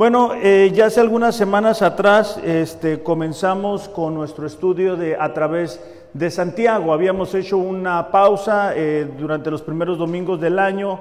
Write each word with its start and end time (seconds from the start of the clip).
Bueno, 0.00 0.30
eh, 0.34 0.72
ya 0.72 0.86
hace 0.86 0.98
algunas 0.98 1.36
semanas 1.36 1.82
atrás 1.82 2.40
este, 2.42 3.02
comenzamos 3.02 3.86
con 3.86 4.14
nuestro 4.14 4.46
estudio 4.46 4.96
de 4.96 5.14
a 5.14 5.34
través 5.34 5.78
de 6.14 6.30
Santiago. 6.30 6.94
Habíamos 6.94 7.34
hecho 7.34 7.58
una 7.58 8.10
pausa 8.10 8.72
eh, 8.74 9.06
durante 9.18 9.50
los 9.50 9.60
primeros 9.60 9.98
domingos 9.98 10.40
del 10.40 10.58
año, 10.58 11.00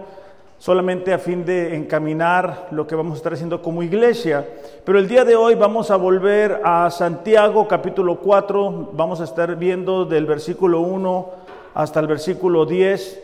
solamente 0.58 1.14
a 1.14 1.18
fin 1.18 1.46
de 1.46 1.78
encaminar 1.78 2.68
lo 2.72 2.86
que 2.86 2.96
vamos 2.96 3.14
a 3.14 3.16
estar 3.16 3.32
haciendo 3.32 3.62
como 3.62 3.84
iglesia. 3.84 4.46
Pero 4.84 5.00
el 5.00 5.08
día 5.08 5.24
de 5.24 5.38
hoy 5.38 5.56
vamos 5.56 5.92
a 5.92 5.96
volver 5.96 6.60
a 6.66 6.92
Santiago 6.92 7.70
capítulo 7.70 8.18
4, 8.20 8.90
vamos 8.92 9.22
a 9.22 9.24
estar 9.24 9.56
viendo 9.56 10.04
del 10.04 10.26
versículo 10.26 10.82
1 10.82 11.30
hasta 11.74 12.02
el 12.02 12.08
versículo 12.08 12.66
10. 12.66 13.24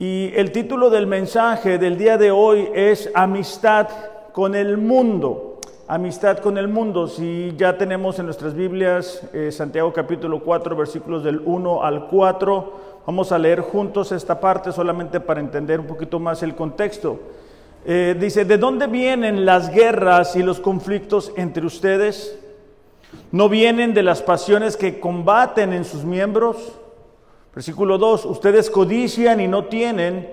Y 0.00 0.32
el 0.36 0.52
título 0.52 0.90
del 0.90 1.06
mensaje 1.06 1.78
del 1.78 1.96
día 1.96 2.18
de 2.18 2.30
hoy 2.30 2.68
es 2.74 3.10
Amistad 3.14 3.88
con 4.38 4.54
el 4.54 4.76
mundo. 4.76 5.58
Amistad 5.88 6.38
con 6.38 6.58
el 6.58 6.68
mundo. 6.68 7.08
Si 7.08 7.54
ya 7.56 7.76
tenemos 7.76 8.20
en 8.20 8.26
nuestras 8.26 8.54
Biblias 8.54 9.20
eh, 9.32 9.50
Santiago 9.50 9.92
capítulo 9.92 10.44
4, 10.44 10.76
versículos 10.76 11.24
del 11.24 11.42
1 11.44 11.82
al 11.82 12.06
4, 12.06 12.72
vamos 13.04 13.32
a 13.32 13.38
leer 13.40 13.62
juntos 13.62 14.12
esta 14.12 14.38
parte 14.38 14.70
solamente 14.70 15.18
para 15.18 15.40
entender 15.40 15.80
un 15.80 15.88
poquito 15.88 16.20
más 16.20 16.44
el 16.44 16.54
contexto. 16.54 17.18
Eh, 17.84 18.14
dice, 18.16 18.44
¿de 18.44 18.58
dónde 18.58 18.86
vienen 18.86 19.44
las 19.44 19.74
guerras 19.74 20.36
y 20.36 20.44
los 20.44 20.60
conflictos 20.60 21.32
entre 21.36 21.66
ustedes? 21.66 22.38
¿No 23.32 23.48
vienen 23.48 23.92
de 23.92 24.04
las 24.04 24.22
pasiones 24.22 24.76
que 24.76 25.00
combaten 25.00 25.72
en 25.72 25.84
sus 25.84 26.04
miembros? 26.04 26.78
Versículo 27.52 27.98
2, 27.98 28.24
ustedes 28.26 28.70
codician 28.70 29.40
y 29.40 29.48
no 29.48 29.64
tienen, 29.64 30.32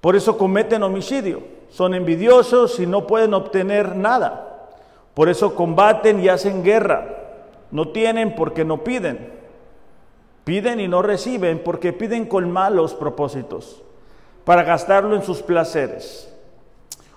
por 0.00 0.14
eso 0.14 0.38
cometen 0.38 0.84
homicidio 0.84 1.58
son 1.70 1.94
envidiosos 1.94 2.78
y 2.80 2.86
no 2.86 3.06
pueden 3.06 3.32
obtener 3.34 3.96
nada. 3.96 4.68
Por 5.14 5.28
eso 5.28 5.54
combaten 5.54 6.20
y 6.20 6.28
hacen 6.28 6.62
guerra. 6.62 7.16
No 7.70 7.88
tienen 7.88 8.34
porque 8.34 8.64
no 8.64 8.84
piden. 8.84 9.32
Piden 10.44 10.80
y 10.80 10.88
no 10.88 11.02
reciben 11.02 11.62
porque 11.62 11.92
piden 11.92 12.26
con 12.26 12.50
malos 12.50 12.94
propósitos 12.94 13.82
para 14.44 14.64
gastarlo 14.64 15.14
en 15.14 15.22
sus 15.22 15.42
placeres. 15.42 16.32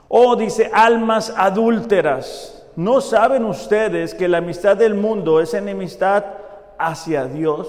Oh, 0.08 0.36
dice, 0.36 0.70
almas 0.72 1.34
adúlteras, 1.36 2.64
¿no 2.76 3.02
saben 3.02 3.46
ustedes 3.46 4.14
que 4.14 4.28
la 4.28 4.38
amistad 4.38 4.78
del 4.78 4.94
mundo 4.94 5.42
es 5.42 5.56
enemistad 5.56 6.24
hacia 6.78 7.26
Dios? 7.26 7.68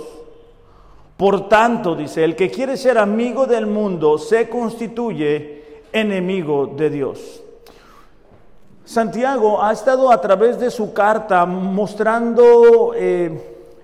Por 1.16 1.48
tanto, 1.48 1.94
dice, 1.94 2.24
el 2.24 2.36
que 2.36 2.50
quiere 2.50 2.76
ser 2.76 2.98
amigo 2.98 3.46
del 3.46 3.66
mundo 3.66 4.18
se 4.18 4.48
constituye 4.50 5.63
enemigo 5.94 6.66
de 6.66 6.90
Dios. 6.90 7.40
Santiago 8.84 9.62
ha 9.62 9.72
estado 9.72 10.12
a 10.12 10.20
través 10.20 10.60
de 10.60 10.70
su 10.70 10.92
carta 10.92 11.46
mostrando 11.46 12.92
eh, 12.94 13.30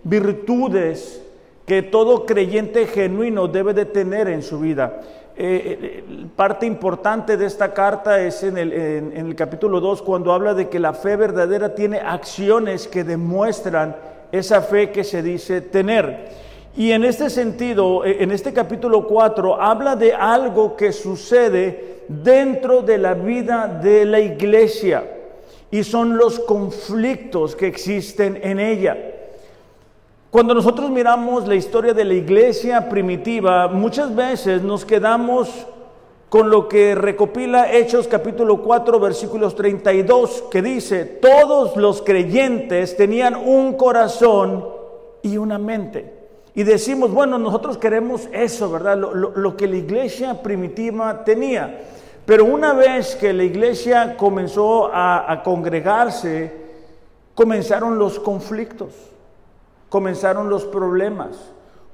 virtudes 0.03 1.23
que 1.65 1.83
todo 1.83 2.27
creyente 2.27 2.87
genuino 2.87 3.49
debe 3.49 3.73
de 3.73 3.87
tener 3.87 4.29
en 4.29 4.43
su 4.43 4.59
vida. 4.59 5.01
Eh, 5.37 5.79
eh, 5.81 6.27
parte 6.37 6.67
importante 6.67 7.39
de 7.39 7.47
esta 7.47 7.73
carta 7.73 8.21
es 8.21 8.43
en 8.43 8.59
el, 8.59 8.73
en 8.75 9.27
el 9.27 9.35
capítulo 9.35 9.81
2 9.81 10.03
cuando 10.03 10.35
habla 10.35 10.53
de 10.53 10.69
que 10.69 10.79
la 10.79 10.93
fe 10.93 11.17
verdadera 11.17 11.75
tiene 11.75 11.99
acciones 11.99 12.87
que 12.87 13.05
demuestran 13.05 13.97
esa 14.33 14.61
fe 14.61 14.91
que 14.91 15.05
se 15.05 15.23
dice 15.23 15.63
tener. 15.63 16.51
Y 16.77 16.93
en 16.93 17.05
este 17.05 17.31
sentido, 17.31 18.05
en 18.05 18.31
este 18.31 18.53
capítulo 18.53 19.07
4, 19.07 19.61
habla 19.61 19.97
de 19.97 20.13
algo 20.13 20.77
que 20.77 20.93
sucede 20.93 22.00
dentro 22.11 22.83
de 22.83 22.99
la 22.99 23.15
vida 23.15 23.69
de 23.69 24.05
la 24.05 24.19
iglesia 24.19 25.05
y 25.71 25.85
son 25.85 26.17
los 26.17 26.41
conflictos 26.41 27.55
que 27.55 27.69
existen 27.69 28.41
en 28.43 28.59
ella. 28.59 28.99
Cuando 30.33 30.53
nosotros 30.53 30.91
miramos 30.91 31.47
la 31.47 31.55
historia 31.55 31.95
de 31.95 32.05
la 32.05 32.15
iglesia 32.15 32.89
primitiva, 32.89 33.69
muchas 33.69 34.15
veces 34.15 34.63
nos 34.63 34.85
quedamos 34.85 35.67
con 36.29 36.51
lo 36.51 36.69
que 36.69 36.97
recopila 36.97 37.73
Hechos 37.73 38.09
capítulo 38.09 38.63
4 38.63 38.99
versículos 38.99 39.55
32, 39.55 40.45
que 40.51 40.63
dice, 40.63 41.05
todos 41.05 41.77
los 41.77 42.03
creyentes 42.03 42.97
tenían 42.97 43.37
un 43.37 43.75
corazón 43.75 44.69
y 45.23 45.37
una 45.37 45.59
mente. 45.59 46.20
Y 46.61 46.63
decimos, 46.63 47.11
bueno, 47.11 47.39
nosotros 47.39 47.79
queremos 47.79 48.29
eso, 48.33 48.71
¿verdad? 48.71 48.99
Lo, 48.99 49.15
lo 49.15 49.57
que 49.57 49.67
la 49.67 49.77
iglesia 49.77 50.43
primitiva 50.43 51.25
tenía. 51.25 51.81
Pero 52.27 52.45
una 52.45 52.75
vez 52.75 53.17
que 53.17 53.33
la 53.33 53.45
iglesia 53.45 54.15
comenzó 54.19 54.91
a, 54.93 55.41
congregarse, 55.43 56.53
comenzaron 57.35 57.99
los 57.99 58.21
conflictos, 58.21 58.93
comenzaron 59.89 60.51
los 60.51 60.67
problemas, 60.67 61.31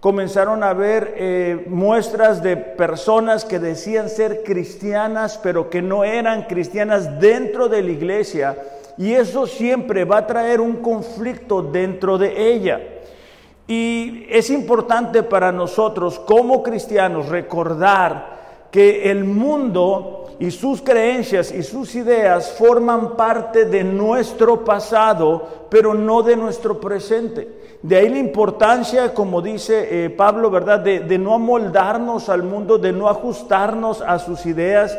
comenzaron 0.00 0.65
a 0.65 0.71
haber 0.71 1.15
eh, 1.16 1.65
muestras 1.69 2.43
de 2.43 2.56
personas 2.56 3.44
que 3.44 3.60
decían 3.60 4.09
ser 4.09 4.43
cristianas, 4.43 5.38
pero 5.41 5.71
que 5.71 5.81
no 5.81 6.03
eran 6.03 6.43
cristianas 6.43 7.21
dentro 7.21 7.69
de 7.69 7.83
la 7.83 7.91
iglesia. 7.93 8.59
Y 8.98 9.12
eso 9.12 9.47
siempre 9.47 10.04
va 10.04 10.16
a 10.16 10.27
traer 10.27 10.60
un 10.60 10.83
conflicto 10.83 11.62
dentro 11.62 12.19
de 12.19 12.53
ella. 12.53 12.81
Y 13.69 14.27
es 14.31 14.50
importante 14.50 15.22
para 15.22 15.50
nosotros 15.50 16.19
como 16.21 16.62
cristianos 16.62 17.28
recordar 17.28 18.37
que 18.71 19.10
el 19.10 19.25
mundo 19.25 20.37
y 20.38 20.50
sus 20.50 20.82
creencias 20.82 21.50
y 21.50 21.62
sus 21.62 21.94
ideas 21.94 22.53
forman 22.59 23.16
parte 23.16 23.65
de 23.65 23.82
nuestro 23.82 24.65
pasado, 24.65 25.66
pero 25.71 25.94
no 25.94 26.22
de 26.22 26.37
nuestro 26.37 26.78
presente. 26.78 27.49
De 27.82 27.97
ahí 27.97 28.09
la 28.09 28.19
importancia, 28.19 29.15
como 29.15 29.41
dice 29.41 30.04
eh, 30.04 30.10
Pablo, 30.10 30.50
¿verdad?, 30.50 30.81
de, 30.81 31.00
de 31.00 31.19
no 31.19 31.34
amoldarnos 31.34 32.28
al 32.28 32.43
mundo, 32.43 32.78
de 32.78 32.93
no 32.93 33.09
ajustarnos 33.09 34.03
a 34.03 34.19
sus 34.19 34.44
ideas. 34.47 34.97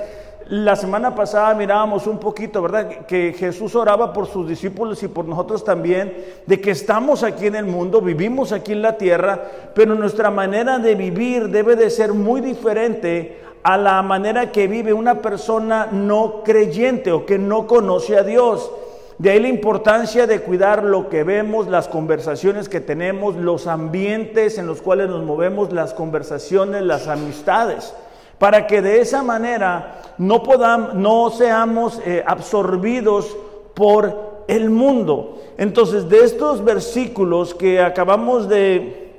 La 0.49 0.77
semana 0.77 1.13
pasada 1.13 1.53
mirábamos 1.55 2.07
un 2.07 2.19
poquito, 2.19 2.61
¿verdad? 2.61 3.05
Que 3.05 3.33
Jesús 3.33 3.75
oraba 3.75 4.13
por 4.13 4.27
sus 4.27 4.47
discípulos 4.47 5.03
y 5.03 5.09
por 5.09 5.25
nosotros 5.25 5.65
también, 5.65 6.15
de 6.45 6.61
que 6.61 6.71
estamos 6.71 7.23
aquí 7.23 7.47
en 7.47 7.55
el 7.55 7.65
mundo, 7.65 7.99
vivimos 7.99 8.53
aquí 8.53 8.71
en 8.71 8.81
la 8.81 8.97
tierra, 8.97 9.41
pero 9.75 9.93
nuestra 9.93 10.31
manera 10.31 10.79
de 10.79 10.95
vivir 10.95 11.49
debe 11.49 11.75
de 11.75 11.89
ser 11.89 12.13
muy 12.13 12.39
diferente 12.39 13.41
a 13.61 13.77
la 13.77 14.01
manera 14.01 14.49
que 14.53 14.67
vive 14.67 14.93
una 14.93 15.21
persona 15.21 15.89
no 15.91 16.43
creyente 16.45 17.11
o 17.11 17.25
que 17.25 17.37
no 17.37 17.67
conoce 17.67 18.15
a 18.15 18.23
Dios. 18.23 18.71
De 19.17 19.31
ahí 19.31 19.41
la 19.41 19.49
importancia 19.49 20.27
de 20.27 20.39
cuidar 20.39 20.85
lo 20.85 21.09
que 21.09 21.25
vemos, 21.25 21.67
las 21.67 21.89
conversaciones 21.89 22.69
que 22.69 22.79
tenemos, 22.79 23.35
los 23.35 23.67
ambientes 23.67 24.57
en 24.57 24.67
los 24.67 24.81
cuales 24.81 25.09
nos 25.09 25.25
movemos, 25.25 25.73
las 25.73 25.93
conversaciones, 25.93 26.83
las 26.83 27.09
amistades, 27.09 27.93
para 28.39 28.67
que 28.67 28.81
de 28.81 29.01
esa 29.01 29.23
manera 29.23 30.01
no 30.17 30.43
podamos, 30.43 30.93
no 30.93 31.29
seamos 31.29 31.99
eh, 32.05 32.23
absorbidos 32.25 33.35
por 33.73 34.43
el 34.47 34.69
mundo. 34.69 35.39
Entonces, 35.57 36.07
de 36.09 36.23
estos 36.23 36.63
versículos 36.63 37.53
que 37.53 37.81
acabamos 37.81 38.47
de, 38.47 39.13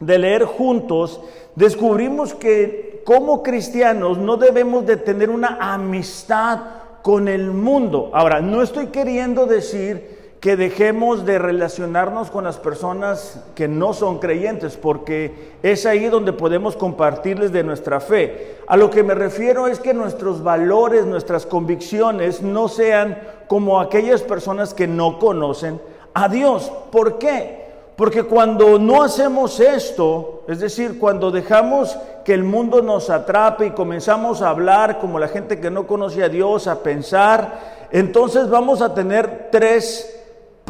de 0.00 0.18
leer 0.18 0.44
juntos, 0.44 1.20
descubrimos 1.54 2.34
que 2.34 3.02
como 3.04 3.42
cristianos 3.42 4.18
no 4.18 4.36
debemos 4.36 4.86
de 4.86 4.96
tener 4.96 5.30
una 5.30 5.58
amistad 5.60 6.60
con 7.02 7.28
el 7.28 7.50
mundo. 7.50 8.10
Ahora, 8.12 8.40
no 8.40 8.62
estoy 8.62 8.88
queriendo 8.88 9.46
decir 9.46 10.19
que 10.40 10.56
dejemos 10.56 11.26
de 11.26 11.38
relacionarnos 11.38 12.30
con 12.30 12.44
las 12.44 12.56
personas 12.56 13.40
que 13.54 13.68
no 13.68 13.92
son 13.92 14.18
creyentes, 14.18 14.78
porque 14.78 15.50
es 15.62 15.84
ahí 15.84 16.06
donde 16.06 16.32
podemos 16.32 16.76
compartirles 16.76 17.52
de 17.52 17.62
nuestra 17.62 18.00
fe. 18.00 18.56
A 18.66 18.78
lo 18.78 18.88
que 18.88 19.02
me 19.02 19.14
refiero 19.14 19.66
es 19.66 19.80
que 19.80 19.92
nuestros 19.92 20.42
valores, 20.42 21.04
nuestras 21.04 21.44
convicciones 21.44 22.40
no 22.40 22.68
sean 22.68 23.18
como 23.48 23.80
aquellas 23.80 24.22
personas 24.22 24.72
que 24.72 24.86
no 24.86 25.18
conocen 25.18 25.78
a 26.14 26.26
Dios. 26.28 26.72
¿Por 26.90 27.18
qué? 27.18 27.60
Porque 27.94 28.22
cuando 28.22 28.78
no 28.78 29.02
hacemos 29.02 29.60
esto, 29.60 30.44
es 30.48 30.58
decir, 30.58 30.98
cuando 30.98 31.30
dejamos 31.30 31.98
que 32.24 32.32
el 32.32 32.44
mundo 32.44 32.80
nos 32.80 33.10
atrape 33.10 33.66
y 33.66 33.70
comenzamos 33.72 34.40
a 34.40 34.48
hablar 34.48 35.00
como 35.00 35.18
la 35.18 35.28
gente 35.28 35.60
que 35.60 35.70
no 35.70 35.86
conoce 35.86 36.24
a 36.24 36.30
Dios, 36.30 36.66
a 36.66 36.82
pensar, 36.82 37.88
entonces 37.92 38.48
vamos 38.48 38.80
a 38.80 38.94
tener 38.94 39.50
tres 39.52 40.16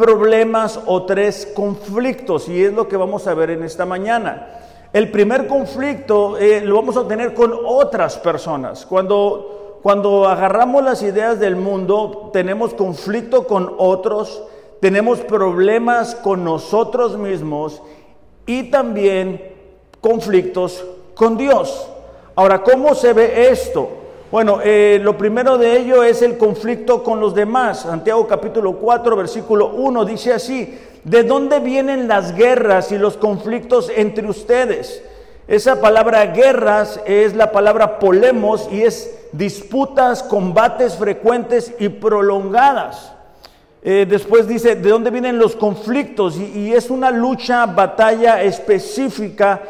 problemas 0.01 0.81
o 0.87 1.05
tres 1.05 1.47
conflictos 1.55 2.49
y 2.49 2.65
es 2.65 2.73
lo 2.73 2.89
que 2.89 2.97
vamos 2.97 3.27
a 3.27 3.35
ver 3.35 3.51
en 3.51 3.63
esta 3.63 3.85
mañana. 3.85 4.49
El 4.93 5.11
primer 5.11 5.47
conflicto 5.47 6.37
eh, 6.39 6.63
lo 6.65 6.75
vamos 6.77 6.97
a 6.97 7.07
tener 7.07 7.35
con 7.35 7.53
otras 7.65 8.17
personas. 8.19 8.87
Cuando, 8.87 9.79
cuando 9.83 10.27
agarramos 10.27 10.83
las 10.83 11.03
ideas 11.03 11.39
del 11.39 11.55
mundo, 11.55 12.31
tenemos 12.33 12.75
conflicto 12.75 13.47
con 13.47 13.75
otros 13.79 14.43
tenemos 14.81 15.21
problemas 15.21 16.15
con 16.15 16.43
nosotros 16.43 17.17
mismos 17.19 17.83
y 18.47 18.71
también 18.71 19.55
conflictos 20.01 20.85
con 21.15 21.37
Dios. 21.37 21.87
Ahora, 22.35 22.63
¿cómo 22.63 22.95
se 22.95 23.13
ve 23.13 23.51
esto? 23.51 23.89
Bueno, 24.31 24.61
eh, 24.63 25.01
lo 25.03 25.19
primero 25.19 25.59
de 25.59 25.77
ello 25.77 26.05
es 26.05 26.23
el 26.23 26.39
conflicto 26.39 27.03
con 27.03 27.19
los 27.19 27.35
demás. 27.35 27.81
Santiago 27.81 28.29
capítulo 28.29 28.75
4, 28.75 29.17
versículo 29.17 29.71
1 29.71 30.05
dice 30.05 30.33
así, 30.33 30.79
¿de 31.03 31.25
dónde 31.25 31.59
vienen 31.59 32.07
las 32.07 32.37
guerras 32.37 32.93
y 32.93 32.99
los 32.99 33.17
conflictos 33.17 33.91
entre 33.93 34.29
ustedes? 34.29 35.03
Esa 35.49 35.81
palabra 35.81 36.27
guerras 36.27 37.01
es 37.07 37.35
la 37.35 37.51
palabra 37.51 37.99
polemos 37.99 38.69
y 38.71 38.83
es 38.83 39.19
disputas, 39.33 40.23
combates 40.23 40.95
frecuentes 40.95 41.75
y 41.81 41.89
prolongadas. 41.89 43.13
Eh, 43.83 44.07
después 44.09 44.47
dice, 44.47 44.77
¿de 44.77 44.91
dónde 44.91 45.11
vienen 45.11 45.41
los 45.41 45.57
conflictos? 45.57 46.37
y 46.37 46.73
es 46.73 46.89
una 46.89 47.11
lucha, 47.11 47.67
batalla 47.67 48.41
específica 48.45 49.61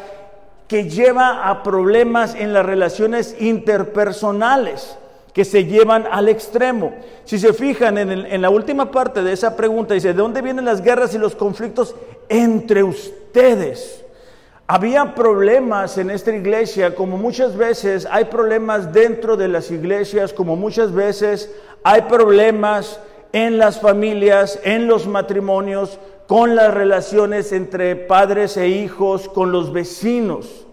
que 0.70 0.88
lleva 0.88 1.50
a 1.50 1.64
problemas 1.64 2.36
en 2.36 2.52
las 2.52 2.64
relaciones 2.64 3.34
interpersonales 3.40 4.96
que 5.32 5.44
se 5.44 5.64
llevan 5.64 6.06
al 6.08 6.28
extremo. 6.28 6.92
Si 7.24 7.40
se 7.40 7.52
fijan 7.52 7.98
en, 7.98 8.40
la 8.40 8.50
última 8.50 8.88
parte 8.88 9.24
de 9.24 9.32
esa 9.32 9.56
pregunta, 9.56 9.94
dice, 9.94 10.12
¿de 10.12 10.14
dónde 10.14 10.42
vienen 10.42 10.64
las 10.64 10.80
guerras 10.80 11.12
y 11.12 11.18
los 11.18 11.34
conflictos 11.34 11.96
entre 12.28 12.84
ustedes? 12.84 14.04
Había 14.68 15.12
problemas 15.16 15.98
en 15.98 16.08
esta 16.08 16.32
iglesia, 16.32 16.94
como 16.94 17.16
muchas 17.16 17.56
veces 17.56 18.06
hay 18.08 18.26
problemas 18.26 18.92
dentro 18.92 19.36
de 19.36 19.48
las 19.48 19.72
iglesias, 19.72 20.32
como 20.32 20.54
muchas 20.54 20.94
veces 20.94 21.50
hay 21.82 22.02
problemas 22.02 23.00
en 23.32 23.58
las 23.58 23.80
familias, 23.80 24.60
en 24.62 24.86
los 24.86 25.08
matrimonios, 25.08 25.98
con 26.30 26.54
las 26.54 26.72
relaciones 26.72 27.50
entre 27.50 27.96
padres 27.96 28.56
e 28.56 28.68
hijos, 28.68 29.28
con 29.28 29.50
los 29.50 29.72
vecinos. 29.72 30.64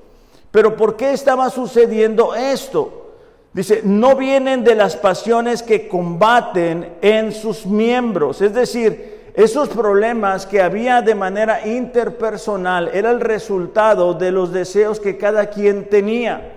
Pero 0.52 0.76
¿por 0.76 0.96
qué 0.96 1.14
estaba 1.14 1.50
sucediendo 1.50 2.36
esto? 2.36 3.16
Dice, 3.54 3.82
no 3.84 4.16
vienen 4.16 4.64
de 4.64 4.76
las 4.76 4.96
pasiones 4.96 5.64
que 5.64 5.88
combaten 5.88 6.98
en 7.02 7.32
sus 7.32 7.66
miembros. 7.66 8.40
Es 8.44 8.54
decir, 8.54 9.32
esos 9.34 9.70
problemas 9.70 10.46
que 10.46 10.62
había 10.62 11.02
de 11.02 11.16
manera 11.16 11.66
interpersonal 11.66 12.92
era 12.94 13.10
el 13.10 13.20
resultado 13.20 14.14
de 14.14 14.32
los 14.32 14.54
deseos 14.54 15.00
que 15.00 15.18
cada 15.18 15.48
quien 15.48 15.90
tenía. 15.90 16.52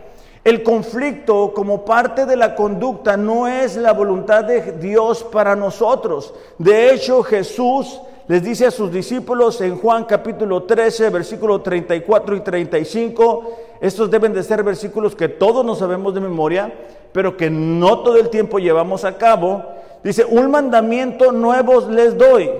El 0.44 0.62
conflicto 0.62 1.54
como 1.54 1.86
parte 1.86 2.26
de 2.26 2.36
la 2.36 2.54
conducta 2.54 3.16
no 3.16 3.48
es 3.48 3.76
la 3.76 3.94
voluntad 3.94 4.44
de 4.44 4.72
Dios 4.72 5.24
para 5.24 5.56
nosotros. 5.56 6.34
De 6.58 6.92
hecho, 6.92 7.22
Jesús 7.22 7.98
les 8.30 8.44
dice 8.44 8.64
a 8.64 8.70
sus 8.70 8.92
discípulos 8.92 9.60
en 9.60 9.76
Juan 9.76 10.04
capítulo 10.04 10.62
13, 10.62 11.10
versículo 11.10 11.62
34 11.62 12.36
y 12.36 12.40
35, 12.42 13.56
estos 13.80 14.08
deben 14.08 14.32
de 14.32 14.44
ser 14.44 14.62
versículos 14.62 15.16
que 15.16 15.28
todos 15.28 15.64
nos 15.64 15.80
sabemos 15.80 16.14
de 16.14 16.20
memoria, 16.20 16.72
pero 17.10 17.36
que 17.36 17.50
no 17.50 18.04
todo 18.04 18.18
el 18.18 18.28
tiempo 18.28 18.60
llevamos 18.60 19.04
a 19.04 19.18
cabo. 19.18 19.64
Dice, 20.04 20.24
un 20.24 20.48
mandamiento 20.48 21.32
nuevo 21.32 21.80
les 21.90 22.16
doy, 22.16 22.52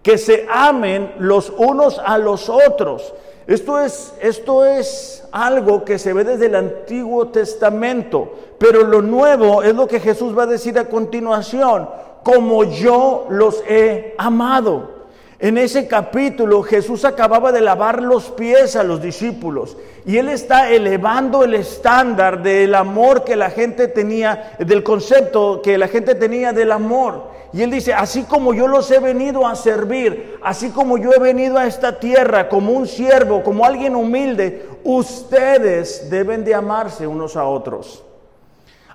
que 0.00 0.16
se 0.16 0.46
amen 0.48 1.12
los 1.18 1.52
unos 1.56 1.98
a 1.98 2.16
los 2.16 2.48
otros. 2.48 3.12
Esto 3.48 3.80
es, 3.80 4.14
esto 4.20 4.64
es 4.64 5.26
algo 5.32 5.84
que 5.84 5.98
se 5.98 6.12
ve 6.12 6.22
desde 6.22 6.46
el 6.46 6.54
Antiguo 6.54 7.26
Testamento, 7.30 8.32
pero 8.58 8.84
lo 8.84 9.02
nuevo 9.02 9.60
es 9.64 9.74
lo 9.74 9.88
que 9.88 9.98
Jesús 9.98 10.38
va 10.38 10.44
a 10.44 10.46
decir 10.46 10.78
a 10.78 10.88
continuación 10.88 11.88
como 12.28 12.64
yo 12.64 13.24
los 13.30 13.64
he 13.66 14.14
amado. 14.18 15.06
En 15.38 15.56
ese 15.56 15.88
capítulo 15.88 16.62
Jesús 16.62 17.06
acababa 17.06 17.52
de 17.52 17.62
lavar 17.62 18.02
los 18.02 18.24
pies 18.24 18.76
a 18.76 18.82
los 18.82 19.00
discípulos 19.00 19.78
y 20.04 20.18
él 20.18 20.28
está 20.28 20.70
elevando 20.70 21.42
el 21.42 21.54
estándar 21.54 22.42
del 22.42 22.74
amor 22.74 23.24
que 23.24 23.34
la 23.34 23.48
gente 23.48 23.88
tenía, 23.88 24.56
del 24.58 24.82
concepto 24.82 25.62
que 25.62 25.78
la 25.78 25.88
gente 25.88 26.14
tenía 26.16 26.52
del 26.52 26.70
amor. 26.70 27.30
Y 27.54 27.62
él 27.62 27.70
dice, 27.70 27.94
así 27.94 28.24
como 28.24 28.52
yo 28.52 28.68
los 28.68 28.90
he 28.90 28.98
venido 28.98 29.46
a 29.46 29.56
servir, 29.56 30.36
así 30.42 30.68
como 30.68 30.98
yo 30.98 31.14
he 31.14 31.18
venido 31.18 31.56
a 31.56 31.66
esta 31.66 31.98
tierra 31.98 32.50
como 32.50 32.72
un 32.72 32.86
siervo, 32.86 33.42
como 33.42 33.64
alguien 33.64 33.96
humilde, 33.96 34.68
ustedes 34.84 36.10
deben 36.10 36.44
de 36.44 36.54
amarse 36.54 37.06
unos 37.06 37.38
a 37.38 37.46
otros. 37.46 38.04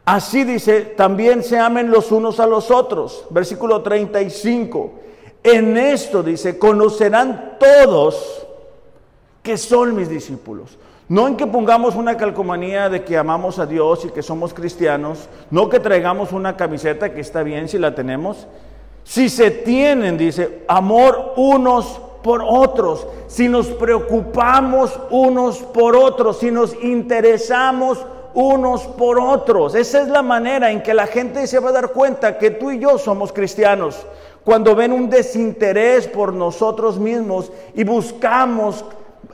Así 0.05 0.43
dice, 0.43 0.81
también 0.81 1.43
se 1.43 1.57
amen 1.57 1.89
los 1.89 2.11
unos 2.11 2.39
a 2.39 2.47
los 2.47 2.71
otros. 2.71 3.25
Versículo 3.29 3.81
35. 3.81 4.91
En 5.43 5.77
esto 5.77 6.23
dice, 6.23 6.57
conocerán 6.59 7.57
todos 7.59 8.45
que 9.41 9.57
son 9.57 9.95
mis 9.95 10.09
discípulos. 10.09 10.77
No 11.09 11.27
en 11.27 11.35
que 11.35 11.47
pongamos 11.47 11.95
una 11.95 12.17
calcomanía 12.17 12.89
de 12.89 13.03
que 13.03 13.17
amamos 13.17 13.59
a 13.59 13.65
Dios 13.65 14.05
y 14.05 14.09
que 14.09 14.23
somos 14.23 14.53
cristianos, 14.53 15.27
no 15.51 15.69
que 15.69 15.79
traigamos 15.79 16.31
una 16.31 16.55
camiseta 16.55 17.13
que 17.13 17.21
está 17.21 17.43
bien 17.43 17.67
si 17.67 17.77
la 17.77 17.93
tenemos. 17.93 18.47
Si 19.03 19.27
se 19.29 19.51
tienen, 19.51 20.17
dice, 20.17 20.63
amor 20.67 21.33
unos 21.35 21.99
por 22.23 22.41
otros, 22.41 23.05
si 23.27 23.49
nos 23.49 23.67
preocupamos 23.67 24.97
unos 25.09 25.57
por 25.57 25.97
otros, 25.97 26.39
si 26.39 26.51
nos 26.51 26.73
interesamos 26.81 27.99
unos 28.33 28.83
por 28.83 29.19
otros. 29.19 29.75
Esa 29.75 30.01
es 30.01 30.07
la 30.07 30.21
manera 30.21 30.71
en 30.71 30.81
que 30.81 30.93
la 30.93 31.07
gente 31.07 31.45
se 31.47 31.59
va 31.59 31.69
a 31.69 31.73
dar 31.73 31.91
cuenta 31.91 32.37
que 32.37 32.51
tú 32.51 32.71
y 32.71 32.79
yo 32.79 32.97
somos 32.97 33.31
cristianos. 33.31 34.05
Cuando 34.43 34.75
ven 34.75 34.91
un 34.91 35.09
desinterés 35.09 36.07
por 36.07 36.33
nosotros 36.33 36.99
mismos 36.99 37.51
y 37.73 37.83
buscamos 37.83 38.83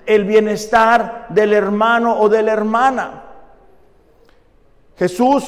el 0.05 0.25
bienestar 0.25 1.27
del 1.29 1.53
hermano 1.53 2.19
o 2.19 2.29
de 2.29 2.43
la 2.43 2.53
hermana. 2.53 3.23
Jesús 4.97 5.45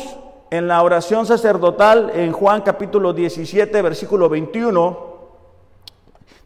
en 0.50 0.68
la 0.68 0.81
oración 0.81 1.25
sacerdotal 1.25 2.12
en 2.13 2.31
Juan 2.31 2.62
capítulo 2.62 3.13
17 3.13 3.81
versículo 3.81 4.30
21 4.30 5.12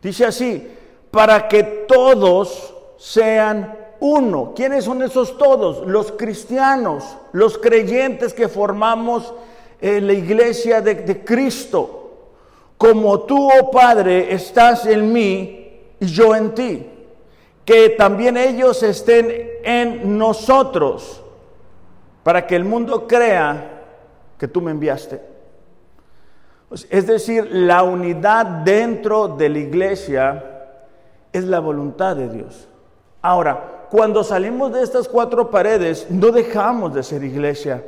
dice 0.01 0.25
así, 0.25 0.71
para 1.09 1.47
que 1.47 1.63
todos 1.63 2.73
sean 2.97 3.84
uno. 3.99 4.53
¿Quiénes 4.55 4.85
son 4.85 5.01
esos 5.01 5.37
todos? 5.37 5.85
Los 5.87 6.11
cristianos, 6.11 7.17
los 7.31 7.57
creyentes 7.57 8.33
que 8.33 8.47
formamos 8.47 9.33
eh, 9.81 10.01
la 10.01 10.13
iglesia 10.13 10.81
de, 10.81 10.95
de 10.95 11.23
Cristo. 11.23 12.01
Como 12.77 13.21
tú, 13.21 13.49
oh 13.49 13.71
Padre, 13.71 14.33
estás 14.33 14.85
en 14.85 15.11
mí 15.11 15.81
y 15.99 16.05
yo 16.05 16.35
en 16.35 16.53
ti. 16.53 16.89
Que 17.63 17.89
también 17.89 18.37
ellos 18.37 18.83
estén 18.83 19.49
en 19.63 20.17
nosotros 20.17 21.21
para 22.23 22.45
que 22.45 22.55
el 22.55 22.63
mundo 22.63 23.07
crea 23.07 23.83
que 24.37 24.47
tú 24.47 24.61
me 24.61 24.71
enviaste. 24.71 25.21
Es 26.89 27.07
decir, 27.07 27.47
la 27.51 27.83
unidad 27.83 28.45
dentro 28.45 29.27
de 29.27 29.49
la 29.49 29.59
iglesia 29.59 30.43
es 31.31 31.43
la 31.43 31.59
voluntad 31.59 32.15
de 32.15 32.29
Dios. 32.29 32.67
Ahora, 33.21 33.74
cuando 33.89 34.23
salimos 34.23 34.71
de 34.73 34.81
estas 34.81 35.07
cuatro 35.07 35.49
paredes, 35.49 36.07
no 36.09 36.31
dejamos 36.31 36.93
de 36.93 37.03
ser 37.03 37.23
iglesia, 37.23 37.83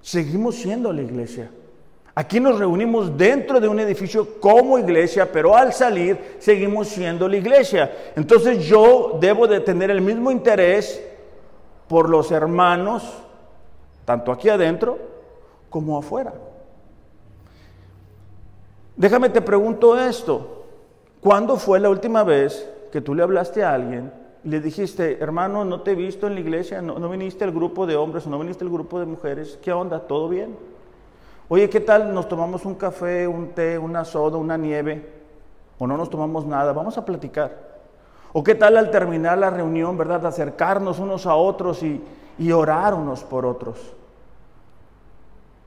seguimos 0.00 0.56
siendo 0.56 0.92
la 0.92 1.02
iglesia. 1.02 1.50
Aquí 2.14 2.40
nos 2.40 2.58
reunimos 2.58 3.16
dentro 3.16 3.60
de 3.60 3.68
un 3.68 3.78
edificio 3.80 4.40
como 4.40 4.78
iglesia, 4.78 5.30
pero 5.30 5.56
al 5.56 5.72
salir 5.72 6.36
seguimos 6.38 6.88
siendo 6.88 7.28
la 7.28 7.36
iglesia. 7.36 7.90
Entonces 8.16 8.64
yo 8.64 9.16
debo 9.20 9.46
de 9.46 9.60
tener 9.60 9.90
el 9.90 10.00
mismo 10.00 10.30
interés 10.30 11.02
por 11.88 12.08
los 12.08 12.30
hermanos, 12.30 13.04
tanto 14.04 14.32
aquí 14.32 14.48
adentro 14.48 14.98
como 15.70 15.96
afuera. 15.96 16.34
Déjame 18.96 19.30
te 19.30 19.40
pregunto 19.40 19.98
esto. 19.98 20.66
¿Cuándo 21.22 21.56
fue 21.56 21.80
la 21.80 21.90
última 21.90 22.22
vez 22.22 22.68
que 22.92 23.00
tú 23.00 23.14
le 23.14 23.22
hablaste 23.22 23.62
a 23.62 23.72
alguien 23.72 24.19
le 24.44 24.60
dijiste, 24.60 25.18
hermano, 25.20 25.64
no 25.64 25.82
te 25.82 25.92
he 25.92 25.94
visto 25.94 26.26
en 26.26 26.34
la 26.34 26.40
iglesia, 26.40 26.80
no, 26.80 27.08
viniste 27.10 27.44
al 27.44 27.52
grupo 27.52 27.86
de 27.86 27.96
hombres, 27.96 28.26
no 28.26 28.38
viniste 28.38 28.64
al 28.64 28.70
grupo 28.70 28.98
de 28.98 29.06
mujeres, 29.06 29.58
¿qué 29.62 29.72
onda? 29.72 30.00
¿Todo 30.00 30.28
bien? 30.28 30.56
Oye, 31.48 31.68
¿qué 31.68 31.80
tal? 31.80 32.14
Nos 32.14 32.28
tomamos 32.28 32.64
un 32.64 32.74
café, 32.74 33.26
un 33.26 33.48
té, 33.48 33.76
una 33.76 34.04
soda, 34.04 34.38
una 34.38 34.56
nieve, 34.56 35.04
o 35.78 35.86
no 35.86 35.96
nos 35.96 36.08
tomamos 36.08 36.46
nada, 36.46 36.72
vamos 36.72 36.96
a 36.96 37.04
platicar. 37.04 37.70
¿O 38.32 38.42
qué 38.42 38.54
tal 38.54 38.76
al 38.76 38.90
terminar 38.90 39.36
la 39.36 39.50
reunión, 39.50 39.98
verdad? 39.98 40.24
Acercarnos 40.24 40.98
unos 41.00 41.26
a 41.26 41.34
otros 41.34 41.82
y, 41.82 42.00
orar 42.52 42.94
unos 42.94 43.22
por 43.22 43.44
otros. 43.44 43.78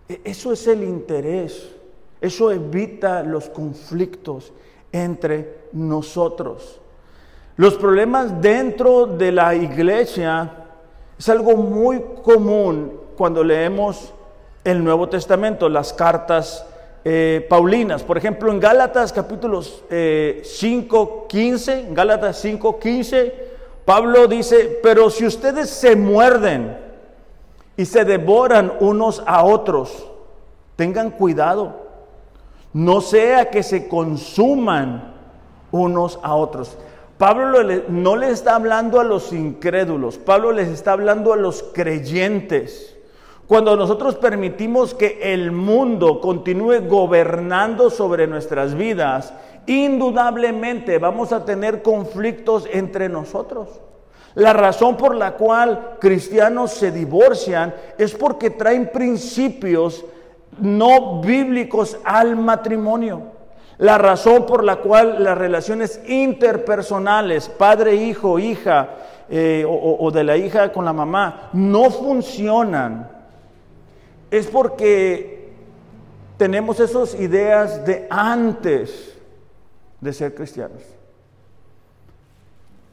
E, 0.10 0.22
eso 0.24 0.52
es 0.52 0.66
el 0.66 0.84
interés, 0.84 1.76
eso 2.22 2.52
evita 2.52 3.22
los 3.22 3.50
conflictos 3.50 4.52
entre 4.92 5.66
nosotros. 5.74 6.80
Los 7.56 7.76
problemas 7.76 8.42
dentro 8.42 9.06
de 9.06 9.32
la 9.32 9.56
iglesia 9.56 10.52
es 11.18 11.30
algo 11.30 11.56
muy 11.56 12.04
común 12.24 13.00
cuando 13.16 13.44
leemos 13.44 14.14
el 14.64 14.84
Nuevo 14.84 15.08
Testamento, 15.10 15.70
las 15.70 15.94
cartas 15.94 16.66
eh, 17.06 17.46
paulinas. 17.50 18.04
Por 18.04 18.18
ejemplo, 18.18 18.52
en 18.52 18.60
Gálatas 18.60 19.14
capítulos 19.14 19.84
5, 19.90 21.28
15, 21.28 21.88
Gálatas 21.92 22.38
5, 22.40 22.80
15, 22.80 23.36
Pablo 23.86 24.28
dice, 24.28 24.80
pero 24.82 25.10
si 25.10 25.26
ustedes 25.26 25.70
se 25.70 25.96
muerden 25.96 26.84
y 27.76 27.86
se 27.86 28.06
devoran 28.06 28.74
unos 28.80 29.24
a 29.26 29.44
otros. 29.44 30.08
Tengan 30.76 31.12
cuidado. 31.12 31.82
No 32.72 33.02
sea 33.02 33.50
que 33.50 33.64
se 33.64 33.88
consuman 33.88 35.14
unos 35.72 36.20
a 36.24 36.36
otros. 36.36 36.78
Pablo 37.24 37.64
no 37.88 38.18
le 38.18 38.32
está 38.32 38.56
hablando 38.56 39.00
a 39.00 39.06
los 39.06 39.32
incrédulos, 39.32 40.18
Pablo 40.18 40.52
les 40.52 40.68
está 40.68 40.92
hablando 40.92 41.32
a 41.32 41.38
los 41.38 41.64
creyentes. 41.64 42.98
Cuando 43.48 43.78
nosotros 43.78 44.16
permitimos 44.18 44.94
que 44.94 45.20
el 45.34 45.54
mundo 45.54 46.20
continúe 46.20 46.82
gobernando 46.86 47.90
sobre 47.90 48.28
nuestras 48.28 48.76
vidas, 48.76 49.34
indudablemente 49.68 50.98
vamos 50.98 51.32
a 51.32 51.46
tener 51.46 51.82
conflictos 51.82 52.68
entre 52.70 53.08
nosotros. 53.08 53.70
La 54.36 54.52
razón 54.52 54.98
por 54.98 55.16
la 55.16 55.36
cual 55.36 55.96
cristianos 56.02 56.72
se 56.72 56.92
divorcian 56.92 57.74
es 57.98 58.14
porque 58.14 58.50
traen 58.50 58.92
principios 58.92 60.04
no 60.60 61.22
bíblicos 61.22 61.98
al 62.04 62.36
matrimonio. 62.36 63.33
La 63.78 63.98
razón 63.98 64.46
por 64.46 64.64
la 64.64 64.78
cual 64.78 65.24
las 65.24 65.38
relaciones 65.38 66.00
interpersonales, 66.08 67.50
padre, 67.50 67.96
hijo, 67.96 68.40
hija, 68.40 68.90
eh, 69.30 69.66
o, 69.68 69.98
o 70.00 70.12
de 70.12 70.24
la 70.24 70.38
hija 70.38 70.72
con 70.72 70.86
la 70.86 70.94
mamá, 70.94 71.50
no 71.54 71.90
funcionan, 71.90 73.10
es 74.30 74.48
porque 74.48 75.54
tenemos 76.38 76.80
esas 76.80 77.16
ideas 77.16 77.86
de 77.86 78.08
antes 78.10 79.18
de 80.02 80.14
ser 80.14 80.36
cristianos. 80.36 80.82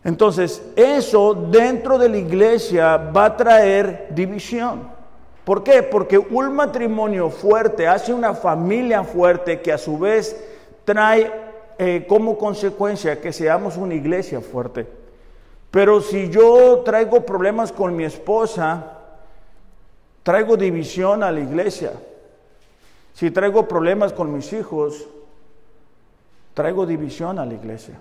Entonces, 0.02 0.62
eso 0.76 1.34
dentro 1.34 1.98
de 1.98 2.08
la 2.08 2.16
iglesia 2.16 2.96
va 2.96 3.26
a 3.26 3.36
traer 3.36 4.08
división. 4.10 4.88
¿Por 5.44 5.62
qué? 5.62 5.82
Porque 5.82 6.18
un 6.18 6.54
matrimonio 6.54 7.28
fuerte 7.28 7.86
hace 7.86 8.14
una 8.14 8.34
familia 8.34 9.04
fuerte 9.04 9.60
que 9.60 9.72
a 9.72 9.78
su 9.78 9.98
vez 9.98 10.36
trae 10.90 11.30
eh, 11.78 12.04
como 12.08 12.36
consecuencia 12.36 13.20
que 13.20 13.32
seamos 13.32 13.76
una 13.76 13.94
iglesia 13.94 14.40
fuerte. 14.40 14.88
Pero 15.70 16.00
si 16.00 16.28
yo 16.30 16.82
traigo 16.84 17.24
problemas 17.24 17.70
con 17.70 17.94
mi 17.94 18.02
esposa, 18.02 18.98
traigo 20.24 20.56
división 20.56 21.22
a 21.22 21.30
la 21.30 21.38
iglesia. 21.38 21.92
Si 23.14 23.30
traigo 23.30 23.68
problemas 23.68 24.12
con 24.12 24.32
mis 24.32 24.52
hijos, 24.52 25.06
traigo 26.54 26.86
división 26.86 27.38
a 27.38 27.46
la 27.46 27.54
iglesia. 27.54 27.94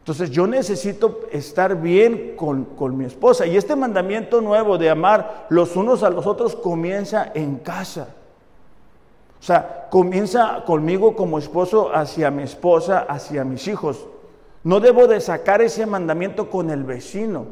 Entonces 0.00 0.30
yo 0.30 0.46
necesito 0.46 1.20
estar 1.30 1.80
bien 1.80 2.34
con, 2.36 2.66
con, 2.66 2.94
mi 2.94 3.06
esposa. 3.06 3.46
Y 3.46 3.56
este 3.56 3.74
mandamiento 3.74 4.42
nuevo 4.42 4.76
de 4.76 4.90
amar 4.90 5.46
los 5.48 5.76
unos 5.76 6.02
a 6.02 6.10
los 6.10 6.26
otros 6.26 6.56
comienza 6.56 7.32
en 7.34 7.56
casa. 7.56 8.08
O 9.42 9.44
sea, 9.44 9.88
comienza 9.90 10.62
conmigo 10.64 11.16
como 11.16 11.36
esposo 11.36 11.92
hacia 11.92 12.30
mi 12.30 12.44
esposa, 12.44 13.00
hacia 13.08 13.42
mis 13.42 13.66
hijos. 13.66 14.06
No 14.62 14.78
debo 14.78 15.08
de 15.08 15.20
sacar 15.20 15.60
ese 15.62 15.84
mandamiento 15.84 16.48
con 16.48 16.70
el 16.70 16.84
vecino. 16.84 17.46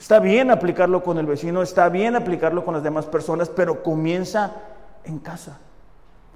Está 0.00 0.18
bien 0.18 0.50
aplicarlo 0.50 1.04
con 1.04 1.16
el 1.16 1.26
vecino, 1.26 1.62
está 1.62 1.90
bien 1.90 2.16
aplicarlo 2.16 2.64
con 2.64 2.74
las 2.74 2.82
demás 2.82 3.06
personas, 3.06 3.48
pero 3.50 3.84
comienza 3.84 4.50
en 5.04 5.20
casa. 5.20 5.60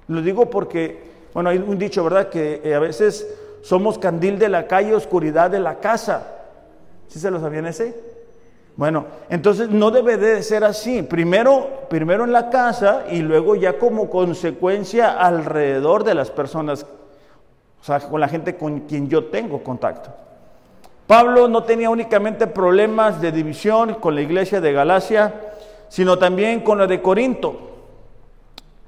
Lo 0.07 0.21
digo 0.21 0.49
porque, 0.49 1.03
bueno, 1.33 1.49
hay 1.49 1.57
un 1.57 1.77
dicho, 1.77 2.01
¿verdad? 2.05 2.29
Que 2.29 2.61
eh, 2.63 2.73
a 2.73 2.79
veces 2.79 3.27
somos 3.61 3.99
candil 3.99 4.39
de 4.39 4.47
la 4.47 4.67
calle, 4.67 4.95
oscuridad 4.95 5.51
de 5.51 5.59
la 5.59 5.81
casa. 5.81 6.27
¿Sí 7.09 7.19
se 7.19 7.29
lo 7.29 7.41
sabían 7.41 7.65
ese? 7.65 8.12
Bueno, 8.75 9.05
entonces 9.29 9.69
no 9.69 9.91
debe 9.91 10.17
de 10.17 10.41
ser 10.41 10.63
así. 10.63 11.03
Primero, 11.03 11.85
primero 11.89 12.23
en 12.23 12.31
la 12.31 12.49
casa 12.49 13.05
y 13.09 13.19
luego 13.19 13.55
ya 13.55 13.77
como 13.77 14.09
consecuencia 14.09 15.11
alrededor 15.11 16.03
de 16.03 16.15
las 16.15 16.31
personas, 16.31 16.85
o 17.81 17.83
sea, 17.83 17.99
con 17.99 18.19
la 18.19 18.27
gente 18.27 18.55
con 18.55 18.81
quien 18.81 19.09
yo 19.09 19.25
tengo 19.25 19.63
contacto. 19.63 20.09
Pablo 21.05 21.47
no 21.47 21.63
tenía 21.63 21.89
únicamente 21.89 22.47
problemas 22.47 23.21
de 23.21 23.31
división 23.31 23.95
con 23.95 24.15
la 24.15 24.21
iglesia 24.21 24.59
de 24.61 24.73
Galacia, 24.73 25.33
sino 25.89 26.17
también 26.17 26.61
con 26.61 26.79
la 26.79 26.87
de 26.87 27.01
Corinto. 27.01 27.69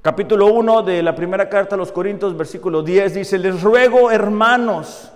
Capítulo 0.01 0.47
1 0.47 0.83
de 0.83 1.03
la 1.03 1.13
primera 1.13 1.49
carta 1.49 1.75
a 1.75 1.77
los 1.77 1.91
Corintios, 1.91 2.35
versículo 2.37 2.81
10, 2.81 3.15
dice, 3.15 3.37
les 3.37 3.61
ruego, 3.61 4.09
hermanos, 4.11 5.11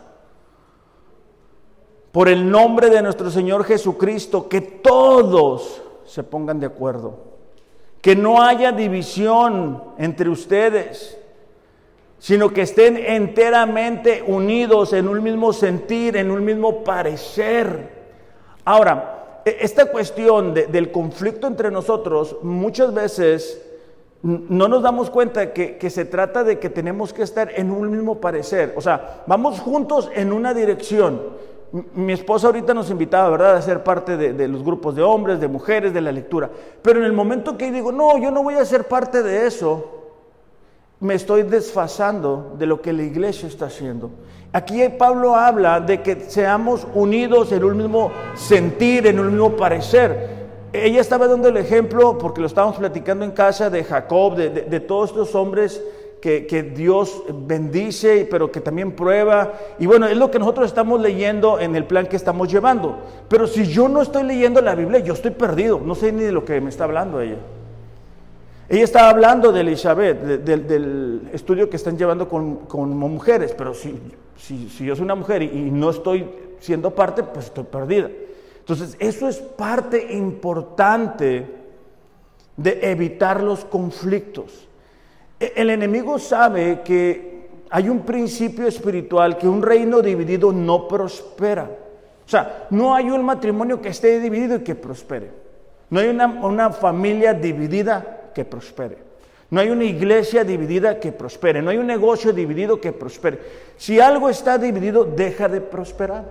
por 2.12 2.28
el 2.28 2.50
nombre 2.50 2.90
de 2.90 3.02
nuestro 3.02 3.30
Señor 3.30 3.64
Jesucristo, 3.64 4.50
que 4.50 4.62
todos 4.62 5.82
se 6.06 6.24
pongan 6.24 6.60
de 6.60 6.66
acuerdo, 6.66 7.18
que 8.02 8.16
no 8.16 8.42
haya 8.42 8.72
división 8.72 9.84
entre 9.98 10.30
ustedes, 10.30 11.18
sino 12.18 12.52
que 12.52 12.64
estén 12.64 12.98
enteramente 12.98 14.24
unidos 14.26 14.94
en 14.94 15.08
un 15.08 15.24
mismo 15.24 15.54
sentir, 15.54 16.18
en 16.18 16.32
un 16.32 16.44
mismo 16.44 16.84
parecer. 16.84 17.98
Ahora, 18.66 19.42
e-, 19.46 19.58
esta 19.62 19.86
cuestión 19.86 20.54
del 20.54 20.92
conflicto 20.92 21.48
entre 21.48 21.72
nosotros 21.72 22.38
muchas 22.42 22.94
veces 22.94 23.66
no 24.22 24.68
nos 24.68 24.84
damos 24.84 25.10
cuenta 25.10 25.54
que, 25.54 25.78
que, 25.78 25.90
se 25.90 26.04
trata 26.04 26.44
de 26.44 26.60
que 26.60 26.70
tenemos 26.70 27.14
que 27.14 27.24
estar 27.24 27.52
en 27.56 27.72
un 27.72 27.90
mismo 27.90 28.20
parecer. 28.20 28.74
O 28.76 28.82
sea, 28.82 29.24
vamos 29.28 29.62
juntos 29.62 30.12
en 30.14 30.34
una 30.34 30.54
dirección. 30.54 31.22
Mi 31.72 32.14
esposa 32.14 32.48
ahorita 32.48 32.74
nos 32.74 32.90
invitaba, 32.90 33.30
¿verdad?, 33.30 33.56
a 33.56 33.62
ser 33.62 33.84
parte 33.84 34.18
de, 34.18 34.34
de, 34.34 34.48
los 34.48 34.64
grupos 34.64 34.96
de 34.96 35.04
hombres, 35.04 35.40
de 35.40 35.48
mujeres, 35.48 35.94
de 35.94 36.02
la 36.02 36.12
lectura. 36.12 36.50
Pero 36.82 37.00
en 37.00 37.06
el 37.06 37.14
momento 37.14 37.58
que 37.58 37.72
digo, 37.72 37.92
no, 37.92 38.18
yo 38.18 38.32
no 38.32 38.42
voy 38.42 38.56
a 38.56 38.66
ser 38.66 38.88
parte 38.88 39.22
de 39.22 39.46
eso, 39.46 40.00
me 41.00 41.14
estoy 41.14 41.44
desfasando 41.44 42.56
de 42.58 42.66
lo 42.66 42.82
que 42.82 42.92
la 42.92 43.04
iglesia 43.04 43.48
está 43.48 43.68
haciendo. 43.68 44.12
Aquí 44.52 44.82
Pablo 44.98 45.36
habla 45.36 45.80
de 45.80 46.02
que 46.02 46.20
seamos 46.22 46.86
unidos 46.94 47.52
en 47.52 47.64
un 47.64 47.78
mismo 47.78 48.12
sentir, 48.36 49.08
en 49.08 49.20
un 49.20 49.28
mismo 49.28 49.52
parecer. 49.52 50.40
Ella 50.74 51.02
estaba 51.02 51.28
dando 51.28 51.48
el 51.48 51.58
ejemplo, 51.58 52.18
porque 52.18 52.42
lo 52.42 52.48
estábamos 52.48 52.78
platicando 52.78 53.24
en 53.26 53.32
casa, 53.32 53.70
de 53.70 53.84
Jacob, 53.84 54.36
de, 54.36 54.80
todos 54.82 55.12
estos 55.12 55.34
hombres 55.36 55.82
que, 56.22 56.74
Dios 56.76 57.24
bendice, 57.48 58.28
pero 58.30 58.52
que 58.52 58.62
también 58.62 58.92
prueba. 58.92 59.54
Y 59.80 59.86
bueno, 59.86 60.08
es 60.08 60.18
lo 60.18 60.30
que 60.30 60.40
nosotros 60.40 60.68
estamos 60.68 61.00
leyendo 61.00 61.60
en 61.60 61.76
el 61.76 61.86
plan 61.86 62.08
que 62.08 62.16
estamos 62.16 62.52
llevando. 62.52 63.00
Pero 63.28 63.48
si 63.48 63.66
yo 63.66 63.88
no 63.88 64.02
estoy 64.02 64.24
leyendo 64.24 64.62
la 64.62 64.76
Biblia, 64.76 65.00
yo 65.00 65.14
estoy 65.14 65.32
perdido. 65.32 65.80
No 65.84 65.96
sé 65.96 66.12
ni 66.12 66.24
de 66.24 66.32
lo 66.32 66.44
que 66.44 66.60
me 66.62 66.70
está 66.70 66.84
hablando 66.84 67.22
ella. 67.22 67.38
Ella 68.68 68.84
estaba 68.84 69.10
hablando 69.10 69.52
de 69.52 69.62
Elizabeth, 69.62 70.22
del 70.22 71.30
estudio 71.34 71.70
que 71.70 71.78
están 71.78 71.98
llevando 71.98 72.30
con, 72.30 72.58
con 72.68 72.96
mujeres, 72.96 73.56
pero 73.58 73.74
si, 73.74 74.00
si, 74.38 74.70
si, 74.70 74.86
yo 74.86 74.96
soy 74.96 75.06
una 75.06 75.16
mujer 75.16 75.42
y 75.42 75.72
no 75.72 75.90
estoy 75.90 76.30
siendo 76.60 76.94
parte, 76.94 77.24
pues 77.24 77.46
estoy 77.46 77.64
perdida. 77.64 78.12
Entonces, 78.60 78.96
eso 79.00 79.28
es 79.28 79.38
parte 79.38 80.14
importante 80.14 81.48
de 82.58 82.92
evitar 82.92 83.42
los 83.42 83.66
conflictos. 83.66 84.69
E, 85.40 85.54
el 85.56 85.70
enemigo 85.70 86.20
sabe 86.20 86.82
que 86.84 87.48
hay 87.70 87.90
un 87.90 88.02
principio 88.02 88.68
espiritual 88.68 89.38
que 89.38 89.48
un 89.48 89.62
reino 89.62 90.02
dividido 90.02 90.52
no 90.52 90.88
prospera. 90.88 91.70
O 92.26 92.30
sea, 92.30 92.68
no 92.72 92.94
hay 92.94 93.10
un 93.10 93.24
matrimonio 93.24 93.82
que 93.82 93.90
esté 93.90 94.20
dividido 94.20 94.58
y 94.58 94.64
que 94.64 94.76
prospere. 94.76 95.32
No 95.90 96.00
hay 96.00 96.10
una, 96.10 96.28
una 96.28 96.70
familia 96.72 97.34
dividida 97.34 98.32
que 98.34 98.46
prospere. 98.46 99.10
No 99.52 99.62
hay 99.62 99.70
una 99.70 99.86
iglesia 99.86 100.44
dividida 100.44 101.00
que 101.00 101.12
prospere. 101.12 101.62
No 101.62 101.72
hay 101.72 101.78
un 101.78 101.88
negocio 101.88 102.32
dividido 102.34 102.80
que 102.80 102.92
prospere. 102.92 103.40
Si 103.78 104.00
algo 104.00 104.30
está 104.30 104.58
dividido, 104.58 105.04
deja 105.06 105.48
de 105.48 105.62
prosperar. 105.62 106.26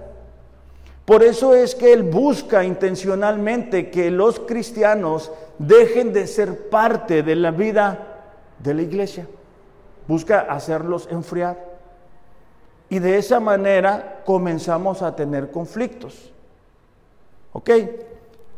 Por 1.05 1.23
eso 1.23 1.55
es 1.55 1.75
que 1.75 1.93
Él 1.93 2.03
busca 2.03 2.65
intencionalmente 2.65 3.91
que 3.91 4.11
los 4.11 4.39
cristianos 4.41 5.33
dejen 5.59 6.13
de 6.13 6.27
ser 6.27 6.69
parte 6.69 7.23
de 7.23 7.35
la 7.35 7.51
vida 7.51 8.08
de 8.59 8.75
la 8.75 8.83
iglesia. 8.83 9.27
Busca 10.07 10.41
hacerlos 10.41 11.09
enfriar. 11.11 11.59
Y 12.89 12.99
de 12.99 13.19
esa 13.19 13.41
manera 13.41 14.23
comenzamos 14.25 15.03
a 15.03 15.15
tener 15.15 15.51
conflictos. 15.51 16.33
¿Ok? 17.53 17.71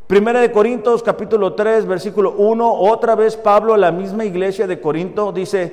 Primera 0.07 0.41
de 0.41 0.51
Corintios 0.51 1.03
capítulo 1.03 1.55
3 1.55 1.87
versículo 1.87 2.33
1, 2.33 2.73
otra 2.73 3.15
vez 3.15 3.37
Pablo, 3.37 3.77
la 3.77 3.93
misma 3.93 4.25
iglesia 4.25 4.67
de 4.67 4.81
Corinto, 4.81 5.31
dice, 5.31 5.73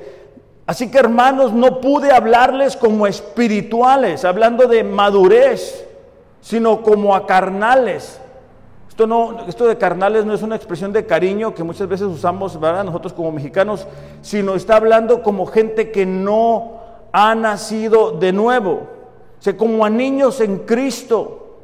así 0.68 0.92
que 0.92 1.00
hermanos, 1.00 1.54
no 1.54 1.82
pude 1.82 2.12
hablarles 2.12 2.78
como 2.78 3.08
espirituales, 3.08 4.26
hablando 4.26 4.68
de 4.68 4.84
madurez 4.84 5.88
sino 6.48 6.82
como 6.82 7.16
a 7.16 7.26
carnales. 7.26 8.22
Esto, 8.98 9.06
no, 9.06 9.46
esto 9.48 9.68
de 9.68 9.78
carnales 9.78 10.26
no 10.26 10.34
es 10.34 10.42
una 10.42 10.56
expresión 10.56 10.92
de 10.92 11.06
cariño 11.06 11.54
que 11.54 11.62
muchas 11.62 11.88
veces 11.88 12.08
usamos 12.08 12.60
¿verdad? 12.60 12.84
nosotros 12.84 13.14
como 13.14 13.32
mexicanos, 13.32 13.86
sino 14.24 14.56
está 14.56 14.78
hablando 14.78 15.22
como 15.22 15.46
gente 15.46 15.92
que 15.92 16.08
no 16.08 16.80
ha 17.12 17.36
nacido 17.36 18.14
de 18.14 18.34
nuevo, 18.34 18.72
o 19.40 19.42
sea, 19.42 19.56
como 19.56 19.86
a 19.86 19.90
niños 19.92 20.42
en 20.42 20.58
Cristo. 20.66 21.58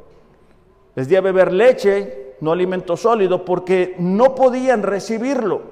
Les 0.94 1.08
di 1.08 1.16
a 1.16 1.20
beber 1.20 1.52
leche 1.52 2.36
no 2.40 2.52
alimento 2.52 2.96
sólido, 2.96 3.44
porque 3.44 3.96
no 3.98 4.36
podían 4.36 4.84
recibirlo. 4.84 5.62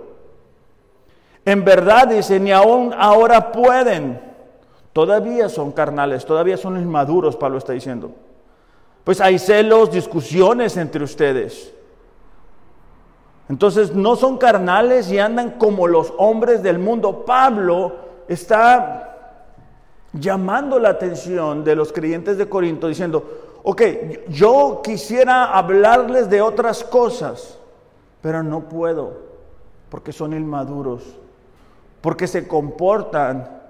En 1.45 1.65
verdad, 1.65 2.09
dice, 2.09 2.41
ni 2.41 2.51
aún 2.51 2.93
ahora 2.99 3.53
pueden. 3.53 4.21
Todavía 4.93 5.49
son 5.49 5.71
carnales, 5.71 6.27
todavía 6.27 6.57
son 6.57 6.77
inmaduros, 6.83 7.37
Pablo 7.37 7.59
está 7.59 7.73
diciendo. 7.73 8.11
Pues 9.05 9.21
hay 9.21 9.39
celos, 9.39 9.91
discusiones 9.91 10.77
entre 10.77 11.03
ustedes. 11.03 11.73
Entonces 13.49 13.95
no 13.95 14.17
son 14.17 14.39
carnales 14.39 15.11
y 15.11 15.19
andan 15.19 15.53
como 15.53 15.87
los 15.87 16.13
hombres 16.19 16.63
del 16.63 16.79
mundo. 16.79 17.25
Pablo 17.25 17.97
está 18.29 19.13
llamando 20.13 20.79
la 20.79 20.91
atención 20.91 21.65
de 21.65 21.75
los 21.75 21.93
creyentes 21.93 22.39
de 22.39 22.49
Corinto 22.49 22.89
diciendo, 22.89 23.59
ok, 23.63 23.83
yo 24.29 24.81
quisiera 24.83 25.57
hablarles 25.57 26.29
de 26.31 26.41
otras 26.41 26.85
cosas, 26.85 27.59
pero 28.21 28.43
no 28.43 28.69
puedo, 28.69 29.19
porque 29.89 30.13
son 30.13 30.33
inmaduros, 30.33 31.03
porque 32.01 32.27
se 32.27 32.47
comportan 32.47 33.61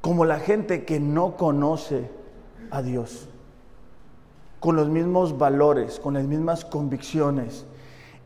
como 0.00 0.24
la 0.24 0.38
gente 0.38 0.84
que 0.84 0.98
no 0.98 1.36
conoce 1.36 2.10
a 2.70 2.82
Dios, 2.82 3.28
con 4.62 4.76
los 4.76 4.88
mismos 4.88 5.36
valores, 5.36 5.98
con 5.98 6.14
las 6.14 6.22
mismas 6.22 6.64
convicciones. 6.64 7.66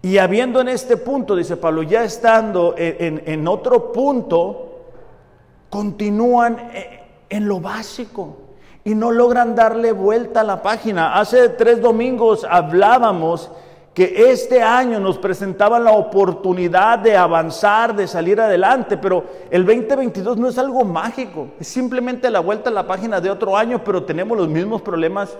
Y 0.02 0.18
habiendo 0.18 0.60
en 0.60 0.68
este 0.68 0.98
punto, 0.98 1.34
dice 1.34 1.56
Pablo, 1.56 1.82
ya 1.82 2.04
estando 2.04 2.74
en, 2.76 3.48
otro 3.48 3.90
punto, 3.90 4.82
continúan 5.70 6.58
eh, 6.74 7.00
en 7.30 7.48
lo 7.48 7.58
básico 7.58 8.36
y 8.84 8.94
no 8.94 9.12
logran 9.12 9.54
darle 9.54 9.92
vuelta 9.92 10.42
a 10.42 10.44
la 10.44 10.60
página. 10.60 11.18
Hace 11.18 11.48
tres 11.48 11.80
domingos 11.80 12.46
hablábamos 12.48 13.50
que 13.94 14.30
este 14.30 14.62
año 14.62 15.00
nos 15.00 15.16
presentaba 15.16 15.80
la 15.80 15.92
oportunidad 15.92 16.98
de 16.98 17.16
avanzar, 17.16 17.96
de 17.96 18.06
salir 18.06 18.38
adelante, 18.38 18.98
pero 18.98 19.24
el 19.50 19.64
2022 19.64 20.36
no 20.36 20.48
es 20.48 20.58
algo 20.58 20.84
mágico, 20.84 21.48
es 21.58 21.66
simplemente 21.66 22.30
la 22.30 22.40
vuelta 22.40 22.68
a 22.68 22.74
la 22.74 22.86
página 22.86 23.22
de 23.22 23.30
otro 23.30 23.56
año, 23.56 23.82
pero 23.82 24.04
tenemos 24.04 24.36
los 24.36 24.48
mismos 24.48 24.82
problemas, 24.82 25.34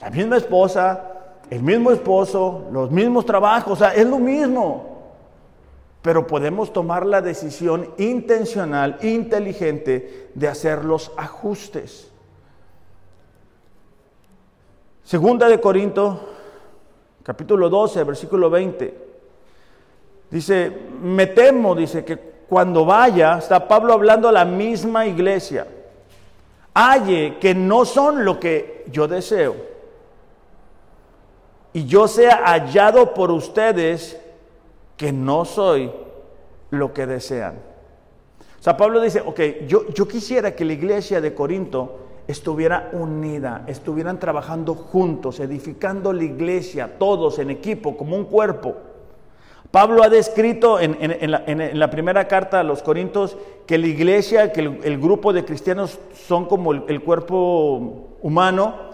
la 0.00 0.10
misma 0.10 0.36
esposa, 0.36 1.16
el 1.50 1.62
mismo 1.62 1.90
esposo, 1.90 2.66
los 2.72 2.90
mismos 2.90 3.24
trabajos, 3.24 3.74
o 3.74 3.76
sea, 3.76 3.94
es 3.94 4.06
lo 4.06 4.18
mismo. 4.18 4.94
Pero 6.02 6.26
podemos 6.26 6.72
tomar 6.72 7.06
la 7.06 7.20
decisión 7.20 7.92
intencional, 7.98 8.98
inteligente, 9.02 10.30
de 10.34 10.48
hacer 10.48 10.84
los 10.84 11.12
ajustes. 11.16 12.10
Segunda 15.02 15.48
de 15.48 15.60
Corinto, 15.60 16.28
capítulo 17.22 17.68
12, 17.68 18.04
versículo 18.04 18.50
20. 18.50 19.06
Dice, 20.30 20.72
me 21.00 21.28
temo, 21.28 21.74
dice, 21.74 22.04
que 22.04 22.16
cuando 22.48 22.84
vaya, 22.84 23.38
está 23.38 23.66
Pablo 23.66 23.92
hablando 23.92 24.28
a 24.28 24.32
la 24.32 24.44
misma 24.44 25.06
iglesia, 25.06 25.66
halle 26.74 27.38
que 27.40 27.54
no 27.54 27.84
son 27.84 28.24
lo 28.24 28.38
que 28.38 28.84
yo 28.90 29.08
deseo 29.08 29.75
y 31.76 31.84
yo 31.84 32.08
sea 32.08 32.40
hallado 32.46 33.12
por 33.12 33.30
ustedes 33.30 34.18
que 34.96 35.12
no 35.12 35.44
soy 35.44 35.90
lo 36.70 36.94
que 36.94 37.06
desean. 37.06 37.56
O 38.58 38.62
sea, 38.62 38.78
Pablo 38.78 38.98
dice, 39.02 39.20
ok, 39.20 39.40
yo, 39.68 39.86
yo 39.90 40.08
quisiera 40.08 40.56
que 40.56 40.64
la 40.64 40.72
iglesia 40.72 41.20
de 41.20 41.34
Corinto 41.34 41.98
estuviera 42.26 42.88
unida, 42.94 43.64
estuvieran 43.66 44.18
trabajando 44.18 44.74
juntos, 44.74 45.38
edificando 45.38 46.14
la 46.14 46.24
iglesia, 46.24 46.96
todos 46.98 47.38
en 47.40 47.50
equipo, 47.50 47.94
como 47.94 48.16
un 48.16 48.24
cuerpo. 48.24 48.76
Pablo 49.70 50.02
ha 50.02 50.08
descrito 50.08 50.80
en, 50.80 51.30
la, 51.30 51.90
primera 51.90 52.26
carta 52.26 52.60
a 52.60 52.64
los 52.64 52.82
Corintios 52.82 53.36
que 53.66 53.76
la 53.76 53.88
iglesia, 53.88 54.50
que 54.50 54.62
el, 54.62 54.98
grupo 54.98 55.34
de 55.34 55.44
cristianos 55.44 55.98
son 56.26 56.46
como 56.46 56.72
el 56.72 57.02
cuerpo 57.02 58.16
humano, 58.22 58.85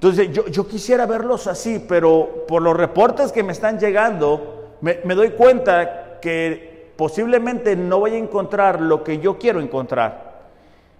entonces 0.00 0.30
yo, 0.32 0.66
quisiera 0.66 1.04
verlos 1.04 1.46
así, 1.46 1.84
pero 1.86 2.46
por 2.48 2.62
los 2.62 2.74
reportes 2.74 3.32
que 3.32 3.42
me 3.42 3.52
están 3.52 3.78
llegando, 3.78 4.76
me, 4.80 4.94
doy 5.14 5.32
cuenta 5.32 6.18
que 6.22 6.94
posiblemente 6.96 7.76
no 7.76 7.98
voy 7.98 8.14
a 8.14 8.16
encontrar 8.16 8.80
lo 8.80 9.04
que 9.04 9.18
yo 9.18 9.36
quiero 9.36 9.60
encontrar. 9.60 10.48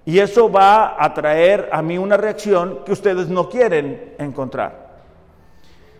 Y 0.05 0.19
eso 0.19 0.53
va 0.53 1.03
a 1.03 1.15
traer 1.15 1.71
a 1.73 1.81
mí 1.81 1.97
una 1.97 2.19
reacción 2.19 2.81
que 2.85 2.93
ustedes 2.93 3.29
no 3.29 3.49
quieren 3.49 4.17
encontrar. 4.19 4.91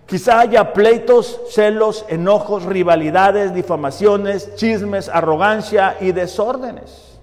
Quizá 0.05 0.41
haya 0.41 0.75
pleitos, 0.75 1.41
celos, 1.49 2.05
enojos, 2.07 2.67
rivalidades, 2.67 3.55
difamaciones, 3.55 4.55
chismes, 4.57 5.09
arrogancia 5.09 5.97
y 6.03 6.13
desórdenes. 6.13 7.19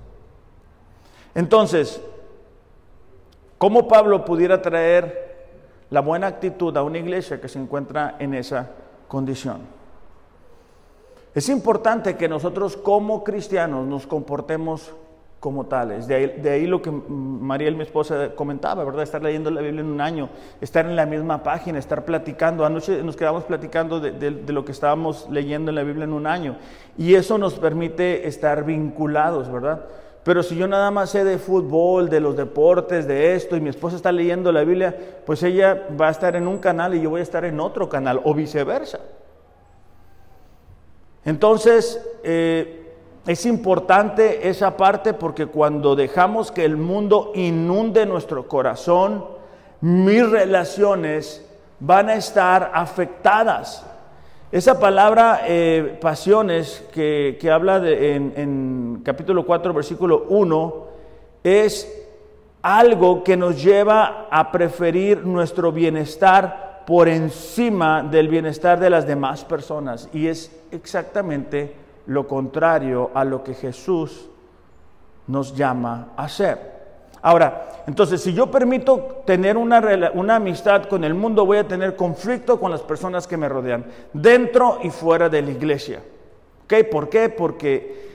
Entonces, 1.35 2.01
¿cómo 3.59 3.87
Pablo 3.87 4.25
pudiera 4.25 4.59
traer 4.59 5.26
la 5.89 6.01
buena 6.01 6.27
actitud 6.27 6.75
a 6.75 6.83
una 6.83 6.97
iglesia 6.97 7.39
que 7.39 7.47
se 7.47 7.59
encuentra 7.59 8.15
en 8.19 8.33
esa 8.33 8.69
condición. 9.07 9.61
Es 11.33 11.49
importante 11.49 12.17
que 12.17 12.27
nosotros 12.27 12.75
como 12.75 13.23
cristianos 13.23 13.85
nos 13.85 14.07
comportemos 14.07 14.93
como 15.39 15.67
tales. 15.67 16.07
De 16.07 16.49
ahí, 16.49 16.65
lo 16.65 16.81
que 16.81 16.89
Mariel, 16.89 17.75
mi 17.75 17.83
esposa, 17.83 18.31
comentaba, 18.35 18.83
¿verdad? 18.83 19.03
Estar 19.03 19.21
leyendo 19.21 19.51
la 19.51 19.61
Biblia 19.61 19.81
en 19.81 19.87
un 19.87 20.01
año, 20.01 20.29
estar 20.61 20.85
en 20.87 20.95
la 20.95 21.05
misma 21.05 21.43
página, 21.43 21.77
estar 21.77 22.05
platicando. 22.05 22.65
Anoche 22.65 23.03
nos 23.03 23.15
quedamos 23.15 23.43
platicando 23.43 23.99
de, 23.99 24.11
de 24.11 24.53
lo 24.53 24.65
que 24.65 24.71
estábamos 24.71 25.27
leyendo 25.29 25.69
en 25.69 25.75
la 25.75 25.83
Biblia 25.83 26.05
en 26.05 26.13
un 26.13 26.25
año. 26.25 26.57
Y 26.97 27.13
eso 27.13 27.37
nos 27.37 27.53
permite 27.53 28.27
estar 28.27 28.65
vinculados, 28.65 29.51
¿verdad? 29.51 29.85
Pero 30.27 30.43
si 30.43 30.57
yo 30.57 30.67
nada 30.67 30.91
más 30.91 31.11
sé 31.11 31.23
de 31.23 31.37
fútbol, 31.37 32.09
de 32.09 32.19
los 32.19 32.35
deportes, 32.35 33.07
de 33.07 33.33
esto, 33.33 33.55
y 33.55 33.61
mi 33.61 33.69
esposa 33.69 33.95
está 33.95 34.11
leyendo 34.11 34.51
la 34.51 34.65
Biblia, 34.65 34.93
pues 35.25 35.41
ella 35.41 35.87
va 35.97 36.09
a 36.09 36.11
estar 36.11 36.35
en 36.35 36.49
un 36.49 36.57
canal 36.57 36.93
y 36.93 37.01
yo 37.01 37.11
voy 37.11 37.21
a 37.21 37.23
estar 37.23 37.45
en 37.45 37.61
otro 37.61 37.87
canal, 37.87 38.19
o 38.25 38.33
viceversa. 38.33 38.99
Entonces, 41.23 42.05
eh, 42.25 42.91
es 43.25 43.45
importante 43.45 44.49
esa 44.49 44.75
parte 44.75 45.13
porque 45.13 45.45
cuando 45.45 45.95
dejamos 45.95 46.51
que 46.51 46.65
el 46.65 46.75
mundo 46.75 47.31
inunde 47.33 48.05
nuestro 48.05 48.49
corazón, 48.49 49.23
mis 49.79 50.29
relaciones 50.29 51.41
van 51.79 52.09
a 52.09 52.15
estar 52.15 52.71
afectadas. 52.73 53.85
Esa 54.49 54.79
palabra 54.79 55.41
eh, 55.45 55.97
pasiones 55.99 56.85
que, 56.93 57.37
habla 57.51 57.81
de, 57.81 58.15
en, 58.15 59.01
capítulo 59.03 59.45
4, 59.45 59.73
versículo 59.73 60.25
1, 60.29 60.87
es 61.43 62.07
algo 62.61 63.25
que 63.25 63.35
nos 63.35 63.61
lleva 63.61 64.27
a 64.31 64.49
preferir 64.49 65.25
nuestro 65.25 65.73
bienestar 65.73 66.83
por 66.87 67.09
encima 67.09 68.03
del 68.03 68.29
bienestar 68.29 68.79
de 68.79 68.89
las 68.89 69.05
demás 69.05 69.43
personas. 69.43 70.07
Y 70.13 70.27
es 70.27 70.49
exactamente 70.71 71.75
lo 72.05 72.25
contrario 72.25 73.11
a 73.13 73.25
lo 73.25 73.43
que 73.43 73.53
Jesús 73.53 74.29
nos 75.27 75.53
llama 75.53 76.13
a 76.15 76.23
hacer. 76.23 76.76
Ahora, 77.27 77.83
entonces, 77.87 78.21
si 78.21 78.33
yo 78.33 78.49
permito 78.49 79.21
tener 79.25 79.57
una, 79.57 80.35
amistad 80.37 80.85
con 80.85 81.03
el 81.03 81.13
mundo, 81.13 81.45
voy 81.45 81.57
a 81.57 81.67
tener 81.67 81.97
conflicto 81.97 82.57
con 82.57 82.71
las 82.71 82.79
personas 82.79 83.27
que 83.27 83.35
me 83.35 83.49
rodean, 83.49 83.83
dentro 84.13 84.79
y 84.81 84.91
fuera 84.91 85.27
de 85.27 85.41
la 85.41 85.51
iglesia. 85.51 86.01
¿Por 86.89 87.09
qué? 87.09 87.27
Porque 87.27 88.07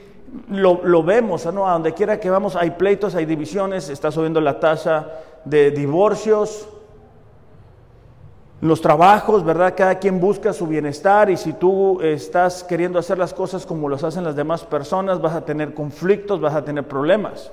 lo, 0.49 1.03
vemos, 1.03 1.45
¿no? 1.53 1.69
A 1.69 1.73
donde 1.73 1.93
quiera 1.93 2.19
que 2.19 2.31
vamos 2.31 2.55
hay 2.55 2.71
pleitos, 2.71 3.13
hay 3.13 3.27
divisiones, 3.27 3.87
está 3.89 4.09
subiendo 4.09 4.41
la 4.41 4.59
tasa 4.59 5.11
de 5.45 5.69
divorcios, 5.69 6.67
los 8.61 8.81
trabajos, 8.81 9.45
¿verdad? 9.45 9.75
Cada 9.77 9.99
quien 9.99 10.19
busca 10.19 10.53
su 10.53 10.65
bienestar 10.65 11.29
y 11.29 11.37
si 11.37 11.53
tú 11.53 12.01
estás 12.01 12.63
queriendo 12.63 12.97
hacer 12.97 13.19
las 13.19 13.35
cosas 13.35 13.63
como 13.63 13.89
las 13.89 14.03
hacen 14.03 14.23
las 14.23 14.35
demás 14.35 14.63
personas, 14.63 15.21
vas 15.21 15.35
a 15.35 15.45
tener 15.45 15.75
conflictos, 15.75 16.41
vas 16.41 16.55
a 16.55 16.65
tener 16.65 16.87
problemas. 16.87 17.51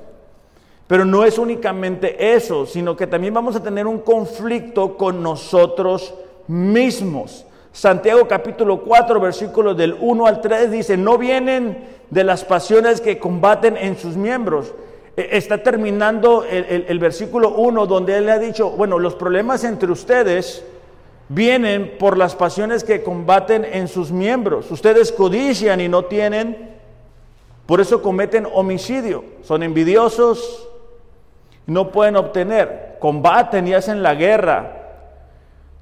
Pero 0.91 1.05
no 1.05 1.25
es 1.25 1.39
únicamente 1.39 2.35
eso, 2.35 2.67
sino 2.67 2.97
que 2.97 3.07
también 3.07 3.33
vamos 3.33 3.55
a 3.55 3.63
tener 3.63 3.87
un 3.87 4.01
conflicto 4.01 4.97
con 4.97 5.23
nosotros 5.23 6.13
mismos. 6.49 7.47
Santiago 7.71 8.27
capítulo 8.27 8.81
4, 8.83 9.21
versículos 9.21 9.77
del 9.77 9.97
1 10.01 10.27
al 10.27 10.41
3 10.41 10.69
dice, 10.69 10.97
no 10.97 11.17
vienen 11.17 11.85
de 12.11 12.25
las 12.25 12.45
pasiones 12.45 13.01
que 13.01 13.21
combaten 13.21 13.77
en 13.77 13.97
sus 13.97 14.17
miembros. 14.17 14.75
E, 15.17 15.29
está 15.31 15.63
terminando 15.63 16.43
el, 16.43 16.99
versículo 16.99 17.51
1 17.51 17.87
donde 17.87 18.19
él 18.19 18.27
le 18.27 18.33
ha 18.33 18.41
dicho, 18.41 18.71
bueno, 18.71 18.99
los 18.99 19.15
problemas 19.15 19.63
entre 19.63 19.93
ustedes 19.93 20.65
vienen 21.29 21.99
por 22.01 22.19
las 22.19 22.35
pasiones 22.35 22.83
que 22.83 23.05
combaten 23.05 23.65
en 23.65 23.87
sus 23.87 24.11
miembros. 24.11 24.69
Ustedes 24.73 25.13
codician 25.13 25.81
y 25.81 25.87
no 25.87 26.07
tienen, 26.07 26.71
por 27.67 27.81
eso 27.81 28.03
cometen 28.03 28.45
homicidio. 28.53 29.23
Son 29.45 29.63
envidiosos, 29.63 30.67
no 31.71 31.93
pueden 31.93 32.17
obtener, 32.17 32.97
combaten 32.99 33.69
y 33.69 33.75
hacen 33.75 34.03
la 34.03 34.17
guerra. 34.17 34.73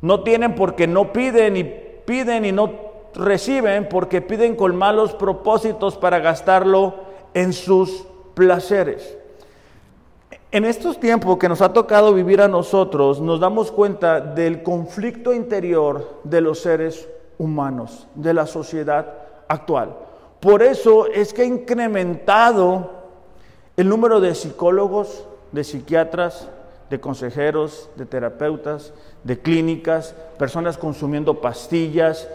No 0.03 0.23
tienen 0.23 0.55
porque 0.55 0.87
no 0.87 1.15
piden 1.15 1.57
y 1.57 1.65
piden 1.65 2.45
y 2.45 2.53
no 2.53 2.71
reciben 3.15 3.89
porque 3.89 4.21
piden 4.21 4.55
con 4.55 4.77
malos 4.77 5.15
propósitos 5.15 5.97
para 5.97 6.19
gastarlo 6.19 6.95
en 7.33 7.55
sus 7.55 8.05
placeres. 8.35 9.17
En 10.53 10.67
estos 10.67 11.01
tiempos 11.01 11.39
que 11.39 11.49
nos 11.49 11.63
ha 11.63 11.73
tocado 11.73 12.13
vivir 12.13 12.43
a 12.43 12.49
nosotros, 12.49 13.23
nos 13.23 13.41
damos 13.41 13.73
cuenta 13.73 14.21
del 14.21 14.63
conflicto 14.63 15.33
interior 15.33 16.21
de 16.23 16.43
los 16.43 16.61
seres 16.61 17.09
humanos, 17.39 18.07
de 18.15 18.35
la 18.35 18.45
sociedad 18.45 19.07
actual. 19.49 19.97
Por 20.39 20.63
eso 20.63 21.07
es 21.07 21.33
que 21.33 21.41
ha 21.41 21.47
incrementado 21.47 22.91
el 23.79 23.89
número 23.89 24.21
de 24.21 24.35
psicólogos, 24.35 25.25
de 25.53 25.65
psiquiatras, 25.65 26.49
de 26.91 27.01
consejeros, 27.01 27.91
de 27.97 28.07
terapeutas, 28.07 28.93
de 29.25 29.39
clínicas, 29.39 30.15
personas 30.39 30.79
consumiendo 30.79 31.41
pastillas, 31.41 32.29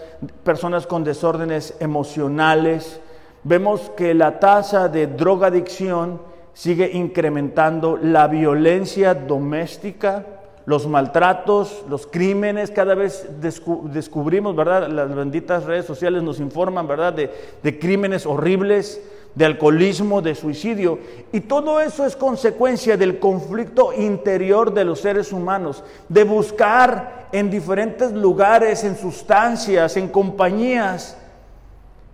personas 0.43 0.85
con 0.85 1.03
desórdenes 1.03 1.75
emocionales. 1.79 2.99
Vemos 3.43 3.91
que 3.97 4.13
la 4.13 4.39
tasa 4.39 4.87
de 4.89 5.07
drogadicción 5.07 6.21
sigue 6.53 6.91
incrementando 6.93 7.97
la 7.97 8.27
violencia 8.27 9.15
doméstica, 9.15 10.25
los 10.65 10.87
maltratos, 10.87 11.83
los 11.89 12.07
crímenes, 12.07 12.71
cada 12.71 12.95
vez 12.95 13.27
descubrimos, 13.41 14.55
¿verdad? 14.55 14.87
Las 14.87 15.13
benditas 15.13 15.65
redes 15.65 15.85
sociales 15.85 16.23
nos 16.23 16.39
informan, 16.39 16.87
¿verdad? 16.87 17.11
De, 17.11 17.29
de, 17.61 17.79
crímenes 17.79 18.25
horribles, 18.25 19.01
de 19.35 19.45
alcoholismo, 19.45 20.21
de 20.21 20.35
suicidio. 20.35 20.99
Y 21.31 21.41
todo 21.41 21.79
eso 21.79 22.05
es 22.05 22.15
consecuencia 22.15 22.97
del 22.97 23.19
conflicto 23.19 23.93
interior 23.93 24.73
de 24.73 24.85
los 24.85 24.99
seres 24.99 25.31
humanos, 25.31 25.83
de 26.09 26.23
buscar 26.23 27.27
en 27.31 27.49
diferentes 27.49 28.11
lugares, 28.11 28.83
en 28.83 28.95
sustancias, 28.95 29.97
en 29.97 30.07
compañías, 30.09 31.17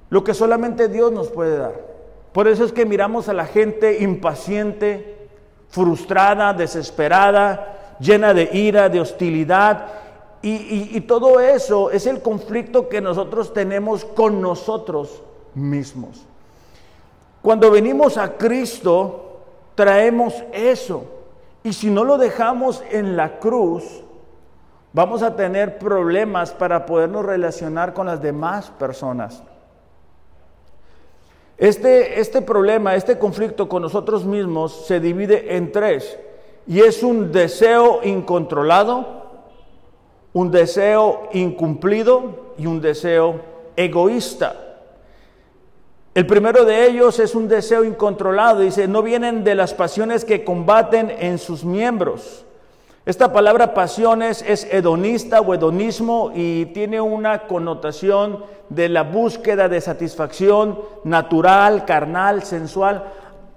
lo 0.09 0.23
que 0.23 0.33
solamente 0.33 0.87
Dios 0.87 1.11
nos 1.11 1.29
puede 1.29 1.57
dar. 1.57 1.89
Por 2.31 2.47
eso 2.47 2.63
es 2.63 2.71
que 2.71 2.85
miramos 2.85 3.27
a 3.27 3.33
la 3.33 3.45
gente 3.45 4.01
impaciente, 4.01 5.27
frustrada, 5.69 6.53
desesperada, 6.53 7.97
llena 7.99 8.33
de 8.33 8.49
ira, 8.53 8.89
de 8.89 9.01
hostilidad. 9.01 9.87
Y, 10.41 11.01
todo 11.01 11.41
eso 11.41 11.91
es 11.91 12.05
el 12.05 12.21
conflicto 12.21 12.87
que 12.87 13.01
nosotros 13.01 13.53
tenemos 13.53 14.05
con 14.05 14.41
nosotros 14.41 15.21
mismos. 15.53 16.28
Cuando 17.41 17.71
venimos 17.71 18.17
a 18.17 18.37
Cristo, 18.37 19.41
traemos 19.75 20.33
eso. 20.51 21.05
Y 21.63 21.73
si 21.73 21.89
no 21.89 22.03
lo 22.03 22.17
dejamos 22.17 22.83
en 22.91 23.15
la 23.15 23.39
cruz, 23.39 23.83
vamos 24.93 25.23
a 25.23 25.35
tener 25.35 25.77
problemas 25.77 26.51
para 26.51 26.85
podernos 26.85 27.25
relacionar 27.25 27.93
con 27.93 28.07
las 28.07 28.21
demás 28.21 28.71
personas. 28.71 29.43
Este, 31.57 32.19
este 32.21 32.41
problema, 32.41 32.95
este 32.95 33.19
conflicto 33.19 33.67
con 33.67 33.81
nosotros 33.81 34.25
mismos 34.25 34.85
se 34.85 35.01
divide 35.01 35.57
en 35.57 35.73
tres 35.73 36.17
y 36.65 36.79
es 36.79 37.03
un 37.03 37.31
deseo 37.33 37.99
incontrolado, 38.03 39.23
un 40.31 40.51
deseo 40.51 41.27
incumplido 41.33 42.53
y 42.57 42.65
un 42.65 42.79
deseo 42.79 43.41
egoísta. 43.75 44.68
El 46.13 46.25
primero 46.25 46.65
de 46.65 46.87
ellos 46.87 47.19
es 47.19 47.35
un 47.35 47.47
deseo 47.47 47.83
incontrolado, 47.83 48.61
dice, 48.61 48.87
no 48.87 49.03
vienen 49.03 49.43
de 49.43 49.55
las 49.55 49.73
pasiones 49.73 50.25
que 50.25 50.43
combaten 50.43 51.11
en 51.19 51.37
sus 51.37 51.63
miembros, 51.63 52.45
esta 53.09 53.33
palabra 53.33 53.73
pasiones 53.73 54.45
es 54.47 54.67
hedonista 54.71 55.41
o 55.41 55.55
hedonismo 55.55 56.31
y 56.35 56.67
tiene 56.67 57.01
una 57.01 57.47
connotación 57.47 58.43
de 58.69 58.87
la 58.87 59.01
búsqueda 59.01 59.67
de 59.67 59.81
satisfacción 59.81 60.79
natural, 61.05 61.85
carnal, 61.85 62.43
sensual, 62.43 63.05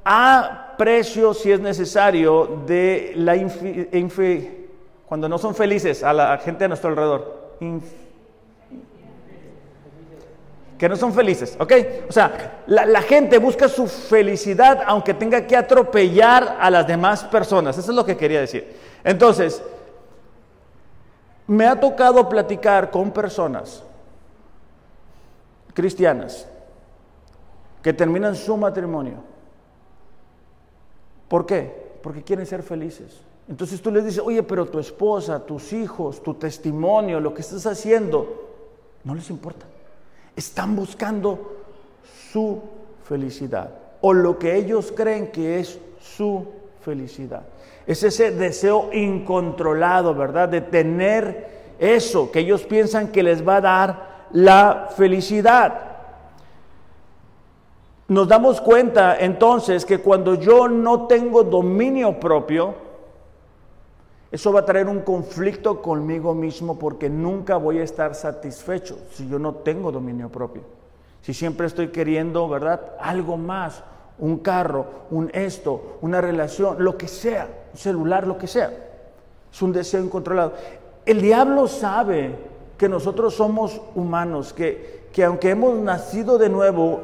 a 0.07 0.75
precio, 0.79 1.35
si 1.35 1.53
es 1.53 1.61
necesario, 1.61 2.63
de 2.67 3.13
la 3.17 3.37
cuando 5.05 5.29
no 5.29 5.37
son 5.37 5.55
felices 5.55 6.03
a 6.03 6.15
la 6.15 6.39
gente 6.39 6.65
a 6.65 6.69
nuestro 6.69 6.89
alrededor. 6.89 7.59
Que 10.83 10.89
no 10.89 10.97
son 10.97 11.13
felices, 11.13 11.57
¿ok? 11.61 11.73
O 12.09 12.13
sea, 12.13 12.65
la, 12.67 13.03
gente 13.03 13.39
busca 13.39 13.69
su 13.69 13.87
felicidad 13.87 14.83
aunque 14.85 15.15
tenga 15.15 15.47
que 15.47 15.57
atropellar 15.57 16.57
a 16.59 16.69
las 16.71 16.85
demás 16.89 17.23
personas. 17.23 17.79
Eso 17.79 17.93
es 17.93 17.97
lo 17.97 18.05
que 18.05 18.17
quería 18.17 18.41
decir. 18.41 18.77
Entonces, 19.05 19.63
me 21.47 21.69
ha 21.69 21.79
tocado 21.79 22.29
platicar 22.29 22.91
con 22.91 23.13
personas 23.13 23.85
cristianas 25.73 26.49
que 27.81 27.93
terminan 27.93 28.35
su 28.35 28.57
matrimonio. 28.57 29.23
¿Por 31.29 31.47
qué? 31.47 31.93
Porque 32.03 32.25
quieren 32.25 32.45
ser 32.45 32.65
felices. 32.65 33.21
Entonces 33.49 33.81
tú 33.81 33.93
les 33.93 34.05
dices, 34.05 34.21
oye, 34.25 34.43
pero 34.43 34.67
tu 34.67 34.81
esposa, 34.81 35.47
tus 35.47 35.73
hijos, 35.73 36.21
tu 36.25 36.35
testimonio, 36.35 37.21
lo 37.21 37.33
que 37.33 37.43
estás 37.43 37.67
haciendo, 37.67 38.49
no 39.05 39.15
les 39.15 39.31
importa. 39.31 39.67
Están 40.37 40.75
buscando 40.77 41.57
su 42.33 42.61
felicidad 43.05 43.71
o 44.01 44.13
lo 44.13 44.39
que 44.39 44.57
ellos 44.57 44.93
creen 44.95 45.29
que 45.29 45.61
es 45.61 45.79
su 46.01 46.47
felicidad. 46.81 47.43
Es 47.87 48.03
ese 48.03 48.31
deseo 48.31 48.91
incontrolado, 48.93 50.15
¿verdad? 50.15 50.49
De 50.49 50.61
tener 50.61 51.75
eso 51.79 52.31
que 52.31 52.41
ellos 52.41 52.63
piensan 52.63 53.09
que 53.09 53.23
les 53.23 53.47
va 53.47 53.57
a 53.57 53.61
dar 53.61 54.13
la 54.33 54.89
felicidad. 54.97 55.93
Nos 58.09 58.29
damos 58.29 58.61
cuenta 58.61 59.17
entonces 59.19 59.85
que 59.85 59.99
cuando 59.99 60.35
yo 60.35 60.69
no 60.69 61.07
tengo 61.07 61.45
dominio 61.45 62.19
propio, 62.19 62.75
eso 64.33 64.51
va 64.51 64.61
a 64.61 64.65
traer 64.65 64.89
un 64.89 65.01
conflicto 65.01 65.83
conmigo 65.83 66.35
mismo 66.35 66.79
porque 66.79 67.11
nunca 67.11 67.59
voy 67.59 67.81
a 67.81 67.83
estar 67.83 68.15
satisfecho 68.15 68.99
si 69.13 69.29
yo 69.29 69.39
no 69.39 69.57
tengo 69.57 69.93
dominio 69.93 70.31
propio. 70.31 70.63
Si 71.21 71.35
siempre 71.35 71.67
estoy 71.67 71.89
queriendo, 71.89 72.49
¿verdad? 72.49 72.81
Algo 72.99 73.37
más, 73.37 73.85
un 74.19 74.39
carro, 74.39 74.87
un 75.11 75.31
esto, 75.35 75.99
una 76.01 76.23
relación, 76.23 76.83
lo 76.83 76.97
que 76.97 77.09
sea, 77.09 77.47
un 77.75 77.79
celular, 77.79 78.27
lo 78.27 78.39
que 78.39 78.47
sea. 78.47 78.73
Es 79.53 79.61
un 79.61 79.71
deseo 79.71 80.03
incontrolado. 80.03 80.55
El 81.05 81.21
diablo 81.21 81.69
sabe 81.69 82.35
que 82.79 82.89
nosotros 82.89 83.35
somos 83.35 83.83
humanos, 83.95 84.55
que, 84.55 85.09
que 85.13 85.25
aunque 85.25 85.51
hemos 85.51 85.79
nacido 85.79 86.39
de 86.39 86.49
nuevo, 86.49 87.03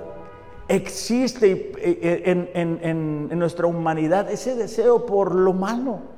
existe 0.67 1.73
en, 2.25 2.49
en 3.31 3.39
nuestra 3.39 3.67
humanidad 3.67 4.31
ese 4.31 4.55
deseo 4.55 5.05
por 5.05 5.35
lo 5.35 5.53
malo. 5.53 6.17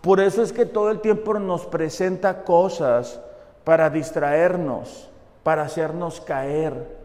Por 0.00 0.20
eso 0.20 0.42
es 0.42 0.52
que 0.52 0.66
todo 0.66 0.90
el 0.90 1.00
tiempo 1.00 1.38
nos 1.38 1.66
presenta 1.66 2.44
cosas 2.44 3.20
para 3.64 3.90
distraernos, 3.90 5.08
para 5.42 5.62
hacernos 5.62 6.20
caer. 6.20 6.96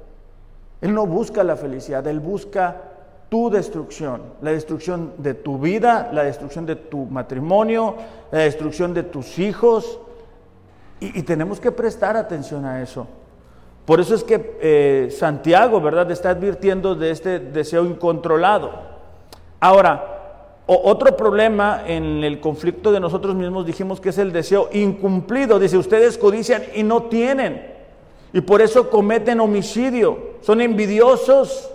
Él 0.82 0.93
no 0.93 1.08
busca 1.08 1.43
la 1.43 1.56
felicidad, 1.56 2.06
Él 2.08 2.19
busca 2.19 2.82
tu 3.29 3.49
destrucción, 3.49 4.21
la 4.41 4.51
destrucción 4.51 5.13
de 5.17 5.34
tu 5.34 5.58
vida, 5.58 6.12
la 6.13 6.23
destrucción 6.23 6.67
de 6.67 6.75
tu 6.75 7.06
matrimonio, 7.06 7.95
la 8.32 8.39
destrucción 8.39 8.93
de 8.93 9.03
tus 9.03 9.39
hijos. 9.39 9.99
Y, 10.99 11.23
tenemos 11.23 11.60
que 11.60 11.71
prestar 11.71 12.15
atención 12.15 12.63
a 12.63 12.82
eso. 12.82 13.08
Por 13.86 13.99
eso 13.99 14.13
es 14.15 14.23
que 14.23 14.58
eh, 14.62 15.10
Santiago, 15.12 15.82
¿verdad?, 15.82 16.10
está 16.12 16.29
advirtiendo 16.29 16.95
de 16.95 17.12
este 17.12 17.39
deseo 17.39 17.86
incontrolado. 17.86 18.71
Ahora, 19.60 20.12
otro 20.65 21.17
problema 21.17 21.84
en 21.86 22.23
el 22.23 22.39
conflicto 22.39 22.91
de 22.93 23.02
nosotros 23.02 23.36
mismos 23.36 23.65
dijimos 23.65 23.99
que 23.99 24.10
es 24.10 24.17
el 24.17 24.32
deseo 24.32 24.69
incumplido. 24.71 25.60
Dice, 25.60 25.78
ustedes 25.78 26.17
codician 26.17 26.63
y 26.73 26.84
no 26.84 27.04
tienen. 27.04 27.73
Y 28.32 28.41
por 28.41 28.62
eso 28.62 28.89
cometen 28.89 29.41
homicidio. 29.41 30.34
Son 30.41 30.62
envidiosos 30.62 31.69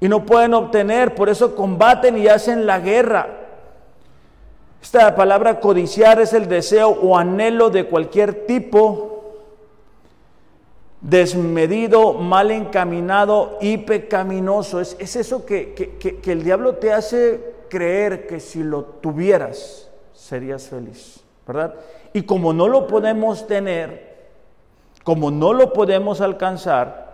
y 0.00 0.08
no 0.08 0.24
pueden 0.24 0.54
obtener, 0.54 1.14
por 1.14 1.28
eso 1.28 1.54
combaten 1.54 2.16
y 2.16 2.26
hacen 2.26 2.64
la 2.64 2.80
guerra. 2.80 3.36
Esta 4.82 5.14
palabra 5.14 5.60
codiciar 5.60 6.20
es 6.22 6.32
el 6.32 6.48
deseo 6.48 6.88
o 6.88 7.18
anhelo 7.18 7.68
de 7.68 7.84
cualquier 7.84 8.46
tipo 8.46 9.08
desmedido, 11.02 12.14
mal 12.14 12.50
encaminado 12.50 13.58
y 13.60 13.76
pecaminoso. 13.76 14.80
Es, 14.80 15.16
eso 15.16 15.44
que, 15.44 15.74
que 15.74 16.32
el 16.32 16.42
diablo 16.42 16.76
te 16.76 16.94
hace 16.94 17.49
creer 17.70 18.26
que 18.26 18.38
si 18.40 18.62
lo 18.62 18.84
tuvieras 18.84 19.90
serías 20.12 20.68
feliz, 20.68 21.20
¿verdad? 21.46 21.76
Y 22.12 22.22
como 22.22 22.52
no 22.52 22.68
lo 22.68 22.86
podemos 22.86 23.46
tener, 23.46 24.28
como 25.02 25.30
no 25.30 25.54
lo 25.54 25.72
podemos 25.72 26.20
alcanzar, 26.20 27.09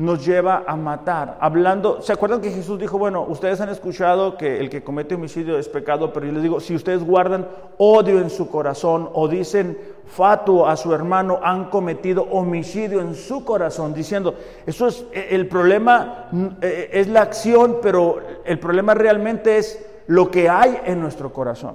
nos 0.00 0.24
lleva 0.24 0.64
a 0.66 0.76
matar. 0.76 1.36
Hablando, 1.40 2.00
¿se 2.00 2.14
acuerdan 2.14 2.40
que 2.40 2.50
Jesús 2.50 2.78
dijo, 2.78 2.96
bueno, 2.96 3.22
ustedes 3.28 3.60
han 3.60 3.68
escuchado 3.68 4.38
que 4.38 4.58
el 4.58 4.70
que 4.70 4.82
comete 4.82 5.14
homicidio 5.14 5.58
es 5.58 5.68
pecado, 5.68 6.10
pero 6.10 6.24
yo 6.24 6.32
les 6.32 6.42
digo, 6.42 6.58
si 6.58 6.74
ustedes 6.74 7.04
guardan 7.04 7.46
odio 7.76 8.18
en 8.18 8.30
su 8.30 8.48
corazón 8.48 9.10
o 9.12 9.28
dicen 9.28 9.76
fatuo 10.06 10.66
a 10.66 10.78
su 10.78 10.94
hermano, 10.94 11.38
han 11.42 11.68
cometido 11.68 12.22
homicidio 12.30 13.02
en 13.02 13.14
su 13.14 13.44
corazón, 13.44 13.92
diciendo, 13.92 14.34
eso 14.64 14.86
es 14.86 15.04
e, 15.12 15.34
el 15.34 15.46
problema, 15.48 16.30
e, 16.62 16.88
es 16.94 17.06
la 17.06 17.20
acción, 17.20 17.76
pero 17.82 18.20
el 18.46 18.58
problema 18.58 18.94
realmente 18.94 19.58
es 19.58 19.84
lo 20.06 20.30
que 20.30 20.48
hay 20.48 20.80
en 20.86 20.98
nuestro 20.98 21.30
corazón. 21.30 21.74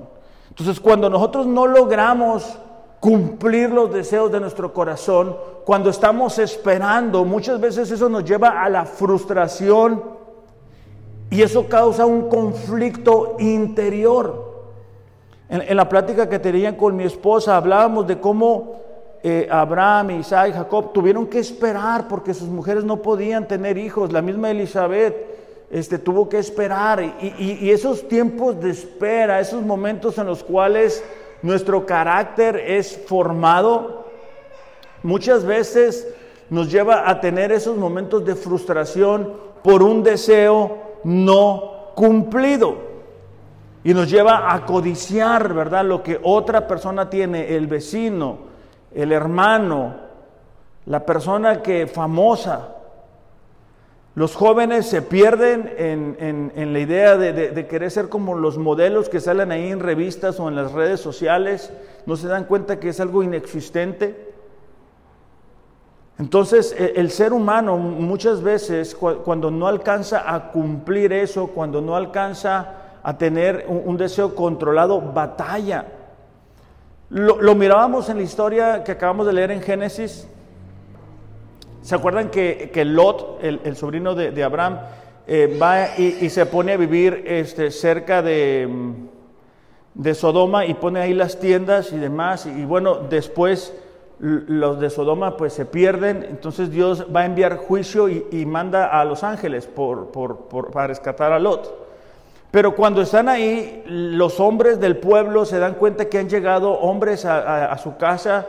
Entonces, 0.50 0.80
cuando 0.80 1.12
nosotros 1.12 1.46
no 1.46 1.68
logramos 1.68 2.58
cumplir 2.99 3.69
los 3.69 3.93
deseos 3.93 4.31
de 4.31 4.39
nuestro 4.39 4.73
corazón, 4.73 5.36
cuando 5.63 5.89
estamos 5.89 6.39
esperando, 6.39 7.25
muchas 7.25 7.60
veces 7.60 7.89
eso 7.91 8.10
nos 8.10 8.23
lleva 8.23 8.63
a 8.63 8.69
la 8.69 8.86
frustración 8.86 10.03
y 11.29 11.41
eso 11.41 11.67
causa 11.67 12.05
un 12.05 12.29
conflicto 12.29 13.36
interior. 13.39 14.53
En, 15.49 15.75
la 15.75 15.88
plática 15.88 16.27
que 16.29 16.39
tenían 16.39 16.75
con 16.75 16.95
mi 16.95 17.03
esposa 17.03 17.58
hablábamos 17.58 18.08
de 18.08 18.19
cómo 18.19 18.75
eh, 19.21 19.47
Abraham, 19.49 20.12
Isaac 20.12 20.53
Jacob 20.53 20.91
tuvieron 20.93 21.27
que 21.27 21.39
esperar 21.39 22.08
porque 22.08 22.34
sus 22.34 22.47
mujeres 22.47 22.84
no 22.84 23.01
podían 23.01 23.47
tener 23.47 23.77
hijos. 23.77 24.12
La 24.12 24.21
misma 24.21 24.51
Elizabeth 24.51 25.15
este, 25.69 25.99
tuvo 25.99 26.29
que 26.29 26.38
esperar 26.38 27.03
y 27.21 27.69
esos 27.69 28.08
tiempos 28.08 28.60
de 28.60 28.69
espera, 28.69 29.39
esos 29.39 29.63
momentos 29.63 30.17
en 30.17 30.27
los 30.27 30.43
cuales 30.43 31.03
nuestro 31.45 31.86
carácter 31.86 32.55
es 32.58 32.97
formado, 33.08 34.08
muchas 35.03 35.45
veces 35.45 36.08
nos 36.49 36.71
lleva 36.71 37.08
a 37.08 37.21
tener 37.21 37.51
esos 37.51 37.77
momentos 37.77 38.25
de 38.25 38.36
frustración 38.36 39.34
por 39.63 39.84
un 39.84 40.01
deseo 40.01 40.99
no 41.03 41.91
cumplido. 41.93 42.77
Y 43.84 43.93
nos 43.93 44.10
lleva 44.10 44.51
a 44.51 44.65
codiciar, 44.65 45.53
¿verdad? 45.53 45.86
Lo 45.86 46.01
que 46.01 46.19
otra 46.23 46.67
persona 46.67 47.12
tiene, 47.12 47.55
el 47.55 47.67
vecino, 47.67 48.38
el 48.91 49.12
hermano, 49.12 49.97
la 50.88 51.05
persona 51.05 51.62
que 51.62 51.86
famosa. 51.86 52.75
Los 54.15 54.34
jóvenes 54.34 54.86
se 54.86 55.01
pierden 55.01 55.73
en, 55.78 56.73
la 56.73 56.80
idea 56.80 57.17
de, 57.17 57.67
querer 57.67 57.91
ser 57.91 58.08
como 58.08 58.36
los 58.36 58.58
modelos 58.58 59.10
que 59.10 59.19
salen 59.19 59.51
ahí 59.51 59.69
en 59.69 59.82
revistas 59.82 60.39
o 60.39 60.47
en 60.47 60.56
las 60.56 60.71
redes 60.71 61.01
sociales, 61.01 61.73
no 62.06 62.15
se 62.15 62.30
dan 62.30 62.45
cuenta 62.45 62.80
que 62.80 62.89
es 62.89 63.01
algo 63.01 63.23
inexistente. 63.23 64.34
Entonces 66.17 66.73
e, 66.80 66.93
el 66.95 67.12
ser 67.12 67.34
humano 67.34 67.75
muchas 67.75 68.41
veces 68.41 68.95
cuando 68.95 69.51
no 69.51 69.67
alcanza 69.67 70.34
a 70.34 70.49
cumplir 70.54 71.12
eso, 71.12 71.47
cuando 71.47 71.82
no 71.82 71.97
alcanza 71.97 72.71
a 73.04 73.17
tener 73.17 73.65
un, 73.67 73.97
deseo 73.97 74.34
controlado, 74.34 75.01
batalla. 75.01 75.88
Lo, 77.10 77.41
lo 77.41 77.54
mirábamos 77.54 78.08
en 78.08 78.15
la 78.15 78.23
historia 78.23 78.82
que 78.86 78.93
acabamos 78.93 79.28
de 79.28 79.34
leer 79.34 79.51
en 79.51 79.62
Génesis, 79.62 80.25
¿Se 81.86 81.93
acuerdan 81.93 82.32
que, 82.32 82.84
Lot, 82.84 83.43
el, 83.43 83.76
sobrino 83.76 84.15
de, 84.15 84.43
Abraham, 84.43 84.80
eh, 85.28 85.56
va 85.62 85.95
y, 85.95 86.32
se 86.32 86.48
pone 86.48 86.74
a 86.74 86.78
vivir 86.78 87.26
este, 87.28 87.69
cerca 87.69 88.24
de, 88.24 88.67
de, 89.93 90.15
Sodoma 90.15 90.65
y 90.65 90.74
pone 90.74 91.00
ahí 91.00 91.13
las 91.13 91.39
tiendas 91.39 91.93
y 91.93 92.00
demás? 92.00 92.48
Y, 92.48 92.65
bueno, 92.65 92.95
después 92.95 93.71
los 94.17 94.80
de 94.80 94.89
Sodoma 94.89 95.38
pues 95.38 95.54
se 95.54 95.67
pierden, 95.67 96.26
entonces 96.28 96.71
Dios 96.71 97.06
va 97.15 97.19
a 97.19 97.26
enviar 97.26 97.58
juicio 97.58 98.10
y, 98.10 98.48
manda 98.48 98.88
a 98.88 99.06
los 99.06 99.24
ángeles 99.24 99.67
por, 99.67 100.10
para 100.71 100.88
rescatar 100.88 101.34
a 101.34 101.38
Lot. 101.38 101.71
Pero 102.50 102.74
cuando 102.74 103.04
están 103.04 103.30
ahí, 103.30 103.84
los 103.86 104.39
hombres 104.39 104.80
del 104.80 104.98
pueblo 104.98 105.45
se 105.45 105.60
dan 105.60 105.76
cuenta 105.76 106.06
que 106.06 106.17
han 106.17 106.30
llegado 106.30 106.71
hombres 106.71 107.26
a 107.26 107.78
su 107.78 107.95
casa 107.98 108.48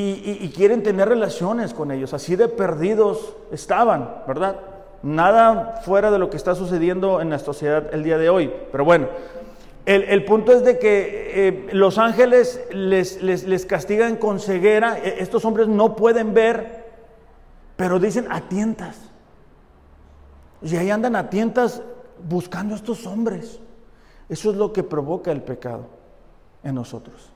y, 0.00 0.52
quieren 0.54 0.82
tener 0.82 1.08
relaciones 1.08 1.74
con 1.74 1.90
ellos. 1.90 2.14
Así 2.14 2.36
de 2.36 2.48
perdidos 2.48 3.34
estaban, 3.50 4.22
¿verdad? 4.26 4.56
Nada 5.02 5.80
fuera 5.84 6.10
de 6.10 6.18
lo 6.18 6.30
que 6.30 6.36
está 6.36 6.54
sucediendo 6.54 7.20
en 7.20 7.30
la 7.30 7.38
sociedad 7.38 7.92
el 7.92 8.02
día 8.02 8.18
de 8.18 8.28
hoy. 8.28 8.52
Pero 8.70 8.84
bueno, 8.84 9.08
el, 9.86 10.24
punto 10.24 10.52
es 10.52 10.64
de 10.64 10.78
que 10.78 11.48
eh, 11.48 11.68
los 11.72 11.98
ángeles 11.98 12.62
les, 12.70 13.22
les, 13.22 13.66
castigan 13.66 14.16
con 14.16 14.38
ceguera. 14.38 14.98
E, 14.98 15.22
estos 15.22 15.44
hombres 15.44 15.68
no 15.68 15.96
pueden 15.96 16.34
ver, 16.34 16.84
pero 17.76 17.98
dicen 17.98 18.26
a 18.30 18.48
tientas. 18.48 18.98
Y 20.62 20.76
ahí 20.76 20.90
andan 20.90 21.16
a 21.16 21.30
tientas 21.30 21.82
buscando 22.28 22.74
a 22.74 22.76
estos 22.76 23.06
hombres. 23.06 23.60
Eso 24.28 24.50
es 24.50 24.56
lo 24.56 24.72
que 24.72 24.82
provoca 24.82 25.32
el 25.32 25.42
pecado 25.42 25.86
en 26.62 26.74
nosotros. 26.74 27.32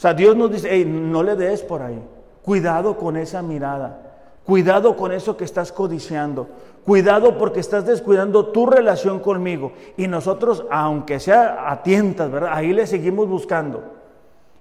O 0.00 0.02
sea, 0.02 0.14
Dios 0.14 0.34
nos 0.34 0.50
dice, 0.50 0.82
no 0.86 1.22
le 1.22 1.36
des 1.36 1.60
por 1.60 1.82
ahí. 1.82 2.02
Cuidado 2.42 2.96
con 2.96 3.18
esa 3.18 3.42
mirada. 3.42 4.00
Cuidado 4.46 4.96
con 4.96 5.12
eso 5.12 5.36
que 5.36 5.44
estás 5.44 5.72
codiciando. 5.72 6.48
Cuidado 6.86 7.36
porque 7.36 7.60
estás 7.60 7.84
descuidando 7.84 8.46
tu 8.46 8.64
relación 8.64 9.20
conmigo. 9.20 9.72
Y 9.98 10.08
nosotros, 10.08 10.64
aunque 10.70 11.20
sea 11.20 11.70
a 11.70 11.82
tientas, 11.82 12.30
¿verdad? 12.30 12.52
Ahí 12.54 12.72
le 12.72 12.86
seguimos 12.86 13.28
buscando. 13.28 13.82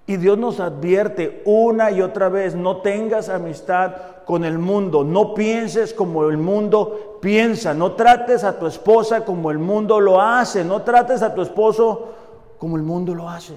Y 0.08 0.17
Dios 0.17 0.38
nos 0.38 0.60
advierte 0.60 1.41
una 1.45 1.89
y 1.89 2.02
otra 2.02 2.28
vez, 2.28 2.54
no 2.54 2.82
tengas 2.82 3.30
amistad 3.30 3.93
con 4.25 4.43
el 4.43 4.60
mundo, 4.60 5.06
no 5.06 5.34
pienses 5.36 5.93
como 5.93 6.25
el 6.25 6.36
mundo 6.36 7.17
piensa, 7.21 7.73
no 7.73 7.93
trates 7.93 8.43
a 8.43 8.60
tu 8.60 8.67
esposa 8.67 9.23
como 9.23 9.52
el 9.52 9.58
mundo 9.58 10.02
lo 10.02 10.19
hace, 10.19 10.65
no 10.65 10.82
trates 10.82 11.21
a 11.21 11.34
tu 11.34 11.41
esposo 11.41 12.10
como 12.58 12.75
el 12.75 12.84
mundo 12.84 13.15
lo 13.15 13.30
hace 13.30 13.54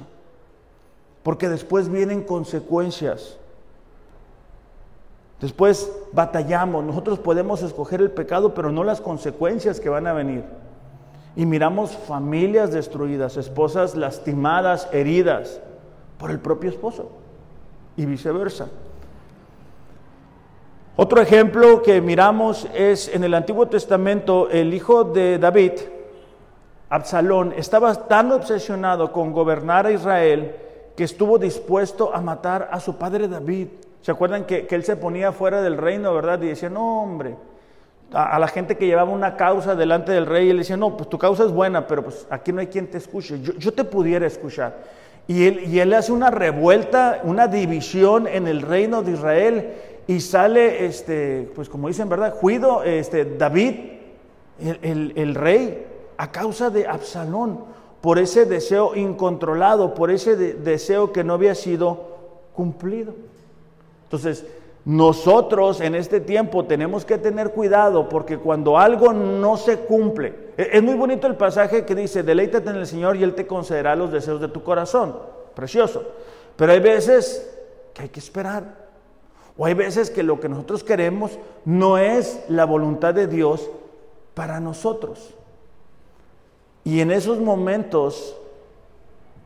porque 1.23 1.49
después 1.49 1.89
vienen 1.89 2.23
consecuencias. 2.23 3.37
Después 5.41 5.91
batallamos, 6.13 6.85
nosotros 6.85 7.19
podemos 7.19 7.63
escoger 7.63 8.01
el 8.01 8.11
pecado, 8.11 8.55
pero 8.55 8.71
no 8.71 8.85
las 8.85 9.01
consecuencias 9.01 9.81
que 9.81 9.89
van 9.89 10.07
a 10.07 10.13
venir. 10.13 10.45
Y 11.35 11.47
miramos 11.47 11.93
familias 11.93 12.73
destruidas, 12.73 13.37
esposas 13.37 13.97
lastimadas, 13.97 14.89
heridas 14.93 15.61
por 16.19 16.31
el 16.31 16.39
propio 16.39 16.71
esposo 16.71 17.11
y 17.97 18.07
viceversa. 18.07 18.69
Otro 20.95 21.21
ejemplo 21.21 21.83
que 21.83 22.01
miramos 22.01 22.69
es 22.75 23.09
en 23.09 23.25
el 23.25 23.35
Antiguo 23.35 23.67
Testamento 23.67 24.49
el 24.51 24.75
hijo 24.75 25.05
de 25.05 25.39
David, 25.39 25.73
Absalón, 26.91 27.55
estaba 27.57 27.95
tan 27.95 28.31
obsesionado 28.31 29.11
con 29.11 29.33
gobernar 29.33 29.87
a 29.87 29.93
Israel 29.93 30.55
que 30.97 31.05
estuvo 31.05 31.39
dispuesto 31.39 32.15
a 32.15 32.21
matar 32.21 32.69
a 32.71 32.81
su 32.81 32.97
padre 32.97 33.29
David. 33.29 33.69
¿Se 34.03 34.11
acuerdan 34.11 34.45
que, 34.45 34.67
él 34.69 34.85
se 34.85 34.97
ponía 34.97 35.33
fuera 35.33 35.63
del 35.63 35.77
reino, 35.77 36.13
verdad? 36.15 36.41
Y 36.43 36.49
decía, 36.49 36.69
no, 36.69 37.03
hombre, 37.03 37.37
a, 38.13 38.39
la 38.39 38.49
gente 38.49 38.77
que 38.77 38.87
llevaba 38.87 39.11
una 39.11 39.37
causa 39.37 39.75
delante 39.75 40.13
del 40.13 40.27
rey, 40.27 40.51
él 40.51 40.59
decía, 40.59 40.77
no, 40.77 40.97
pues 40.97 41.09
tu 41.09 41.19
causa 41.19 41.45
es 41.45 41.53
buena, 41.53 41.87
pero 41.87 42.03
pues 42.03 42.27
aquí 42.29 42.53
no 42.53 42.61
hay 42.61 42.67
quien 42.67 42.89
te 42.89 42.99
escuche. 42.99 43.41
Yo, 43.41 43.73
te 43.73 43.85
pudiera 43.85 44.27
escuchar. 44.27 44.77
Y 45.29 45.47
él, 45.47 45.61
y 45.67 45.79
él 45.79 45.95
hace 45.95 46.13
una 46.13 46.31
revuelta, 46.31 47.21
una 47.23 47.47
división 47.47 48.27
en 48.27 48.49
el 48.49 48.63
reino 48.63 49.03
de 49.03 49.13
Israel 49.13 49.73
y 50.09 50.21
sale, 50.21 50.85
este, 50.85 51.49
pues 51.55 51.69
como 51.69 51.87
dicen, 51.87 52.09
¿verdad? 52.09 52.35
Juido, 52.35 52.83
este, 52.83 53.25
David, 53.25 53.75
el, 54.83 55.13
el 55.15 55.35
rey, 55.37 55.87
a 56.19 56.31
causa 56.33 56.71
de 56.71 56.87
Absalón 56.89 57.72
por 58.03 58.19
ese 58.19 58.45
deseo 58.45 58.95
incontrolado, 58.95 59.95
por 59.95 60.11
ese 60.11 60.37
deseo 60.37 61.13
que 61.13 61.25
no 61.25 61.35
había 61.35 61.55
sido 61.55 62.01
cumplido. 62.53 63.15
Entonces, 64.05 64.45
nosotros 64.85 65.81
en 65.81 65.95
este 65.95 66.21
tiempo 66.21 66.65
tenemos 66.65 67.05
que 67.05 67.17
tener 67.17 67.53
cuidado 67.53 68.09
porque 68.09 68.39
cuando 68.39 68.77
algo 68.77 69.13
no 69.13 69.57
se 69.57 69.79
cumple, 69.79 70.35
e-, 70.57 70.71
es 70.73 70.83
muy 70.83 70.95
bonito 70.95 71.29
el 71.29 71.37
pasaje 71.37 71.87
que 71.87 71.95
dice, 71.95 72.25
deleítate 72.25 72.71
en 72.71 72.77
el 72.77 72.87
Señor 72.89 73.17
y 73.17 73.23
Él 73.23 73.37
te 73.37 73.47
concederá 73.47 73.95
los 73.95 74.11
deseos 74.11 74.41
de 74.41 74.49
tu 74.49 74.65
corazón. 74.65 75.17
Precioso. 75.55 76.03
Pero 76.57 76.73
hay 76.73 76.81
veces 76.81 77.57
que 77.95 78.03
hay 78.03 78.09
que 78.09 78.21
esperar. 78.21 78.83
O 79.57 79.65
hay 79.65 79.75
veces 79.75 80.11
que 80.11 80.25
lo 80.25 80.41
que 80.41 80.49
nosotros 80.49 80.83
queremos 80.83 81.39
no 81.65 81.99
es 81.99 82.43
la 82.49 82.65
voluntad 82.65 83.15
de 83.15 83.29
Dios 83.29 83.71
para 84.35 84.59
nosotros. 84.59 85.35
Y 86.85 87.01
en 87.01 87.11
esos 87.11 87.39
momentos 87.39 88.37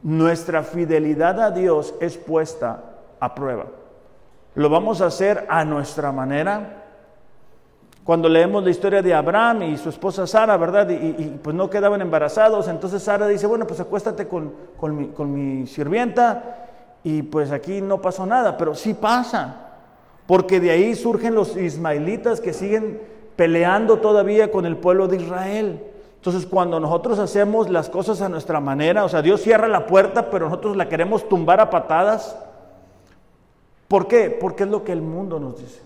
nuestra 0.02 0.62
fidelidad 0.62 1.40
a 1.40 1.50
Dios 1.50 1.94
es 2.00 2.16
puesta 2.16 2.82
a 3.20 3.34
prueba. 3.34 3.66
Lo 4.54 4.70
vamos 4.70 5.00
a 5.00 5.06
hacer 5.06 5.44
a 5.48 5.64
nuestra 5.64 6.12
manera. 6.12 6.84
Cuando 8.04 8.28
leemos 8.28 8.62
la 8.62 8.70
historia 8.70 9.02
de 9.02 9.12
Abraham 9.12 9.64
y 9.64 9.76
su 9.76 9.88
esposa 9.88 10.26
Sara, 10.26 10.56
¿verdad? 10.56 10.88
Y, 10.88 11.38
pues 11.42 11.54
no 11.54 11.68
quedaban 11.68 12.00
embarazados, 12.00 12.68
entonces 12.68 13.02
Sara 13.02 13.26
dice, 13.26 13.46
bueno, 13.46 13.66
pues 13.66 13.80
acuéstate 13.80 14.28
con, 14.28 14.54
mi, 14.96 15.08
con 15.08 15.32
mi 15.32 15.66
sirvienta 15.66 16.68
y 17.02 17.22
pues 17.22 17.50
aquí 17.50 17.80
no 17.80 18.00
pasó 18.00 18.24
nada, 18.26 18.56
pero 18.56 18.74
sí 18.74 18.94
pasa. 18.94 19.62
porque 20.26 20.58
de 20.58 20.70
ahí 20.70 20.94
surgen 20.94 21.34
los 21.34 21.56
ismaelitas 21.56 22.40
que 22.40 22.52
siguen 22.52 23.00
peleando 23.36 23.98
todavía 23.98 24.50
con 24.50 24.66
el 24.66 24.76
pueblo 24.76 25.06
de 25.08 25.16
Israel. 25.18 25.80
Entonces, 26.26 26.50
cuando 26.50 26.80
nosotros 26.80 27.20
hacemos 27.20 27.70
las 27.70 27.88
cosas 27.88 28.20
a 28.20 28.28
nuestra 28.28 28.58
manera, 28.58 29.04
o 29.04 29.08
sea, 29.08 29.22
Dios 29.22 29.40
cierra 29.42 29.68
la 29.68 29.86
puerta, 29.86 30.28
pero 30.28 30.46
nosotros 30.46 30.76
la 30.76 30.88
queremos 30.88 31.28
tumbar 31.28 31.60
a 31.60 31.70
patadas. 31.70 32.36
¿Por 33.86 34.08
qué? 34.08 34.36
Porque 34.40 34.64
es 34.64 34.68
lo 34.68 34.82
que 34.82 34.90
el 34.90 35.02
mundo 35.02 35.38
nos 35.38 35.60
dice. 35.60 35.80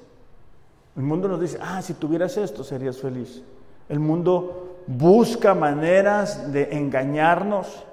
El 0.97 1.03
mundo 1.03 1.29
nos 1.29 1.43
dice, 1.43 1.59
ah, 1.61 1.83
si 1.83 1.93
tuvieras 1.93 2.39
esto 2.39 2.65
serías 2.65 2.97
feliz. 2.97 3.43
El 3.91 4.01
mundo 4.01 4.79
busca 4.87 5.55
maneras 5.55 6.51
de 6.51 6.75
engañarnos, 6.75 7.85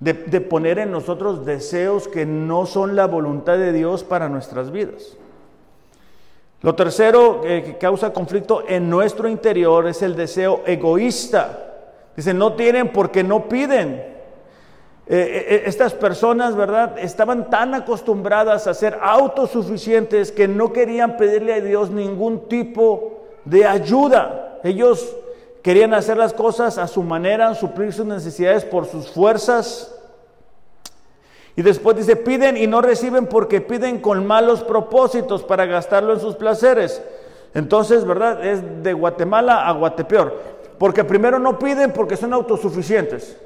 de, 0.00 0.14
poner 0.40 0.78
en 0.78 0.90
nosotros 0.90 1.44
deseos 1.44 2.08
que 2.08 2.24
no 2.24 2.64
son 2.64 2.96
la 2.96 3.06
voluntad 3.06 3.58
de 3.58 3.74
Dios 3.74 4.04
para 4.04 4.30
nuestras 4.30 4.70
vidas. 4.70 5.18
Lo 6.60 6.74
tercero 6.74 7.40
que 7.42 7.76
causa 7.78 8.12
conflicto 8.12 8.64
en 8.66 8.90
nuestro 8.90 9.28
interior 9.28 9.86
es 9.86 10.02
el 10.02 10.16
deseo 10.16 10.62
egoísta. 10.66 11.68
Dice, 12.16 12.34
no 12.34 12.54
tienen 12.54 12.92
porque 12.92 13.22
no 13.22 13.48
piden. 13.48 14.18
Eh, 15.10 15.16
eh, 15.16 15.54
eh, 15.54 15.62
estas 15.64 15.94
personas, 15.94 16.54
¿verdad? 16.54 16.98
Estaban 16.98 17.48
tan 17.48 17.74
acostumbradas 17.74 18.66
a 18.66 18.74
ser 18.74 18.98
autosuficientes 19.00 20.30
que 20.32 20.46
no 20.46 20.70
querían 20.70 21.16
pedirle 21.16 21.54
a 21.54 21.60
Dios 21.62 21.90
ningún 21.90 22.46
tipo 22.46 23.20
de 23.46 23.64
ayuda. 23.64 24.58
Ellos 24.64 25.16
querían 25.62 25.94
hacer 25.94 26.18
las 26.18 26.34
cosas 26.34 26.76
a 26.76 26.86
su 26.86 27.02
manera, 27.02 27.54
suplir 27.54 27.94
sus 27.94 28.04
necesidades 28.04 28.66
por 28.66 28.84
sus 28.84 29.08
fuerzas. 29.08 29.97
Y 31.58 31.62
después 31.62 31.96
dice, 31.96 32.14
piden 32.14 32.56
y 32.56 32.68
no 32.68 32.80
reciben 32.80 33.26
porque 33.26 33.60
piden 33.60 33.98
con 33.98 34.24
malos 34.24 34.62
propósitos 34.62 35.42
para 35.42 35.66
gastarlo 35.66 36.12
en 36.12 36.20
sus 36.20 36.36
placeres. 36.36 37.02
Entonces, 37.52 38.04
¿verdad? 38.04 38.46
Es 38.46 38.84
de 38.84 38.92
Guatemala 38.92 39.66
a 39.66 39.72
Guatepeor. 39.72 40.36
Porque 40.78 41.02
primero 41.02 41.40
no 41.40 41.58
piden 41.58 41.92
porque 41.92 42.16
son 42.16 42.32
autosuficientes. 42.32 43.36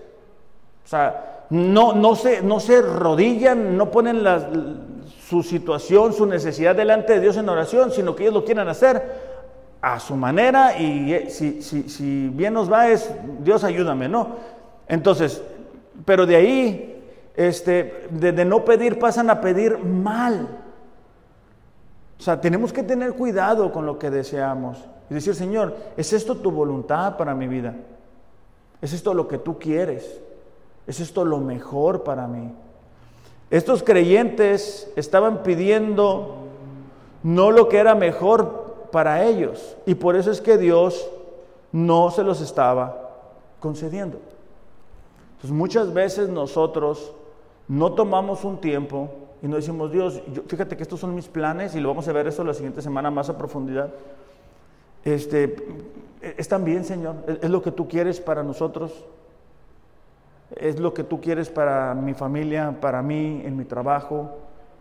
O 0.85 0.89
sea, 0.89 1.47
no, 1.49 1.95
no, 1.95 2.15
se, 2.15 2.43
no 2.43 2.61
se 2.61 2.83
rodillan, 2.83 3.79
no 3.79 3.91
ponen 3.91 4.23
su 5.27 5.43
situación, 5.43 6.13
su 6.13 6.27
necesidad 6.27 6.77
delante 6.77 7.15
de 7.15 7.21
Dios 7.21 7.39
en 7.39 7.49
oración, 7.49 7.93
sino 7.93 8.15
que 8.15 8.25
ellos 8.25 8.35
lo 8.35 8.45
quieren 8.45 8.69
hacer 8.69 9.03
a 9.81 9.99
su 9.99 10.17
manera 10.17 10.79
y 10.79 11.15
eh, 11.15 11.31
si, 11.31 11.63
si, 11.63 11.89
si 11.89 12.29
bien 12.29 12.53
nos 12.53 12.71
va 12.71 12.91
es 12.91 13.11
Dios 13.39 13.65
ayúdame, 13.65 14.07
¿no? 14.07 14.37
Entonces, 14.87 15.43
pero 16.05 16.27
de 16.27 16.37
ahí 16.37 16.92
este, 17.37 18.09
de, 18.11 18.45
no 18.45 18.65
pedir 18.65 18.99
pasan 18.99 19.31
a 19.31 19.41
pedir 19.41 19.79
mal. 19.79 20.49
O 22.19 22.23
sea, 22.23 22.41
tenemos 22.41 22.73
que 22.73 22.83
tener 22.83 23.15
cuidado 23.15 23.73
con 23.73 23.87
lo 23.87 23.99
que 23.99 24.11
deseamos 24.11 24.79
y 25.11 25.15
decir, 25.15 25.35
Señor, 25.35 25.77
¿es 25.97 26.13
esto 26.13 26.37
tu 26.37 26.51
voluntad 26.51 27.17
para 27.17 27.35
mi 27.35 27.49
vida? 27.49 27.75
¿Es 28.81 28.93
esto 28.93 29.15
lo 29.15 29.29
que 29.29 29.39
tú 29.39 29.59
quieres? 29.59 30.21
¿Es 30.87 31.01
esto 31.01 31.25
lo 31.25 31.39
mejor 31.39 32.05
para 32.05 32.27
mí? 32.27 32.53
Estos 33.51 33.83
creyentes 33.83 34.91
estaban 34.97 35.43
pidiendo 35.43 36.37
no 37.23 37.51
lo 37.51 37.69
que 37.69 37.79
era 37.79 37.95
mejor 37.95 38.89
para 38.91 39.25
ellos 39.25 39.77
y 39.87 39.95
por 39.95 40.17
eso 40.17 40.31
es 40.31 40.41
que 40.41 40.59
Dios 40.59 41.09
no 41.71 42.11
se 42.11 42.23
los 42.23 42.41
estaba 42.41 43.11
concediendo. 43.61 44.19
Entonces 45.33 45.51
muchas 45.51 45.93
veces 45.93 46.29
nosotros 46.29 47.13
no 47.69 47.93
tomamos 47.93 48.45
un 48.45 48.61
tiempo 48.61 49.11
y 49.43 49.49
no 49.49 49.57
decimos, 49.57 49.91
Dios, 49.91 50.23
fíjate 50.47 50.77
que 50.77 50.83
estos 50.83 51.01
son 51.01 51.15
mis 51.15 51.29
planes 51.29 51.75
y 51.75 51.81
lo 51.81 51.89
vamos 51.89 52.07
a 52.07 52.13
ver 52.13 52.29
eso 52.29 52.45
la 52.45 52.55
siguiente 52.55 52.81
semana 52.81 53.11
más 53.11 53.29
a 53.29 53.37
profundidad. 53.37 53.91
Este, 55.05 55.57
es 56.21 56.47
también, 56.47 56.85
Señor, 56.85 57.17
es, 57.27 57.51
lo 57.51 57.61
que 57.61 57.73
tú 57.73 57.89
quieres 57.89 58.21
para 58.21 58.45
nosotros, 58.45 59.05
es 60.55 60.79
lo 60.79 60.95
que 60.95 61.03
tú 61.03 61.21
quieres 61.21 61.51
para 61.51 61.95
mi 61.95 62.15
familia, 62.15 62.77
para 62.81 63.03
mí, 63.03 63.43
en 63.45 63.57
mi 63.57 63.65
trabajo. 63.65 64.39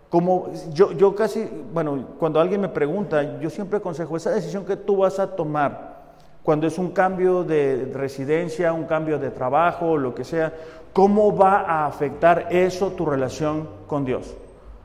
Como 0.10 0.52
yo, 0.74 0.92
yo 0.92 1.16
casi, 1.16 1.50
bueno, 1.74 2.10
cuando 2.20 2.40
alguien 2.40 2.62
me 2.62 2.70
pregunta, 2.70 3.40
yo 3.40 3.50
siempre 3.50 3.78
aconsejo, 3.78 4.16
esa 4.16 4.30
decisión 4.30 4.66
que 4.66 4.76
tú 4.76 4.98
vas 4.98 5.18
a 5.18 5.36
tomar, 5.36 6.02
cuando 6.44 6.68
es 6.68 6.78
un 6.78 6.92
cambio 6.92 7.44
de 7.44 7.90
residencia, 7.94 8.74
un 8.74 8.86
cambio 8.86 9.18
de 9.18 9.32
trabajo, 9.32 9.98
lo 9.98 10.14
que 10.14 10.24
sea, 10.24 10.54
¿cómo 10.94 11.36
va 11.36 11.62
a 11.62 11.86
afectar 11.86 12.48
eso 12.52 12.92
tu 12.92 13.06
relación 13.06 13.68
con 13.88 14.06
Dios? 14.06 14.36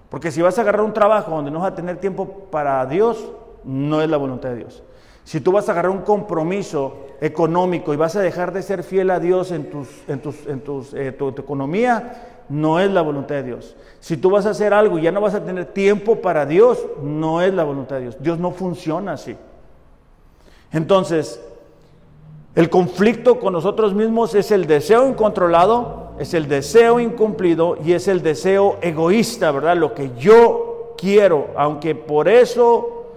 Porque 0.08 0.30
si 0.30 0.42
vas 0.42 0.58
a 0.58 0.62
agarrar 0.62 0.82
un 0.82 0.92
trabajo 0.92 1.30
donde 1.30 1.50
no 1.50 1.60
vas 1.60 1.72
a 1.72 1.74
tener 1.74 1.98
tiempo 1.98 2.26
para 2.50 2.84
Dios, 2.86 3.32
no 3.64 4.00
es 4.00 4.08
la 4.08 4.16
voluntad 4.16 4.50
de 4.50 4.56
Dios. 4.56 4.82
Si 5.24 5.40
tú 5.40 5.50
vas 5.50 5.68
a 5.68 5.72
agarrar 5.72 5.90
un 5.90 6.02
compromiso 6.02 7.06
económico 7.20 7.92
y 7.92 7.96
vas 7.96 8.14
a 8.14 8.20
dejar 8.20 8.52
de 8.52 8.62
ser 8.62 8.84
fiel 8.84 9.10
a 9.10 9.18
Dios 9.18 9.50
en, 9.50 9.68
tus, 9.70 9.88
en, 10.06 10.20
tus, 10.20 10.46
en 10.46 10.60
tus, 10.60 10.94
eh, 10.94 11.10
tu, 11.10 11.28
economía, 11.30 12.44
no 12.48 12.78
es 12.78 12.88
la 12.90 13.02
voluntad 13.02 13.34
de 13.34 13.42
Dios. 13.42 13.76
Si 13.98 14.16
tú 14.16 14.30
vas 14.30 14.46
a 14.46 14.50
hacer 14.50 14.72
algo 14.72 14.98
y 14.98 15.02
ya 15.02 15.10
no 15.10 15.20
vas 15.20 15.34
a 15.34 15.44
tener 15.44 15.64
tiempo 15.66 16.20
para 16.20 16.46
Dios, 16.46 16.86
no 17.02 17.42
es 17.42 17.52
la 17.52 17.64
voluntad 17.64 17.96
de 17.96 18.02
Dios. 18.02 18.16
Dios 18.20 18.38
no 18.38 18.52
funciona 18.52 19.14
así. 19.14 19.36
Entonces, 20.70 21.42
el 22.56 22.70
conflicto 22.70 23.38
con 23.38 23.52
nosotros 23.52 23.92
mismos 23.92 24.34
es 24.34 24.50
el 24.50 24.66
deseo 24.66 25.06
incontrolado, 25.06 26.12
es 26.18 26.32
el 26.32 26.48
deseo 26.48 26.98
incumplido 26.98 27.76
y 27.84 27.92
es 27.92 28.08
el 28.08 28.22
deseo 28.22 28.78
egoísta, 28.80 29.50
¿verdad? 29.50 29.76
Lo 29.76 29.92
que 29.92 30.12
yo 30.18 30.94
quiero, 30.96 31.48
aunque 31.54 31.94
por 31.94 32.28
eso 32.28 33.08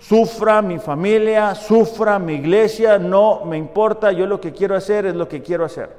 sufra 0.00 0.62
mi 0.62 0.80
familia, 0.80 1.54
sufra 1.54 2.18
mi 2.18 2.34
iglesia, 2.34 2.98
no 2.98 3.44
me 3.44 3.56
importa, 3.56 4.10
yo 4.10 4.26
lo 4.26 4.40
que 4.40 4.50
quiero 4.52 4.74
hacer 4.74 5.06
es 5.06 5.14
lo 5.14 5.28
que 5.28 5.42
quiero 5.42 5.64
hacer. 5.64 5.90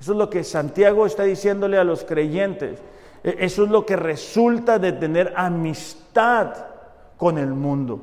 Eso 0.00 0.12
es 0.12 0.18
lo 0.18 0.30
que 0.30 0.44
Santiago 0.44 1.06
está 1.06 1.24
diciéndole 1.24 1.78
a 1.78 1.84
los 1.84 2.04
creyentes. 2.04 2.78
E-, 3.24 3.38
eso 3.40 3.64
es 3.64 3.70
lo 3.70 3.84
que 3.84 3.96
resulta 3.96 4.78
de 4.78 4.92
tener 4.92 5.32
amistad 5.34 6.52
con 7.16 7.38
el 7.38 7.48
mundo. 7.48 8.00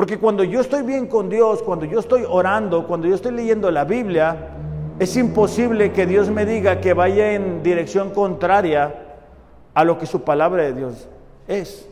Porque 0.00 0.18
cuando 0.18 0.44
yo 0.44 0.62
estoy 0.62 0.80
bien 0.80 1.08
con 1.08 1.28
Dios, 1.28 1.62
cuando 1.62 1.84
yo 1.84 2.00
estoy 2.00 2.24
orando, 2.26 2.86
cuando 2.86 3.06
yo 3.06 3.14
estoy 3.14 3.32
leyendo 3.32 3.70
la 3.70 3.84
Biblia, 3.84 4.48
es 4.98 5.14
imposible 5.14 5.92
que 5.92 6.06
Dios 6.06 6.30
me 6.30 6.46
diga 6.46 6.80
que 6.80 6.94
vaya 6.94 7.32
en 7.32 7.62
dirección 7.62 8.08
contraria 8.08 8.94
a 9.74 9.84
lo 9.84 9.98
que 9.98 10.06
su 10.06 10.22
palabra 10.22 10.62
de 10.62 10.72
Dios 10.72 11.06
es. 11.46 11.86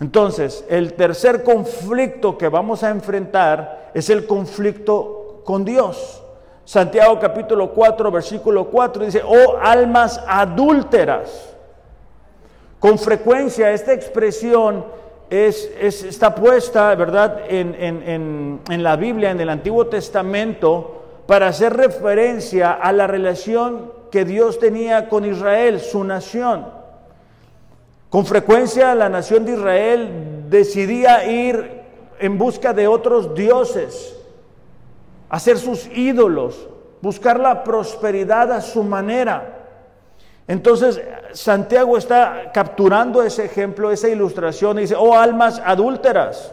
Entonces, 0.00 0.64
el 0.68 0.94
tercer 0.94 1.44
conflicto 1.44 2.36
que 2.36 2.48
vamos 2.48 2.82
a 2.82 2.90
enfrentar 2.90 3.92
es 3.94 4.10
el 4.10 4.26
conflicto 4.26 5.42
con 5.44 5.64
Dios. 5.64 6.24
Santiago 6.64 7.20
capítulo 7.20 7.70
4, 7.70 8.10
versículo 8.10 8.64
4 8.64 9.04
dice, 9.04 9.22
oh 9.24 9.58
almas 9.62 10.20
adúlteras. 10.26 11.54
Con 12.80 12.98
frecuencia 12.98 13.70
esta 13.70 13.92
expresión 13.92 15.05
es, 15.30 15.70
está 15.80 16.34
puesta, 16.34 16.94
¿verdad?, 16.94 17.42
en, 17.48 18.60
en 18.68 18.82
la 18.82 18.96
Biblia, 18.96 19.30
en 19.30 19.40
el 19.40 19.48
Antiguo 19.50 19.86
Testamento, 19.86 21.02
para 21.26 21.48
hacer 21.48 21.76
referencia 21.76 22.72
a 22.72 22.92
la 22.92 23.06
relación 23.06 23.92
que 24.10 24.24
Dios 24.24 24.58
tenía 24.58 25.08
con 25.08 25.24
Israel, 25.24 25.80
su 25.80 26.04
nación. 26.04 26.66
Con 28.10 28.24
frecuencia 28.24 28.94
la 28.94 29.08
nación 29.08 29.44
de 29.44 29.52
Israel 29.54 30.44
decidía 30.48 31.26
ir 31.26 31.82
en 32.18 32.38
busca 32.38 32.72
de 32.72 32.86
otros 32.86 33.34
dioses, 33.34 34.16
hacer 35.28 35.58
sus 35.58 35.86
ídolos, 35.88 36.68
buscar 37.02 37.38
la 37.40 37.64
prosperidad 37.64 38.52
a 38.52 38.60
su 38.60 38.82
manera. 38.82 39.55
Entonces, 40.48 41.00
Santiago 41.32 41.98
está 41.98 42.52
capturando 42.52 43.22
ese 43.22 43.44
ejemplo, 43.44 43.90
esa 43.90 44.08
ilustración, 44.08 44.78
y 44.78 44.82
dice, 44.82 44.94
oh 44.94 45.14
almas 45.14 45.60
adúlteras, 45.64 46.52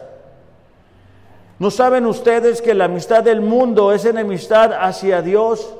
¿no 1.58 1.70
saben 1.70 2.06
ustedes 2.06 2.60
que 2.60 2.74
la 2.74 2.86
amistad 2.86 3.22
del 3.22 3.40
mundo 3.40 3.92
es 3.92 4.04
enemistad 4.04 4.72
hacia 4.72 5.22
Dios? 5.22 5.76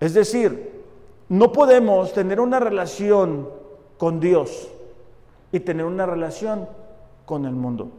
Es 0.00 0.14
decir, 0.14 0.82
no 1.28 1.52
podemos 1.52 2.12
tener 2.12 2.40
una 2.40 2.58
relación 2.58 3.48
con 3.96 4.18
Dios 4.18 4.68
y 5.52 5.60
tener 5.60 5.86
una 5.86 6.06
relación 6.06 6.68
con 7.26 7.44
el 7.44 7.52
mundo. 7.52 7.90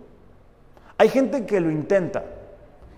Hay 0.98 1.08
gente 1.08 1.46
que 1.46 1.62
lo 1.62 1.72
intenta, 1.72 2.26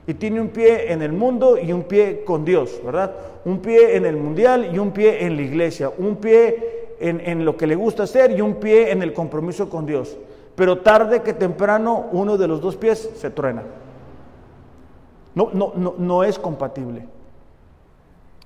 y 0.07 0.13
tiene 0.15 0.41
un 0.41 0.49
pie 0.49 0.91
en 0.91 1.01
el 1.01 1.11
mundo 1.11 1.57
y 1.57 1.71
un 1.71 1.83
pie 1.83 2.23
con 2.25 2.43
Dios, 2.43 2.79
¿verdad? 2.83 3.11
Un 3.45 3.59
pie 3.59 3.95
en 3.95 4.05
el 4.05 4.17
mundial 4.17 4.69
y 4.73 4.79
un 4.79 4.91
pie 4.91 5.25
en 5.25 5.35
la 5.35 5.41
iglesia, 5.41 5.91
un 5.97 6.15
pie 6.15 6.95
en, 6.99 7.45
lo 7.45 7.57
que 7.57 7.67
le 7.67 7.75
gusta 7.75 8.03
hacer 8.03 8.31
y 8.31 8.41
un 8.41 8.55
pie 8.55 8.91
en 8.91 9.01
el 9.01 9.13
compromiso 9.13 9.69
con 9.69 9.85
Dios. 9.85 10.17
Pero 10.55 10.79
tarde 10.79 11.21
que 11.21 11.33
temprano 11.33 12.07
uno 12.11 12.37
de 12.37 12.47
los 12.47 12.61
dos 12.61 12.75
pies 12.75 13.09
se 13.15 13.29
truena. 13.29 13.63
No, 15.33 15.49
no, 15.53 15.73
no, 15.75 15.95
no 15.97 16.23
es 16.23 16.37
compatible. 16.37 17.05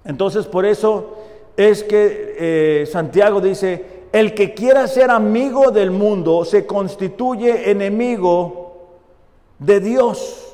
Entonces 0.04 0.46
por 0.46 0.66
eso 0.66 1.18
es 1.58 1.84
que 1.84 2.36
eh, 2.38 2.86
Santiago 2.86 3.42
dice, 3.42 3.96
el 4.12 4.34
que 4.34 4.54
quiera 4.54 4.88
ser 4.88 5.10
amigo 5.10 5.72
del 5.72 5.92
mundo 5.92 6.46
se 6.46 6.66
constituye 6.66 7.72
enemigo 7.72 8.88
de 9.60 9.80
Dios. 9.80 10.45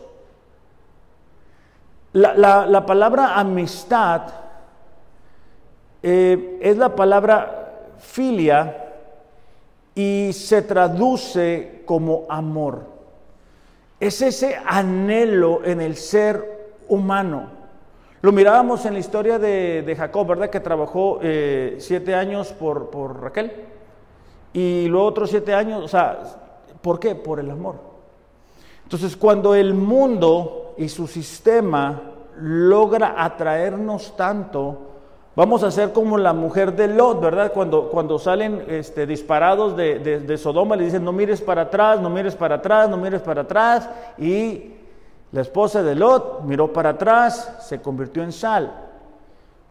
La, 2.13 2.85
palabra 2.85 3.39
amistad 3.39 4.23
eh, 6.03 6.59
es 6.61 6.77
la 6.77 6.93
palabra 6.93 7.95
filia 7.99 8.93
y 9.95 10.31
se 10.33 10.61
traduce 10.63 11.83
como 11.85 12.25
amor. 12.27 12.85
Es 13.99 14.21
ese 14.21 14.59
anhelo 14.65 15.61
en 15.63 15.79
el 15.79 15.95
ser 15.95 16.79
humano. 16.89 17.61
Lo 18.21 18.31
mirábamos 18.31 18.85
en 18.85 18.93
la 18.93 18.99
historia 18.99 19.39
de, 19.39 19.95
Jacob, 19.97 20.27
¿verdad? 20.27 20.49
Que 20.49 20.59
trabajó 20.59 21.19
eh, 21.21 21.77
siete 21.79 22.13
años 22.13 22.51
por, 22.51 22.89
por 22.89 23.21
Raquel. 23.21 23.51
Y 24.53 24.87
luego 24.87 25.07
otros 25.07 25.29
siete 25.29 25.53
años, 25.53 25.83
o 25.83 25.87
sea, 25.87 26.19
¿por 26.81 26.99
qué? 26.99 27.15
Por 27.15 27.39
el 27.39 27.49
amor. 27.49 27.75
Entonces, 28.83 29.15
cuando 29.15 29.55
el 29.55 29.73
mundo 29.73 30.60
y 30.77 30.89
su 30.89 31.07
sistema 31.07 32.01
logra 32.37 33.15
atraernos 33.17 34.15
tanto, 34.15 34.77
vamos 35.35 35.63
a 35.63 35.71
ser 35.71 35.91
como 35.91 36.17
la 36.17 36.33
mujer 36.33 36.73
de 36.75 36.87
Lot, 36.87 37.21
¿verdad? 37.21 37.51
Cuando, 37.53 37.89
cuando 37.89 38.17
salen 38.19 38.65
este, 38.67 39.05
disparados 39.05 39.75
de, 39.75 39.99
de, 39.99 40.19
de, 40.19 40.37
Sodoma, 40.37 40.75
le 40.75 40.85
dicen, 40.85 41.03
no 41.03 41.11
mires 41.11 41.41
para 41.41 41.63
atrás, 41.63 41.99
no 41.99 42.09
mires 42.09 42.35
para 42.35 42.55
atrás, 42.55 42.89
no 42.89 42.97
mires 42.97 43.21
para 43.21 43.41
atrás, 43.41 43.89
y 44.17 44.73
la 45.31 45.41
esposa 45.41 45.81
de 45.83 45.95
Lot 45.95 46.41
miró 46.43 46.73
para 46.73 46.89
atrás, 46.89 47.57
se 47.61 47.81
convirtió 47.81 48.23
en 48.23 48.31
sal. 48.31 48.71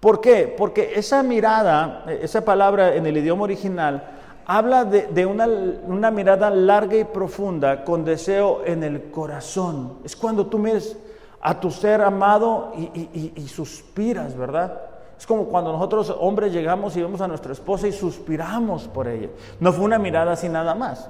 ¿Por 0.00 0.20
qué? 0.20 0.54
Porque 0.56 0.92
esa 0.94 1.22
mirada, 1.22 2.04
esa 2.08 2.42
palabra 2.42 2.94
en 2.94 3.04
el 3.06 3.18
idioma 3.18 3.42
original, 3.44 4.19
habla 4.52 4.84
de, 4.84 5.26
una, 5.26 6.10
mirada 6.10 6.50
larga 6.50 6.96
y 6.96 7.04
profunda 7.04 7.84
con 7.84 8.04
deseo 8.04 8.62
en 8.66 8.82
el 8.82 9.08
corazón. 9.12 9.98
Es 10.02 10.16
cuando 10.16 10.46
tú 10.46 10.58
mires 10.58 10.96
a 11.40 11.60
tu 11.60 11.70
ser 11.70 12.02
amado 12.02 12.72
y, 12.76 13.32
y 13.36 13.46
suspiras, 13.46 14.36
¿verdad? 14.36 14.80
Es 15.16 15.24
como 15.24 15.44
cuando 15.44 15.70
nosotros 15.70 16.12
hombres 16.18 16.52
llegamos 16.52 16.96
y 16.96 17.00
vemos 17.00 17.20
a 17.20 17.28
nuestra 17.28 17.52
esposa 17.52 17.86
y 17.86 17.92
suspiramos 17.92 18.88
por 18.88 19.06
ella. 19.06 19.28
No 19.60 19.72
fue 19.72 19.84
una 19.84 20.00
mirada 20.00 20.32
así 20.32 20.48
nada 20.48 20.74
más. 20.74 21.08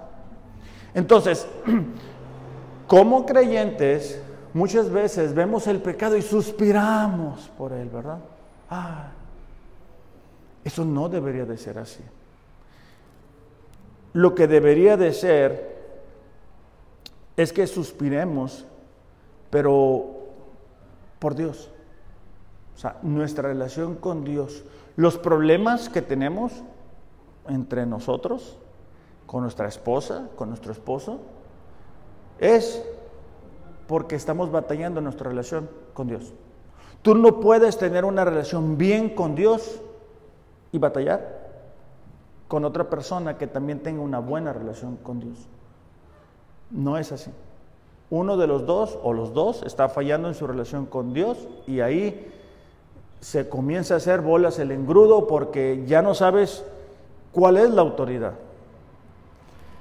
Entonces, 0.93 1.49
como 2.87 3.25
creyentes, 3.25 4.21
muchas 4.53 4.91
veces 4.91 5.33
vemos 5.33 5.67
el 5.67 5.81
pecado 5.81 6.15
y 6.15 6.21
suspiramos 6.21 7.51
por 7.57 7.73
él, 7.73 7.89
¿verdad? 7.89 8.19
Ah, 8.69 9.13
eso 10.63 10.85
no 10.85 11.09
debería 11.09 11.47
de 11.47 11.57
ser 11.57 11.79
así. 11.79 12.03
Lo 14.13 14.35
que 14.35 14.47
debería 14.47 14.97
de 14.97 15.13
ser 15.13 15.79
es 17.37 17.53
que 17.53 17.67
suspiremos, 17.67 18.67
pero 19.51 20.21
por 21.19 21.35
Dios. 21.35 21.71
O 22.75 22.79
sea, 22.79 22.97
nuestra 23.03 23.49
relación 23.49 23.95
con 23.95 24.25
Dios. 24.25 24.65
Los 24.97 25.19
problemas 25.19 25.89
que 25.89 26.03
tenemos 26.03 26.53
entre 27.49 27.87
nosotros, 27.87 28.59
con 29.27 29.43
nuestra 29.43 29.69
esposa, 29.69 30.29
con 30.37 30.49
nuestro 30.49 30.73
esposo, 30.73 31.21
es 32.39 32.83
porque 33.87 34.17
estamos 34.17 34.51
batallando 34.51 35.01
nuestra 35.01 35.29
relación 35.29 35.69
con 35.95 36.09
Dios. 36.09 36.33
Tú 37.03 37.15
no 37.15 37.41
puedes 37.41 37.79
tener 37.79 38.05
una 38.05 38.25
relación 38.25 38.77
bien 38.77 39.15
con 39.15 39.35
Dios 39.35 39.81
y 40.73 40.79
batallar 40.79 41.40
con 42.51 42.65
otra 42.65 42.91
persona 42.91 43.39
que 43.39 43.47
también 43.47 43.79
tenga 43.79 44.03
una 44.03 44.19
buena 44.19 44.53
relación 44.53 44.97
con 44.97 45.21
Dios. 45.21 45.39
No 46.73 46.99
es 46.99 47.13
así. 47.13 47.31
Uno 48.11 48.37
de 48.37 48.49
los 48.49 48.67
dos 48.67 48.99
o 49.05 49.13
los 49.13 49.33
dos 49.33 49.63
está 49.63 49.89
fallando 49.89 50.27
en 50.27 50.35
su 50.35 50.49
relación 50.49 50.85
con 50.85 51.15
Dios 51.15 51.47
y 51.69 51.79
ahí 51.79 52.29
se 53.21 53.49
comienza 53.49 53.95
a 53.95 53.97
hacer 53.99 54.21
bolas 54.21 54.59
el 54.59 54.73
engrudo 54.73 55.29
porque 55.29 55.85
ya 55.87 56.03
no 56.03 56.13
sabes 56.13 56.65
cuál 57.31 57.57
es 57.57 57.71
la 57.71 57.83
autoridad. 57.83 58.33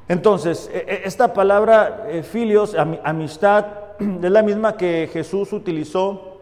Entonces, 0.07 0.69
e, 0.71 0.77
e, 0.77 1.01
esta 1.05 1.33
palabra 1.33 2.05
eh, 2.07 2.21
filios, 2.21 2.75
amistad, 3.03 3.65
es 3.99 4.31
la 4.31 4.43
misma 4.43 4.77
que 4.77 5.09
Jesús 5.11 5.53
utilizó 5.53 6.37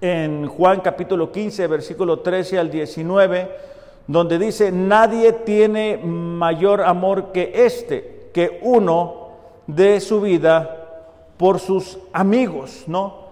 en 0.00 0.48
Juan 0.48 0.80
capítulo 0.80 1.30
15, 1.30 1.64
versículo 1.68 2.18
13 2.18 2.58
al 2.58 2.72
19, 2.72 3.73
donde 4.06 4.38
dice, 4.38 4.70
nadie 4.70 5.32
tiene 5.32 5.98
mayor 5.98 6.82
amor 6.82 7.32
que 7.32 7.52
este, 7.54 8.30
que 8.32 8.60
uno 8.62 9.28
de 9.66 10.00
su 10.00 10.20
vida 10.20 10.84
por 11.36 11.58
sus 11.58 11.98
amigos, 12.12 12.84
¿no? 12.86 13.24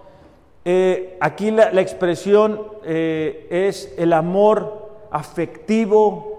Eh, 0.65 1.17
aquí 1.19 1.51
la, 1.51 1.69
expresión 1.81 2.61
eh, 2.83 3.47
es 3.49 3.93
el 3.97 4.13
amor 4.13 4.91
afectivo 5.11 6.33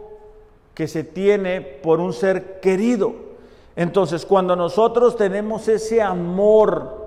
que 0.75 0.89
se 0.89 1.05
tiene 1.05 1.61
por 1.61 2.01
un 2.01 2.13
ser 2.13 2.61
querido. 2.61 3.13
Entonces, 3.77 4.25
cuando 4.25 4.57
nosotros 4.57 5.17
tenemos 5.17 5.69
ese 5.69 6.01
amor 6.01 7.05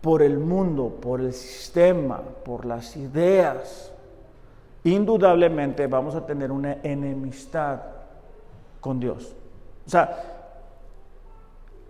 por 0.00 0.22
el 0.22 0.38
mundo, 0.38 0.98
por 1.00 1.20
el 1.20 1.32
sistema, 1.32 2.20
por 2.44 2.64
las 2.64 2.96
ideas, 2.96 3.92
indudablemente 4.86 5.86
vamos 5.86 6.14
a 6.14 6.24
tener 6.24 6.52
una 6.52 6.78
enemistad 6.82 7.80
con 8.80 9.00
Dios. 9.00 9.34
O 9.86 9.90
sea, 9.90 10.16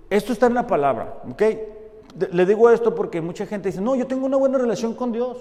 esto 0.09 0.33
está 0.33 0.47
en 0.47 0.55
la 0.55 0.67
palabra, 0.67 1.19
¿ok? 1.31 1.43
Le 2.33 2.47
digo 2.47 2.71
esto 2.71 2.95
porque 2.95 3.21
mucha 3.21 3.47
gente 3.47 3.69
dice, 3.69 3.81
no, 3.81 3.95
yo 3.97 4.07
tengo 4.07 4.27
una 4.27 4.37
buena 4.37 4.59
relación 4.59 4.95
con 4.95 5.13
Dios. 5.13 5.37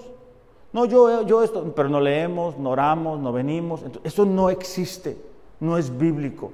No, 0.72 0.84
yo, 0.84 1.22
yo 1.22 1.42
esto, 1.42 1.72
pero 1.74 1.88
no 1.88 2.00
leemos, 2.00 2.58
no 2.58 2.70
oramos, 2.70 3.18
no 3.20 3.32
venimos. 3.32 3.82
eso 4.04 4.26
no 4.26 4.50
existe, 4.50 5.16
no 5.60 5.78
es 5.78 5.96
bíblico. 5.96 6.52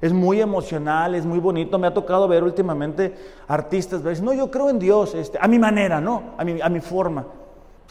Es 0.00 0.12
muy 0.12 0.40
emocional, 0.40 1.14
es 1.14 1.26
muy 1.26 1.40
bonito. 1.40 1.78
Me 1.78 1.88
ha 1.88 1.92
tocado 1.92 2.28
ver 2.28 2.44
últimamente 2.44 3.14
artistas, 3.48 4.02
ver, 4.02 4.22
no, 4.22 4.32
yo 4.32 4.50
creo 4.50 4.70
en 4.70 4.78
Dios, 4.78 5.14
este, 5.14 5.38
a 5.40 5.48
mi 5.48 5.58
manera, 5.58 6.00
¿no? 6.00 6.22
A 6.38 6.44
mi, 6.44 6.60
a 6.60 6.68
mi 6.68 6.80
forma. 6.80 7.26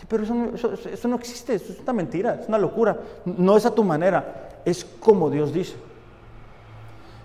Pero 0.06 0.24
eso, 0.24 0.36
eso, 0.91 1.08
no 1.08 1.16
existe, 1.16 1.56
eso 1.56 1.74
es 1.74 1.80
una 1.80 1.93
mentira, 1.93 2.39
es 2.41 2.48
una 2.48 2.60
locura. 2.60 2.98
No 3.26 3.58
es 3.58 3.66
a 3.66 3.74
tu 3.74 3.84
manera, 3.84 4.50
es 4.64 4.86
como 4.86 5.30
Dios 5.30 5.52
dice. 5.52 5.76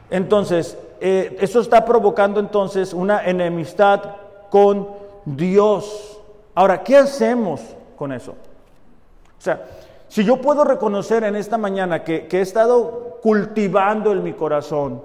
Entonces, 0.09 0.77
eh, 1.01 1.37
eso 1.41 1.61
está 1.61 1.85
provocando 1.85 2.41
entonces 2.41 2.95
una 2.95 3.25
enemistad 3.25 4.17
con 4.51 4.89
Dios. 5.25 6.19
Ahora, 6.55 6.83
¿qué 6.83 6.97
hacemos 6.97 7.61
con 7.97 8.13
eso? 8.13 8.33
O 8.33 9.41
sea, 9.41 9.67
si 10.09 10.25
yo 10.25 10.41
puedo 10.41 10.65
reconocer 10.65 11.25
en 11.25 11.37
esta 11.37 11.59
mañana 11.59 12.05
que, 12.05 12.29
he 12.31 12.41
estado 12.41 13.19
cultivando 13.23 14.13
en 14.13 14.23
mi 14.23 14.35
corazón 14.35 15.03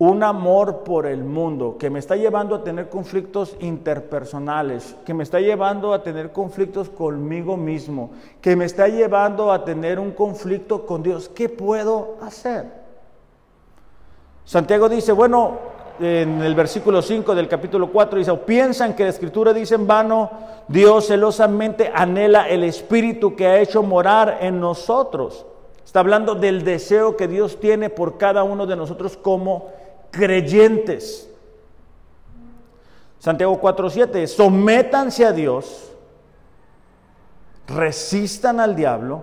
un 0.00 0.22
amor 0.22 0.82
por 0.82 1.04
el 1.04 1.24
mundo 1.24 1.76
que 1.78 1.90
me 1.90 1.98
está 1.98 2.16
llevando 2.16 2.54
a 2.54 2.64
tener 2.64 2.88
conflictos 2.88 3.54
interpersonales, 3.60 4.96
que 5.04 5.12
me 5.12 5.22
está 5.22 5.40
llevando 5.40 5.92
a 5.92 6.02
tener 6.02 6.32
conflictos 6.32 6.88
conmigo 6.88 7.58
mismo, 7.58 8.10
que 8.40 8.56
me 8.56 8.64
está 8.64 8.88
llevando 8.88 9.52
a 9.52 9.62
tener 9.62 9.98
un 9.98 10.12
conflicto 10.12 10.86
con 10.86 11.02
Dios, 11.02 11.28
¿qué 11.28 11.50
puedo 11.50 12.16
hacer? 12.22 12.72
Santiago 14.46 14.88
dice, 14.88 15.12
bueno, 15.12 15.58
en 16.00 16.40
el 16.40 16.54
versículo 16.54 17.02
5 17.02 17.34
del 17.34 17.46
capítulo 17.46 17.92
4 17.92 18.20
dice, 18.20 18.34
piensan 18.38 18.94
que 18.94 19.04
la 19.04 19.10
escritura 19.10 19.52
dice 19.52 19.74
en 19.74 19.86
vano, 19.86 20.30
Dios 20.66 21.08
celosamente 21.08 21.92
anhela 21.94 22.48
el 22.48 22.64
espíritu 22.64 23.36
que 23.36 23.46
ha 23.46 23.58
hecho 23.58 23.82
morar 23.82 24.38
en 24.40 24.60
nosotros. 24.60 25.44
Está 25.84 26.00
hablando 26.00 26.36
del 26.36 26.64
deseo 26.64 27.18
que 27.18 27.28
Dios 27.28 27.60
tiene 27.60 27.90
por 27.90 28.16
cada 28.16 28.44
uno 28.44 28.64
de 28.64 28.76
nosotros 28.76 29.18
como 29.18 29.78
creyentes. 30.10 31.28
Santiago 33.18 33.60
4:7, 33.60 34.26
sométanse 34.26 35.26
a 35.26 35.32
Dios, 35.32 35.92
resistan 37.66 38.60
al 38.60 38.74
diablo 38.74 39.22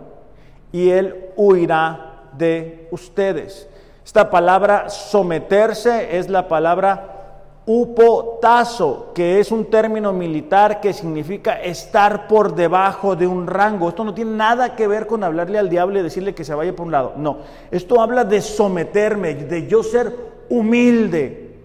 y 0.71 0.89
él 0.89 1.31
huirá 1.35 2.29
de 2.37 2.87
ustedes. 2.91 3.67
Esta 4.05 4.29
palabra 4.29 4.89
someterse 4.89 6.17
es 6.17 6.29
la 6.29 6.47
palabra 6.47 7.17
upotazo, 7.65 9.11
que 9.13 9.41
es 9.41 9.51
un 9.51 9.65
término 9.65 10.13
militar 10.13 10.79
que 10.79 10.93
significa 10.93 11.61
estar 11.61 12.27
por 12.27 12.55
debajo 12.55 13.17
de 13.17 13.27
un 13.27 13.45
rango. 13.45 13.89
Esto 13.89 14.05
no 14.05 14.13
tiene 14.13 14.31
nada 14.31 14.75
que 14.75 14.87
ver 14.87 15.05
con 15.05 15.23
hablarle 15.23 15.57
al 15.57 15.69
diablo 15.69 15.99
y 15.99 16.03
decirle 16.03 16.33
que 16.33 16.45
se 16.45 16.55
vaya 16.55 16.73
por 16.73 16.85
un 16.85 16.93
lado. 16.93 17.13
No, 17.17 17.39
esto 17.69 17.99
habla 17.99 18.23
de 18.23 18.41
someterme, 18.41 19.33
de 19.35 19.67
yo 19.67 19.83
ser 19.83 20.36
humilde 20.49 21.55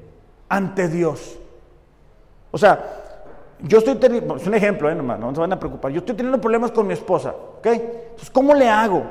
ante 0.48 0.88
Dios. 0.88 1.38
O 2.50 2.58
sea, 2.58 3.02
yo 3.60 3.78
estoy 3.78 3.94
teniendo, 3.94 4.36
es 4.36 4.46
un 4.46 4.54
ejemplo, 4.54 4.90
¿eh? 4.90 4.94
no 4.94 5.34
se 5.34 5.40
van 5.40 5.52
a 5.52 5.58
preocupar. 5.58 5.92
Yo 5.92 6.00
estoy 6.00 6.16
teniendo 6.16 6.40
problemas 6.40 6.72
con 6.72 6.86
mi 6.86 6.94
esposa, 6.94 7.34
¿ok? 7.58 7.66
Entonces, 7.66 8.30
¿cómo 8.30 8.54
le 8.54 8.68
hago? 8.68 9.04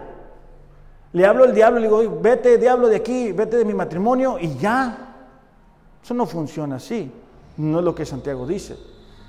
Le 1.13 1.26
hablo 1.26 1.43
al 1.43 1.53
diablo, 1.53 1.80
le 1.80 1.88
digo, 1.88 2.19
vete 2.22 2.57
diablo 2.57 2.88
de 2.88 2.97
aquí, 2.97 3.32
vete 3.32 3.57
de 3.57 3.65
mi 3.65 3.74
matrimonio 3.74 4.38
y 4.39 4.55
ya. 4.55 5.15
Eso 6.03 6.13
no 6.13 6.26
funciona 6.26 6.78
así. 6.78 7.11
No 7.57 7.80
es 7.80 7.86
lo 7.86 7.95
que 7.95 8.05
Santiago 8.05 8.45
dice. 8.45 8.78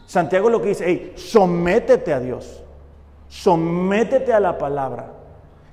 Santiago 0.07 0.51
lo 0.51 0.61
que 0.61 0.69
dice, 0.69 0.85
hey, 0.87 1.13
sométete 1.17 2.13
a 2.13 2.21
Dios. 2.21 2.63
Sométete 3.29 4.33
a 4.33 4.41
la 4.41 4.59
palabra. 4.59 5.13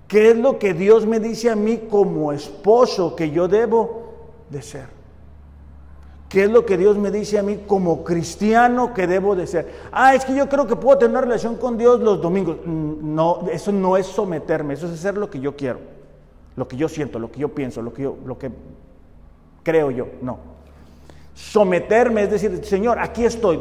¿Qué 0.07 0.31
es 0.31 0.37
lo 0.37 0.57
que 0.57 0.73
Dios 0.73 1.05
me 1.05 1.19
dice 1.19 1.51
a 1.51 1.55
mí 1.55 1.87
como 1.89 2.31
esposo 2.31 3.15
que 3.15 3.31
yo 3.31 3.47
debo 3.47 3.98
de 4.49 4.61
ser? 4.61 4.99
¿Qué 6.29 6.43
es 6.43 6.51
lo 6.51 6.63
que 6.63 6.77
Dios 6.77 6.95
me 6.95 7.09
dice 7.09 7.39
a 7.39 7.43
mí 7.43 7.61
como 7.65 8.03
cristiano 8.03 8.93
que 8.93 9.07
debo 9.07 9.35
de 9.35 9.47
ser? 9.47 9.67
Ah, 9.91 10.13
es 10.13 10.23
que 10.23 10.35
yo 10.35 10.47
creo 10.47 10.67
que 10.67 10.75
puedo 10.75 10.99
tener 10.99 11.11
una 11.11 11.21
relación 11.21 11.55
con 11.55 11.75
Dios 11.75 11.99
los 12.01 12.21
domingos. 12.21 12.57
Mm, 12.63 13.15
no, 13.15 13.47
eso 13.51 13.71
no 13.71 13.97
es 13.97 14.05
someterme, 14.05 14.75
eso 14.75 14.85
es 14.85 14.93
hacer 14.93 15.17
lo 15.17 15.27
que 15.27 15.39
yo 15.39 15.55
quiero, 15.55 15.79
lo 16.55 16.67
que 16.67 16.77
yo 16.77 16.87
siento, 16.87 17.17
lo 17.17 17.31
que 17.31 17.39
yo 17.39 17.49
pienso, 17.49 17.81
lo 17.81 17.91
que 17.91 18.03
yo, 18.03 18.15
lo 18.25 18.37
que 18.37 18.51
creo 19.63 19.89
yo. 19.89 20.07
No. 20.21 20.37
Someterme 21.33 22.23
es 22.23 22.29
decir, 22.29 22.63
Señor, 22.63 22.99
aquí 22.99 23.25
estoy, 23.25 23.59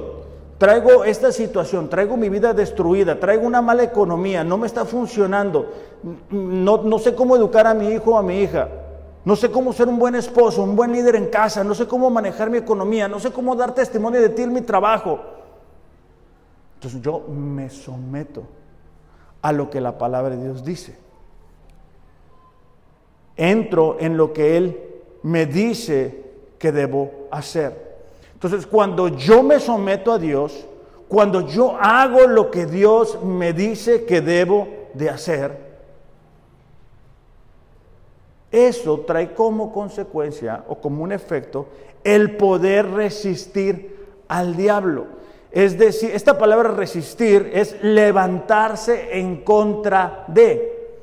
traigo 0.58 1.04
esta 1.04 1.32
situación, 1.32 1.88
traigo 1.88 2.18
mi 2.18 2.28
vida 2.28 2.52
destruida, 2.52 3.18
traigo 3.18 3.46
una 3.46 3.62
mala 3.62 3.82
economía, 3.82 4.44
no 4.44 4.58
me 4.58 4.66
está 4.66 4.84
funcionando, 4.84 5.72
no, 6.30 6.82
no 6.82 6.98
sé 6.98 7.14
cómo 7.14 7.34
educar 7.34 7.66
a 7.66 7.72
mi 7.72 7.88
hijo 7.88 8.10
o 8.12 8.18
a 8.18 8.22
mi 8.22 8.40
hija, 8.40 8.68
no 9.28 9.36
sé 9.36 9.50
cómo 9.50 9.74
ser 9.74 9.88
un 9.88 9.98
buen 9.98 10.14
esposo, 10.14 10.62
un 10.62 10.74
buen 10.74 10.90
líder 10.90 11.14
en 11.14 11.26
casa, 11.26 11.62
no 11.62 11.74
sé 11.74 11.86
cómo 11.86 12.08
manejar 12.08 12.48
mi 12.48 12.56
economía, 12.56 13.08
no 13.08 13.20
sé 13.20 13.30
cómo 13.30 13.54
dar 13.54 13.74
testimonio 13.74 14.22
de 14.22 14.30
ti 14.30 14.40
en 14.40 14.54
mi 14.54 14.62
trabajo. 14.62 15.20
Entonces 16.76 17.02
yo 17.02 17.26
me 17.28 17.68
someto 17.68 18.44
a 19.42 19.52
lo 19.52 19.68
que 19.68 19.82
la 19.82 19.98
palabra 19.98 20.34
de 20.34 20.44
Dios 20.44 20.64
dice. 20.64 20.96
Entro 23.36 23.98
en 24.00 24.16
lo 24.16 24.32
que 24.32 24.56
Él 24.56 24.80
me 25.22 25.44
dice 25.44 26.24
que 26.58 26.72
debo 26.72 27.28
hacer. 27.30 27.98
Entonces, 28.32 28.66
cuando 28.66 29.08
yo 29.08 29.42
me 29.42 29.60
someto 29.60 30.10
a 30.10 30.18
Dios, 30.18 30.64
cuando 31.06 31.42
yo 31.42 31.76
hago 31.78 32.26
lo 32.26 32.50
que 32.50 32.64
Dios 32.64 33.22
me 33.22 33.52
dice 33.52 34.06
que 34.06 34.22
debo 34.22 34.68
de 34.94 35.10
hacer, 35.10 35.67
eso 38.50 39.00
trae 39.00 39.34
como 39.34 39.72
consecuencia 39.72 40.64
o 40.68 40.76
como 40.76 41.02
un 41.02 41.12
efecto 41.12 41.68
el 42.04 42.36
poder 42.36 42.90
resistir 42.90 44.06
al 44.28 44.56
diablo. 44.56 45.06
Es 45.50 45.78
decir, 45.78 46.10
esta 46.14 46.38
palabra 46.38 46.70
resistir 46.70 47.50
es 47.52 47.82
levantarse 47.82 49.18
en 49.18 49.42
contra 49.42 50.24
de. 50.28 50.96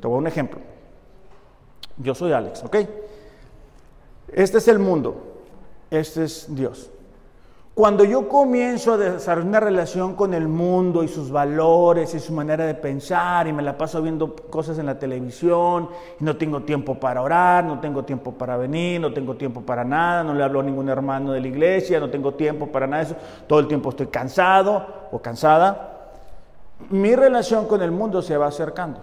Te 0.00 0.06
voy 0.06 0.16
a 0.16 0.18
un 0.18 0.26
ejemplo. 0.26 0.60
Yo 1.96 2.14
soy 2.14 2.32
Alex, 2.32 2.64
¿ok? 2.64 2.76
Este 4.32 4.58
es 4.58 4.68
el 4.68 4.78
mundo. 4.78 5.42
Este 5.90 6.24
es 6.24 6.46
Dios. 6.48 6.90
Cuando 7.78 8.02
yo 8.02 8.28
comienzo 8.28 8.94
a 8.94 8.96
desarrollar 8.96 9.46
una 9.46 9.60
relación 9.60 10.16
con 10.16 10.34
el 10.34 10.48
mundo 10.48 11.04
y 11.04 11.06
sus 11.06 11.30
valores 11.30 12.12
y 12.12 12.18
su 12.18 12.32
manera 12.32 12.66
de 12.66 12.74
pensar 12.74 13.46
y 13.46 13.52
me 13.52 13.62
la 13.62 13.78
paso 13.78 14.02
viendo 14.02 14.34
cosas 14.34 14.80
en 14.80 14.86
la 14.86 14.98
televisión 14.98 15.88
y 16.18 16.24
no 16.24 16.36
tengo 16.36 16.64
tiempo 16.64 16.96
para 16.96 17.22
orar, 17.22 17.62
no 17.62 17.78
tengo 17.78 18.04
tiempo 18.04 18.32
para 18.32 18.56
venir, 18.56 19.00
no 19.00 19.12
tengo 19.12 19.36
tiempo 19.36 19.60
para 19.60 19.84
nada, 19.84 20.24
no 20.24 20.34
le 20.34 20.42
hablo 20.42 20.58
a 20.58 20.64
ningún 20.64 20.88
hermano 20.88 21.30
de 21.30 21.40
la 21.40 21.46
iglesia, 21.46 22.00
no 22.00 22.10
tengo 22.10 22.34
tiempo 22.34 22.66
para 22.66 22.88
nada 22.88 23.04
de 23.04 23.10
eso, 23.12 23.20
todo 23.46 23.60
el 23.60 23.68
tiempo 23.68 23.90
estoy 23.90 24.08
cansado 24.08 24.84
o 25.12 25.22
cansada, 25.22 26.10
mi 26.90 27.14
relación 27.14 27.68
con 27.68 27.80
el 27.80 27.92
mundo 27.92 28.22
se 28.22 28.36
va 28.36 28.48
acercando. 28.48 28.98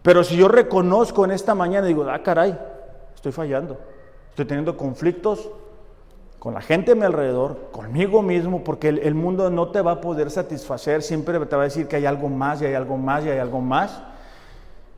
Pero 0.00 0.22
si 0.22 0.36
yo 0.36 0.46
reconozco 0.46 1.24
en 1.24 1.32
esta 1.32 1.56
mañana, 1.56 1.88
digo, 1.88 2.06
ah, 2.08 2.22
caray, 2.22 2.56
estoy 3.16 3.32
fallando 3.32 3.78
Estoy 4.32 4.46
teniendo 4.46 4.78
conflictos 4.78 5.50
con 6.42 6.54
la 6.54 6.60
gente 6.60 6.90
a 6.90 6.94
mi 6.96 7.04
alrededor, 7.04 7.68
conmigo 7.70 8.20
mismo, 8.20 8.64
porque 8.64 8.88
el, 8.88 9.14
mundo 9.14 9.48
no 9.48 9.68
te 9.68 9.80
va 9.80 9.92
a 9.92 10.00
poder 10.00 10.28
satisfacer, 10.28 11.04
siempre 11.04 11.38
te 11.38 11.54
va 11.54 11.62
a 11.62 11.66
decir 11.66 11.86
que 11.86 11.94
hay 11.94 12.04
algo 12.04 12.28
más 12.28 12.60
y 12.60 12.64
hay 12.64 12.74
algo 12.74 12.96
más 12.96 13.24
y 13.24 13.28
hay 13.28 13.38
algo 13.38 13.60
más. 13.60 14.02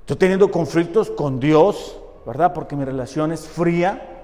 Estoy 0.01 0.16
teniendo 0.16 0.51
conflictos 0.51 1.11
con 1.11 1.38
Dios, 1.40 2.01
¿verdad? 2.24 2.55
Porque 2.55 2.76
mi 2.76 2.86
relación 2.86 3.30
es 3.30 3.47
fría, 3.47 4.22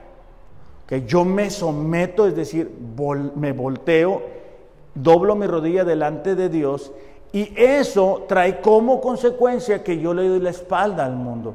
que 0.86 1.04
yo 1.04 1.26
me 1.26 1.50
someto, 1.50 2.26
es 2.26 2.34
decir, 2.34 2.74
me 3.36 3.52
volteo, 3.52 4.22
doblo 4.94 5.34
mi 5.36 5.46
rodilla 5.46 5.84
delante 5.84 6.34
de 6.34 6.48
Dios 6.48 6.90
y 7.34 7.52
eso 7.54 8.24
trae 8.28 8.62
como 8.62 8.98
consecuencia 9.02 9.84
que 9.84 9.98
yo 9.98 10.14
le 10.14 10.26
doy 10.26 10.40
la 10.40 10.48
espalda 10.48 11.04
al 11.04 11.16
mundo. 11.16 11.54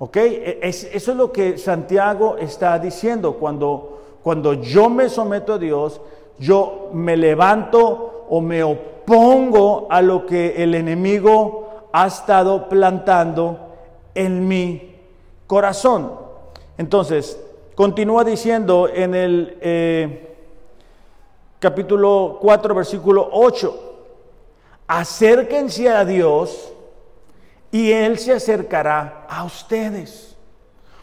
¿Ok? 0.00 0.16
E, 0.16 0.58
eso 0.60 0.88
es 0.92 1.06
lo 1.16 1.30
que 1.30 1.56
Santiago 1.56 2.36
está 2.36 2.76
diciendo. 2.80 3.34
Cuando, 3.34 3.94
cuando 4.28 4.52
yo 4.52 4.90
me 4.90 5.08
someto 5.08 5.54
a 5.54 5.58
Dios, 5.58 6.02
yo 6.38 6.90
me 6.92 7.16
levanto 7.16 8.26
o 8.28 8.42
me 8.42 8.62
opongo 8.62 9.86
a 9.88 10.02
lo 10.02 10.26
que 10.26 10.62
el 10.62 10.74
enemigo 10.74 11.88
ha 11.94 12.06
estado 12.06 12.68
plantando 12.68 13.58
en 14.14 14.46
mi 14.46 14.96
corazón. 15.46 16.12
Entonces, 16.76 17.40
continúa 17.74 18.22
diciendo 18.22 18.86
en 18.92 19.14
el 19.14 19.56
eh, 19.62 20.36
capítulo 21.58 22.36
4, 22.38 22.74
versículo 22.74 23.30
8, 23.32 23.94
acérquense 24.88 25.88
a 25.88 26.04
Dios 26.04 26.70
y 27.72 27.92
Él 27.92 28.18
se 28.18 28.34
acercará 28.34 29.24
a 29.26 29.44
ustedes. 29.44 30.36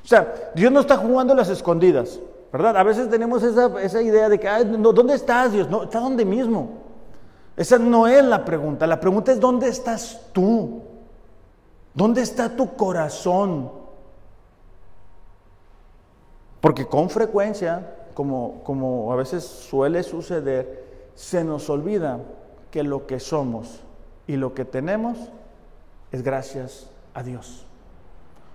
O 0.04 0.08
sea, 0.08 0.52
Dios 0.54 0.72
no 0.72 0.82
está 0.82 0.98
jugando 0.98 1.34
las 1.34 1.50
escondidas, 1.50 2.20
¿verdad? 2.56 2.78
A 2.78 2.84
veces 2.84 3.10
tenemos 3.10 3.43
esa, 3.43 4.01
idea 4.01 4.30
de 4.30 4.39
que, 4.39 4.47
¿dónde 4.47 5.14
estás 5.14 5.51
Dios? 5.51 5.70
No, 5.70 5.84
está 5.84 5.99
donde 5.99 6.24
mismo. 6.24 6.70
Esa 7.58 7.78
no 7.78 8.08
es 8.08 8.24
la 8.24 8.45
pregunta. 8.45 8.88
La 8.88 8.97
pregunta 8.97 9.34
es, 9.34 9.41
¿dónde 9.41 9.68
estás 9.68 10.22
tú? 10.32 10.82
¿Dónde 11.93 12.22
está 12.22 12.56
tu 12.56 12.74
corazón? 12.78 13.70
Porque 16.62 16.86
con 16.88 17.10
frecuencia, 17.10 17.93
como, 18.14 18.62
como 18.64 19.12
a 19.12 19.18
veces 19.18 19.43
suele 19.43 20.01
suceder, 20.01 21.12
se 21.14 21.43
nos 21.43 21.70
olvida 21.70 22.22
que 22.72 22.84
lo 22.84 23.06
que 23.06 23.20
somos 23.20 23.82
y 24.28 24.38
lo 24.38 24.53
que 24.53 24.64
tenemos 24.64 25.18
es 26.14 26.24
gracias 26.24 26.89
a 27.14 27.22
Dios. 27.22 27.66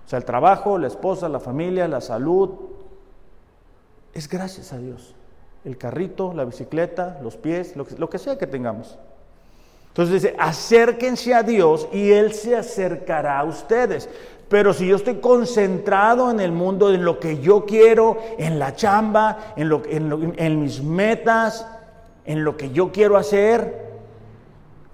O 0.07 0.09
sea, 0.09 0.17
el 0.17 0.25
trabajo, 0.25 0.79
la 0.79 0.87
esposa, 0.87 1.29
la 1.29 1.39
familia, 1.39 1.87
la 1.87 2.01
salud, 2.01 2.49
es 4.13 4.27
gracias 4.27 4.73
a 4.73 4.77
Dios. 4.77 5.15
El 5.63 5.77
carrito, 5.77 6.33
la 6.33 6.45
bicicleta, 6.45 7.19
los 7.21 7.37
pies, 7.37 7.75
lo 7.75 8.09
que, 8.09 8.17
sea 8.17 8.37
que 8.37 8.47
tengamos. 8.47 8.97
Entonces 9.89 10.21
dice, 10.21 10.35
acérquense 10.39 11.33
a 11.33 11.43
Dios 11.43 11.87
y 11.91 12.11
Él 12.11 12.33
se 12.33 12.55
acercará 12.55 13.39
a 13.39 13.43
ustedes. 13.43 14.09
Pero 14.49 14.73
si 14.73 14.87
yo 14.87 14.95
estoy 14.95 15.15
concentrado 15.15 16.31
en 16.31 16.39
el 16.39 16.51
mundo, 16.51 16.93
en 16.93 17.05
lo 17.05 17.19
que 17.19 17.39
yo 17.39 17.65
quiero, 17.65 18.17
en 18.37 18.59
la 18.59 18.75
chamba, 18.75 19.53
en, 19.55 19.69
lo, 19.69 19.83
en 19.85 20.61
mis 20.61 20.81
metas, 20.81 21.65
en 22.25 22.43
lo 22.43 22.57
que 22.57 22.71
yo 22.71 22.91
quiero 22.91 23.17
hacer, 23.17 23.91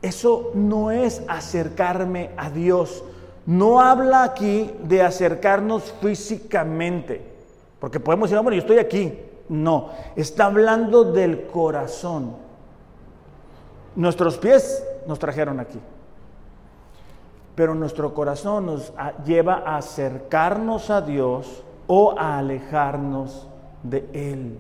eso 0.02 0.52
no 0.54 0.92
es 0.92 1.24
acercarme 1.28 2.32
a 2.38 2.50
Dios. 2.50 3.04
No 3.46 3.80
habla 3.80 4.24
aquí 4.24 4.72
de 4.84 5.02
acercarnos 5.02 5.94
físicamente, 6.02 7.37
porque 7.80 8.00
podemos 8.00 8.30
decir, 8.30 8.42
bueno, 8.42 8.56
yo 8.56 8.62
estoy 8.62 8.80
aquí. 8.80 9.14
No, 9.50 9.90
está 10.16 10.46
hablando 10.46 11.06
del 11.06 11.48
corazón. 11.48 12.36
Nuestros 13.96 14.38
pies 14.38 14.84
nos 15.08 15.20
trajeron 15.20 15.60
aquí, 15.60 15.80
pero 17.56 17.74
nuestro 17.74 18.14
corazón 18.14 18.66
nos 18.68 18.94
lleva 19.26 19.64
a 19.66 19.78
acercarnos 19.78 20.90
a 20.90 21.02
Dios 21.02 21.64
o 21.88 22.14
a 22.18 22.38
alejarnos 22.38 23.48
de 23.84 24.08
Él. 24.14 24.60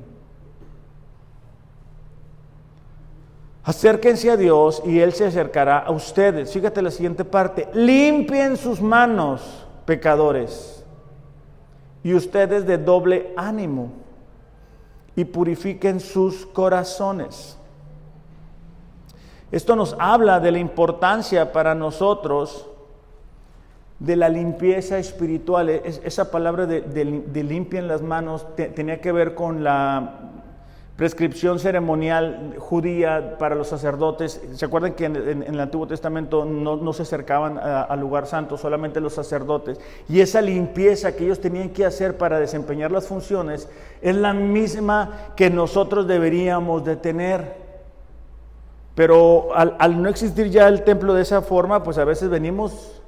Acérquense 3.63 4.31
a 4.31 4.37
Dios 4.37 4.81
y 4.85 4.99
Él 4.99 5.11
se 5.11 5.25
acercará 5.25 5.79
a 5.79 5.91
ustedes. 5.91 6.53
Fíjate 6.53 6.81
la 6.81 6.89
siguiente 6.89 7.25
parte. 7.25 7.67
Limpien 7.73 8.55
sus 8.55 8.81
manos, 8.81 9.67
pecadores, 9.85 10.76
y 12.07 12.13
ustedes 12.13 12.65
de 12.65 12.77
doble 12.77 13.33
ánimo, 13.35 13.91
y 15.13 15.25
purifiquen 15.25 15.99
sus 15.99 16.45
corazones. 16.45 17.57
Esto 19.51 19.75
nos 19.75 19.93
habla 19.99 20.39
de 20.39 20.53
la 20.53 20.59
importancia 20.59 21.51
para 21.51 21.75
nosotros 21.75 22.65
de 23.99 24.15
la 24.15 24.29
limpieza 24.29 24.97
espiritual. 24.97 25.69
esa 25.69 26.31
palabra 26.31 26.65
de, 26.65 27.43
limpien 27.43 27.89
las 27.89 28.01
manos 28.01 28.55
tenía 28.55 29.01
que 29.01 29.11
ver 29.11 29.35
con 29.35 29.65
la 29.65 30.36
prescripción 30.97 31.59
ceremonial 31.59 32.55
judía 32.57 33.37
para 33.37 33.53
los 33.53 33.67
sacerdotes. 33.67 34.41
¿Se 34.55 34.65
acuerdan 34.65 34.93
que 34.93 35.05
en, 35.05 35.43
el 35.43 35.59
Antiguo 35.59 35.85
Testamento 35.85 36.43
no, 36.43 36.91
se 36.91 37.03
acercaban 37.03 37.59
al 37.59 37.99
lugar 37.99 38.25
santo, 38.25 38.57
solamente 38.57 38.99
los 38.99 39.13
sacerdotes? 39.13 39.79
Y 40.09 40.21
esa 40.21 40.41
limpieza 40.41 41.15
que 41.15 41.25
ellos 41.25 41.39
tenían 41.39 41.69
que 41.69 41.85
hacer 41.85 42.17
para 42.17 42.39
desempeñar 42.39 42.91
las 42.91 43.05
funciones 43.05 43.69
es 44.01 44.15
la 44.15 44.33
misma 44.33 45.33
que 45.35 45.51
nosotros 45.51 46.07
deberíamos 46.07 46.83
de 46.83 46.95
tener. 46.95 47.67
Pero 48.95 49.49
al, 49.53 50.01
no 50.01 50.09
existir 50.09 50.49
ya 50.49 50.67
el 50.67 50.83
templo 50.83 51.13
de 51.13 51.21
esa 51.21 51.43
forma, 51.43 51.83
pues 51.83 51.99
a 51.99 52.05
veces 52.05 52.27
venimos 52.27 53.03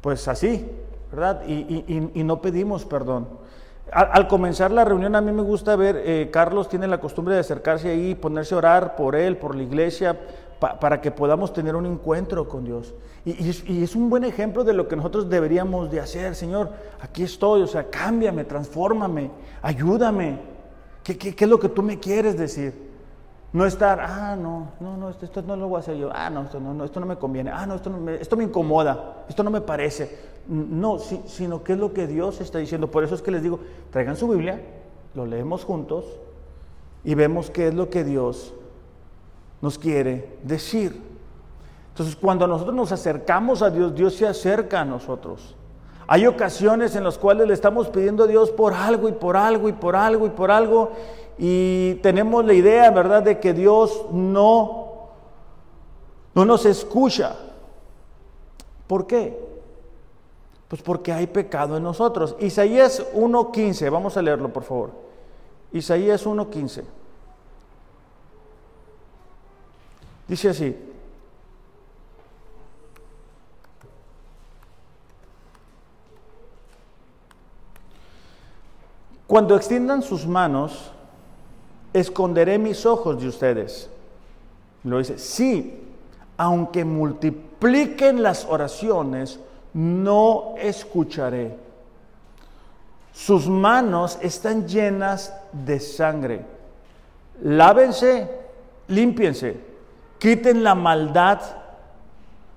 pues 0.00 0.26
así, 0.26 0.66
¿verdad? 1.12 1.42
y 1.46 2.24
no 2.24 2.40
pedimos 2.40 2.86
perdón. 2.86 3.39
Al, 3.92 4.28
comenzar 4.28 4.70
la 4.70 4.84
reunión 4.84 5.16
a 5.16 5.20
mí 5.20 5.32
me 5.32 5.42
gusta 5.42 5.74
ver, 5.74 6.02
eh, 6.04 6.28
Carlos 6.32 6.68
tiene 6.68 6.86
la 6.86 7.00
costumbre 7.00 7.34
de 7.34 7.40
acercarse 7.40 7.90
ahí, 7.90 8.14
ponerse 8.14 8.54
a 8.54 8.58
orar 8.58 8.96
por 8.96 9.16
él, 9.16 9.36
por 9.36 9.56
la 9.56 9.62
iglesia, 9.64 10.18
para 10.58 11.00
que 11.00 11.10
podamos 11.10 11.52
tener 11.52 11.74
un 11.74 11.86
encuentro 11.86 12.46
con 12.48 12.64
Dios. 12.64 12.94
Y, 13.24 13.50
es, 13.82 13.96
un 13.96 14.08
buen 14.08 14.24
ejemplo 14.24 14.62
de 14.62 14.74
lo 14.74 14.86
que 14.88 14.96
nosotros 14.96 15.28
deberíamos 15.28 15.90
de 15.90 16.00
hacer. 16.00 16.34
Señor, 16.34 16.70
aquí 17.00 17.22
estoy, 17.22 17.62
o 17.62 17.66
sea, 17.66 17.88
cámbiame, 17.90 18.44
transfórmame, 18.44 19.30
ayúdame. 19.62 20.38
¿Qué, 21.02 21.18
qué, 21.18 21.34
qué 21.34 21.44
es 21.44 21.50
lo 21.50 21.58
que 21.58 21.68
tú 21.68 21.82
me 21.82 21.98
quieres 21.98 22.38
decir? 22.38 22.90
No 23.52 23.66
estar, 23.66 24.00
ah, 24.00 24.36
no, 24.36 24.68
no, 24.78 24.96
no, 24.96 25.10
esto, 25.10 25.42
no 25.42 25.56
lo 25.56 25.68
voy 25.68 25.78
a 25.78 25.80
hacer 25.80 25.96
yo, 25.96 26.10
ah, 26.12 26.30
no, 26.30 26.42
esto 26.42 26.60
no, 26.60 26.72
no, 26.72 26.84
esto 26.84 27.00
no 27.00 27.06
me 27.06 27.16
conviene, 27.16 27.50
ah, 27.52 27.66
no, 27.66 27.74
esto, 27.74 27.92
esto 28.20 28.36
me 28.36 28.44
incomoda, 28.44 29.24
esto 29.28 29.42
no 29.42 29.50
me 29.50 29.60
parece. 29.60 30.29
No, 30.46 30.98
sino 30.98 31.62
qué 31.62 31.74
es 31.74 31.78
lo 31.78 31.92
que 31.92 32.06
Dios 32.06 32.40
está 32.40 32.58
diciendo. 32.58 32.90
Por 32.90 33.04
eso 33.04 33.14
es 33.14 33.22
que 33.22 33.30
les 33.30 33.42
digo, 33.42 33.60
traigan 33.90 34.16
su 34.16 34.28
Biblia, 34.28 34.60
lo 35.14 35.26
leemos 35.26 35.64
juntos 35.64 36.04
y 37.04 37.14
vemos 37.14 37.50
qué 37.50 37.68
es 37.68 37.74
lo 37.74 37.88
que 37.88 38.04
Dios 38.04 38.52
nos 39.60 39.78
quiere 39.78 40.36
decir. 40.42 41.00
Entonces, 41.90 42.16
cuando 42.16 42.46
nosotros 42.46 42.74
nos 42.74 42.92
acercamos 42.92 43.62
a 43.62 43.70
Dios, 43.70 43.94
Dios 43.94 44.14
se 44.14 44.26
acerca 44.26 44.80
a 44.80 44.84
nosotros. 44.84 45.54
Hay 46.06 46.26
ocasiones 46.26 46.96
en 46.96 47.04
las 47.04 47.18
cuales 47.18 47.46
le 47.46 47.54
estamos 47.54 47.88
pidiendo 47.88 48.24
a 48.24 48.26
Dios 48.26 48.50
por 48.50 48.72
algo 48.72 49.08
y 49.08 49.12
por 49.12 49.36
algo 49.36 49.68
y 49.68 49.72
por 49.72 49.94
algo 49.94 50.26
y 50.26 50.30
por 50.30 50.50
algo 50.50 50.90
y 51.42 51.94
tenemos 52.02 52.44
la 52.44 52.52
idea, 52.52 52.90
¿verdad?, 52.90 53.22
de 53.22 53.40
que 53.40 53.54
Dios 53.54 54.04
no, 54.12 55.08
no 56.34 56.44
nos 56.44 56.66
escucha. 56.66 57.34
¿Por 58.86 59.06
qué? 59.06 59.38
Pues 60.70 60.82
porque 60.82 61.12
hay 61.12 61.26
pecado 61.26 61.76
en 61.76 61.82
nosotros. 61.82 62.36
Isaías 62.38 63.04
1.15, 63.12 63.90
vamos 63.90 64.16
a 64.16 64.22
leerlo 64.22 64.52
por 64.52 64.62
favor. 64.62 64.92
Isaías 65.72 66.24
1.15. 66.24 66.84
Dice 70.28 70.48
así. 70.48 70.76
Cuando 79.26 79.56
extiendan 79.56 80.02
sus 80.02 80.24
manos, 80.24 80.92
esconderé 81.92 82.60
mis 82.60 82.86
ojos 82.86 83.20
de 83.20 83.26
ustedes. 83.26 83.90
Lo 84.84 84.98
dice, 84.98 85.18
sí, 85.18 85.82
aunque 86.36 86.84
multipliquen 86.84 88.22
las 88.22 88.44
oraciones, 88.44 89.40
no 89.74 90.54
escucharé. 90.58 91.56
Sus 93.12 93.48
manos 93.48 94.18
están 94.22 94.66
llenas 94.66 95.34
de 95.52 95.80
sangre. 95.80 96.44
Lávense, 97.42 98.30
límpiense, 98.88 99.60
quiten 100.18 100.62
la 100.62 100.74
maldad 100.74 101.40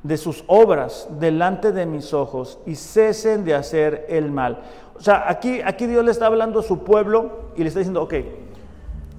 de 0.03 0.17
sus 0.17 0.43
obras 0.47 1.07
delante 1.19 1.71
de 1.71 1.85
mis 1.85 2.13
ojos 2.13 2.59
y 2.65 2.75
cesen 2.75 3.45
de 3.45 3.55
hacer 3.55 4.05
el 4.09 4.31
mal. 4.31 4.61
O 4.95 5.01
sea, 5.01 5.29
aquí, 5.29 5.61
aquí 5.61 5.87
Dios 5.87 6.03
le 6.03 6.11
está 6.11 6.27
hablando 6.27 6.59
a 6.59 6.63
su 6.63 6.79
pueblo 6.79 7.51
y 7.55 7.61
le 7.61 7.67
está 7.67 7.79
diciendo, 7.79 8.03
ok, 8.03 8.13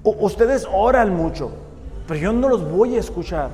ustedes 0.03 0.67
oran 0.71 1.15
mucho, 1.15 1.51
pero 2.07 2.19
yo 2.19 2.31
no 2.31 2.47
los 2.49 2.69
voy 2.71 2.95
a 2.95 2.99
escuchar. 2.99 3.49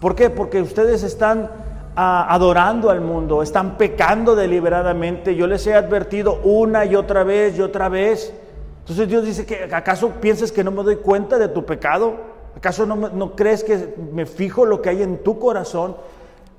¿Por 0.00 0.14
qué? 0.14 0.28
Porque 0.28 0.60
ustedes 0.60 1.02
están 1.02 1.50
adorando 1.96 2.90
al 2.90 3.00
mundo, 3.00 3.42
están 3.42 3.76
pecando 3.76 4.36
deliberadamente. 4.36 5.34
Yo 5.34 5.46
les 5.46 5.66
he 5.66 5.74
advertido 5.74 6.40
una 6.44 6.84
y 6.84 6.94
otra 6.94 7.24
vez 7.24 7.58
y 7.58 7.62
otra 7.62 7.88
vez. 7.88 8.32
Entonces 8.80 9.08
Dios 9.08 9.24
dice 9.24 9.46
que 9.46 9.64
acaso 9.64 10.10
piensas 10.20 10.52
que 10.52 10.62
no 10.62 10.70
me 10.70 10.82
doy 10.82 10.96
cuenta 10.96 11.38
de 11.38 11.48
tu 11.48 11.64
pecado? 11.64 12.14
¿Acaso 12.56 12.86
no, 12.86 12.96
no 12.96 13.34
crees 13.34 13.64
que 13.64 13.94
me 14.12 14.26
fijo 14.26 14.64
lo 14.64 14.80
que 14.80 14.90
hay 14.90 15.02
en 15.02 15.22
tu 15.24 15.38
corazón? 15.38 15.96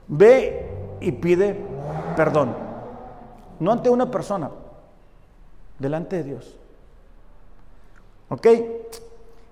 Ve 0.08 0.68
y 1.00 1.12
pide 1.12 1.56
perdón. 2.16 2.56
No 3.60 3.72
ante 3.72 3.90
una 3.90 4.10
persona, 4.10 4.50
delante 5.80 6.18
de 6.18 6.24
Dios. 6.24 6.58
¿Ok? 8.30 8.48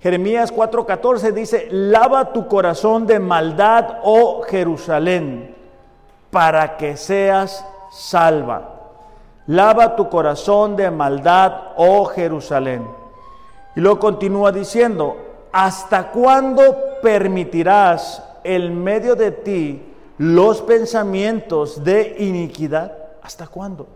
Jeremías 0.01 0.53
4:14 0.53 1.31
dice, 1.31 1.67
lava 1.71 2.33
tu 2.33 2.47
corazón 2.47 3.07
de 3.07 3.19
maldad, 3.19 3.99
oh 4.03 4.43
Jerusalén, 4.43 5.55
para 6.35 6.75
que 6.75 6.97
seas 6.97 7.65
salva. 7.89 8.91
Lava 9.47 9.95
tu 9.95 10.09
corazón 10.09 10.75
de 10.75 10.91
maldad, 10.91 11.71
oh 11.77 12.03
Jerusalén. 12.07 12.85
Y 13.73 13.79
luego 13.79 13.99
continúa 13.99 14.51
diciendo, 14.51 15.15
¿hasta 15.53 16.11
cuándo 16.11 16.61
permitirás 17.01 18.21
en 18.43 18.83
medio 18.83 19.15
de 19.15 19.31
ti 19.31 19.93
los 20.17 20.61
pensamientos 20.61 21.81
de 21.85 22.17
iniquidad? 22.19 22.91
¿Hasta 23.21 23.47
cuándo? 23.47 23.87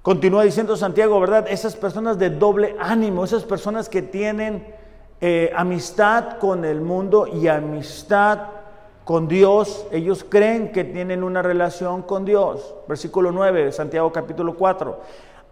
Continúa 0.00 0.44
diciendo 0.44 0.76
Santiago, 0.76 1.18
¿verdad? 1.18 1.46
Esas 1.48 1.74
personas 1.74 2.20
de 2.20 2.30
doble 2.30 2.76
ánimo, 2.78 3.24
esas 3.24 3.42
personas 3.42 3.88
que 3.88 4.02
tienen 4.02 4.64
eh, 5.20 5.52
amistad 5.56 6.38
con 6.38 6.64
el 6.64 6.80
mundo 6.80 7.26
y 7.26 7.48
amistad 7.48 8.38
con 9.04 9.28
Dios, 9.28 9.86
ellos 9.92 10.24
creen 10.26 10.72
que 10.72 10.84
tienen 10.84 11.22
una 11.22 11.42
relación 11.42 12.02
con 12.02 12.24
Dios. 12.24 12.74
Versículo 12.88 13.32
9 13.32 13.66
de 13.66 13.72
Santiago 13.72 14.10
capítulo 14.12 14.54
4. 14.56 15.00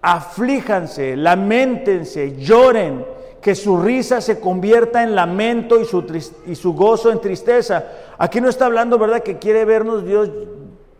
Aflíjanse, 0.00 1.16
lamentense, 1.16 2.36
lloren, 2.36 3.04
que 3.42 3.54
su 3.54 3.76
risa 3.80 4.20
se 4.20 4.40
convierta 4.40 5.02
en 5.02 5.14
lamento 5.14 5.80
y 5.80 5.84
su, 5.84 6.04
y 6.46 6.54
su 6.54 6.74
gozo 6.74 7.10
en 7.10 7.20
tristeza. 7.20 7.84
Aquí 8.16 8.40
no 8.40 8.48
está 8.48 8.66
hablando, 8.66 8.98
¿verdad?, 8.98 9.22
que 9.22 9.38
quiere 9.38 9.64
vernos 9.64 10.04
Dios 10.04 10.30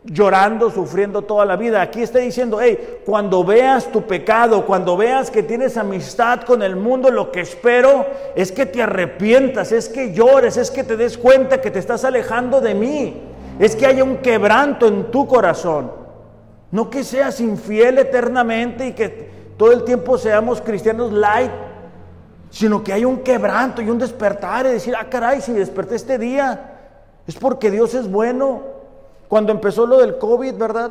llorando, 0.04 0.70
sufriendo 0.70 1.22
toda 1.22 1.44
la 1.44 1.56
vida. 1.56 1.80
Aquí 1.80 2.02
está 2.02 2.18
diciendo, 2.18 2.60
hey, 2.60 3.00
cuando 3.04 3.44
veas 3.44 3.90
tu 3.90 4.02
pecado, 4.02 4.66
cuando 4.66 4.96
veas 4.96 5.30
que 5.30 5.42
tienes 5.42 5.76
amistad 5.76 6.42
con 6.42 6.62
el 6.62 6.76
mundo, 6.76 7.10
lo 7.10 7.30
que 7.30 7.40
espero 7.40 8.06
es 8.34 8.50
que 8.50 8.66
te 8.66 8.82
arrepientas, 8.82 9.72
es 9.72 9.88
que 9.88 10.12
llores, 10.12 10.56
es 10.56 10.70
que 10.70 10.84
te 10.84 10.96
des 10.96 11.16
cuenta 11.16 11.60
que 11.60 11.70
te 11.70 11.78
estás 11.78 12.04
alejando 12.04 12.60
de 12.60 12.74
mí, 12.74 13.22
es 13.58 13.76
que 13.76 13.86
haya 13.86 14.02
un 14.02 14.18
quebranto 14.18 14.88
en 14.88 15.10
tu 15.10 15.26
corazón. 15.26 15.92
No 16.70 16.88
que 16.88 17.04
seas 17.04 17.40
infiel 17.40 17.98
eternamente 17.98 18.86
y 18.88 18.92
que 18.92 19.30
todo 19.58 19.72
el 19.72 19.84
tiempo 19.84 20.16
seamos 20.16 20.60
cristianos 20.60 21.12
light, 21.12 21.52
sino 22.50 22.82
que 22.82 22.92
haya 22.92 23.06
un 23.06 23.18
quebranto 23.18 23.82
y 23.82 23.90
un 23.90 23.98
despertar 23.98 24.66
y 24.66 24.70
decir, 24.70 24.94
ah, 24.98 25.08
caray, 25.08 25.40
si 25.40 25.52
desperté 25.52 25.94
este 25.94 26.18
día, 26.18 26.72
es 27.26 27.36
porque 27.36 27.70
Dios 27.70 27.94
es 27.94 28.10
bueno. 28.10 28.71
Cuando 29.32 29.50
empezó 29.50 29.86
lo 29.86 29.96
del 29.96 30.18
COVID, 30.18 30.56
¿verdad? 30.56 30.90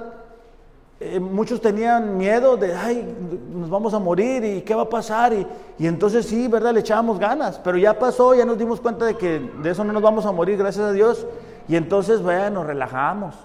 Eh, 0.99 1.19
muchos 1.19 1.61
tenían 1.61 2.17
miedo 2.17 2.57
de, 2.57 2.73
ay, 2.73 3.15
nos 3.53 3.69
vamos 3.69 3.93
a 3.93 3.99
morir 3.99 4.43
y 4.43 4.61
qué 4.63 4.73
va 4.73 4.81
a 4.81 4.89
pasar. 4.89 5.31
Y, 5.31 5.45
y, 5.77 5.85
entonces 5.85 6.25
sí, 6.25 6.47
¿verdad? 6.47 6.73
Le 6.73 6.79
echábamos 6.79 7.19
ganas, 7.19 7.61
pero 7.63 7.77
ya 7.77 7.99
pasó, 7.99 8.33
ya 8.33 8.43
nos 8.43 8.57
dimos 8.57 8.81
cuenta 8.81 9.05
de 9.05 9.15
que 9.15 9.47
de 9.61 9.69
eso 9.69 9.83
no 9.83 9.93
nos 9.93 10.01
vamos 10.01 10.25
a 10.25 10.31
morir, 10.31 10.57
gracias 10.57 10.85
a 10.85 10.91
Dios. 10.91 11.27
Y 11.67 11.75
entonces, 11.75 12.23
bueno, 12.23 12.49
nos 12.49 12.65
relajamos. 12.65 13.35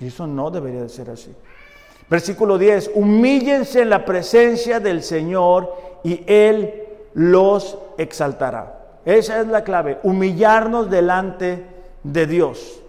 Y 0.00 0.06
eso 0.06 0.26
no 0.26 0.50
debería 0.50 0.80
de 0.80 0.88
ser 0.88 1.10
así. 1.10 1.34
Versículo 2.08 2.56
10, 2.56 2.92
humíllense 2.94 3.82
en 3.82 3.90
la 3.90 4.06
presencia 4.06 4.80
del 4.80 5.02
Señor 5.02 5.70
y 6.02 6.24
Él 6.26 6.86
los 7.12 7.76
exaltará. 7.98 9.00
Esa 9.04 9.38
es 9.42 9.48
la 9.48 9.64
clave, 9.64 9.98
humillarnos 10.02 10.88
delante 10.88 11.66
de 12.02 12.26
Dios. 12.26 12.80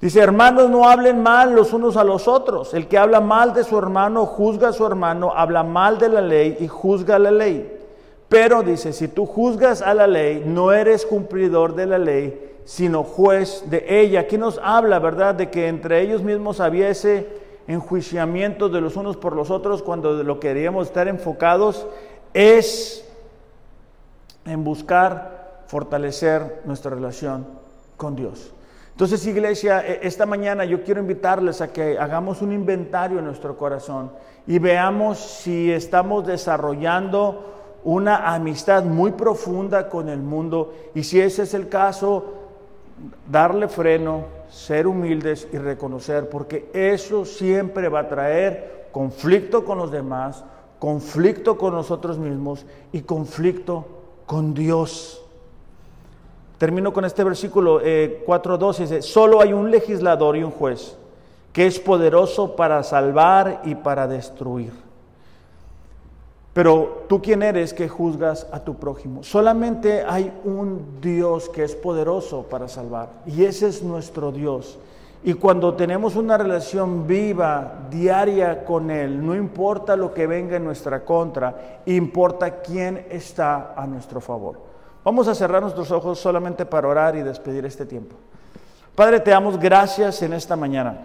Dice, 0.00 0.20
hermanos, 0.20 0.70
no 0.70 0.88
hablen 0.88 1.22
mal 1.22 1.54
los 1.54 1.72
unos 1.72 1.96
a 1.96 2.04
los 2.04 2.28
otros. 2.28 2.72
El 2.72 2.86
que 2.86 2.98
habla 2.98 3.20
mal 3.20 3.52
de 3.52 3.64
su 3.64 3.76
hermano, 3.76 4.26
juzga 4.26 4.68
a 4.68 4.72
su 4.72 4.86
hermano, 4.86 5.32
habla 5.34 5.64
mal 5.64 5.98
de 5.98 6.08
la 6.08 6.20
ley 6.20 6.56
y 6.60 6.68
juzga 6.68 7.18
la 7.18 7.32
ley. 7.32 7.76
Pero 8.28 8.62
dice, 8.62 8.92
si 8.92 9.08
tú 9.08 9.26
juzgas 9.26 9.82
a 9.82 9.94
la 9.94 10.06
ley, 10.06 10.42
no 10.46 10.72
eres 10.72 11.04
cumplidor 11.04 11.74
de 11.74 11.86
la 11.86 11.98
ley, 11.98 12.58
sino 12.64 13.02
juez 13.02 13.64
de 13.70 14.00
ella. 14.00 14.20
Aquí 14.20 14.38
nos 14.38 14.60
habla, 14.62 15.00
¿verdad?, 15.00 15.34
de 15.34 15.50
que 15.50 15.66
entre 15.66 16.00
ellos 16.00 16.22
mismos 16.22 16.60
había 16.60 16.88
ese 16.88 17.26
enjuiciamiento 17.66 18.68
de 18.68 18.80
los 18.80 18.96
unos 18.96 19.16
por 19.16 19.34
los 19.34 19.50
otros 19.50 19.82
cuando 19.82 20.22
lo 20.22 20.40
queríamos 20.40 20.86
estar 20.86 21.06
enfocados 21.06 21.86
es 22.32 23.04
en 24.46 24.64
buscar 24.64 25.62
fortalecer 25.66 26.62
nuestra 26.64 26.90
relación 26.90 27.46
con 27.96 28.16
Dios. 28.16 28.52
Entonces, 28.98 29.24
iglesia, 29.28 29.86
e, 29.86 30.00
esta 30.02 30.26
mañana 30.26 30.64
yo 30.64 30.82
quiero 30.82 31.00
invitarles 31.00 31.60
a 31.60 31.72
que 31.72 31.96
hagamos 31.96 32.42
un 32.42 32.50
inventario 32.50 33.20
en 33.20 33.26
nuestro 33.26 33.56
corazón 33.56 34.10
y 34.44 34.58
veamos 34.58 35.20
si 35.20 35.70
estamos 35.70 36.26
desarrollando 36.26 37.78
una 37.84 38.34
amistad 38.34 38.82
muy 38.82 39.12
profunda 39.12 39.88
con 39.88 40.08
el 40.08 40.18
mundo 40.18 40.74
y 40.96 41.04
si 41.04 41.20
ese 41.20 41.44
es 41.44 41.54
el 41.54 41.68
caso, 41.68 42.24
darle 43.30 43.68
freno, 43.68 44.24
ser 44.50 44.88
humildes 44.88 45.46
y 45.52 45.58
reconocer, 45.58 46.28
porque 46.28 46.68
eso 46.72 47.24
siempre 47.24 47.88
va 47.88 48.00
a 48.00 48.08
traer 48.08 48.88
conflicto 48.90 49.64
con 49.64 49.78
los 49.78 49.92
demás, 49.92 50.42
conflicto 50.80 51.56
con 51.56 51.72
nosotros 51.72 52.18
mismos 52.18 52.66
y 52.90 53.02
conflicto 53.02 53.86
con 54.26 54.54
Dios. 54.54 55.24
Termino 56.58 56.92
con 56.92 57.04
este 57.04 57.22
versículo 57.22 57.80
eh, 57.80 58.24
4.12, 58.26 58.78
dice, 58.78 59.02
solo 59.02 59.40
hay 59.40 59.52
un 59.52 59.70
legislador 59.70 60.36
y 60.36 60.42
un 60.42 60.50
juez 60.50 60.96
que 61.52 61.66
es 61.66 61.78
poderoso 61.78 62.56
para 62.56 62.82
salvar 62.82 63.62
y 63.64 63.76
para 63.76 64.06
destruir. 64.06 64.72
Pero 66.52 67.04
tú 67.08 67.22
quién 67.22 67.44
eres 67.44 67.72
que 67.72 67.88
juzgas 67.88 68.48
a 68.50 68.60
tu 68.60 68.74
prójimo. 68.74 69.22
Solamente 69.22 70.02
hay 70.02 70.32
un 70.44 71.00
Dios 71.00 71.48
que 71.48 71.62
es 71.62 71.76
poderoso 71.76 72.42
para 72.50 72.66
salvar. 72.66 73.10
Y 73.26 73.44
ese 73.44 73.68
es 73.68 73.82
nuestro 73.82 74.32
Dios. 74.32 74.76
Y 75.22 75.34
cuando 75.34 75.74
tenemos 75.74 76.16
una 76.16 76.36
relación 76.36 77.06
viva, 77.06 77.86
diaria 77.90 78.64
con 78.64 78.90
Él, 78.90 79.24
no 79.24 79.34
importa 79.34 79.96
lo 79.96 80.12
que 80.12 80.26
venga 80.26 80.56
en 80.56 80.64
nuestra 80.64 81.04
contra, 81.04 81.80
importa 81.86 82.60
quién 82.60 83.06
está 83.10 83.74
a 83.76 83.86
nuestro 83.86 84.20
favor. 84.20 84.67
Vamos 85.08 85.26
a 85.26 85.34
cerrar 85.34 85.62
nuestros 85.62 85.90
ojos 85.90 86.18
solamente 86.18 86.66
para 86.66 86.86
orar 86.86 87.16
y 87.16 87.22
despedir 87.22 87.64
este 87.64 87.86
tiempo. 87.86 88.14
Padre, 88.94 89.20
te 89.20 89.30
damos 89.30 89.58
gracias 89.58 90.20
en 90.20 90.34
esta 90.34 90.54
mañana. 90.54 90.98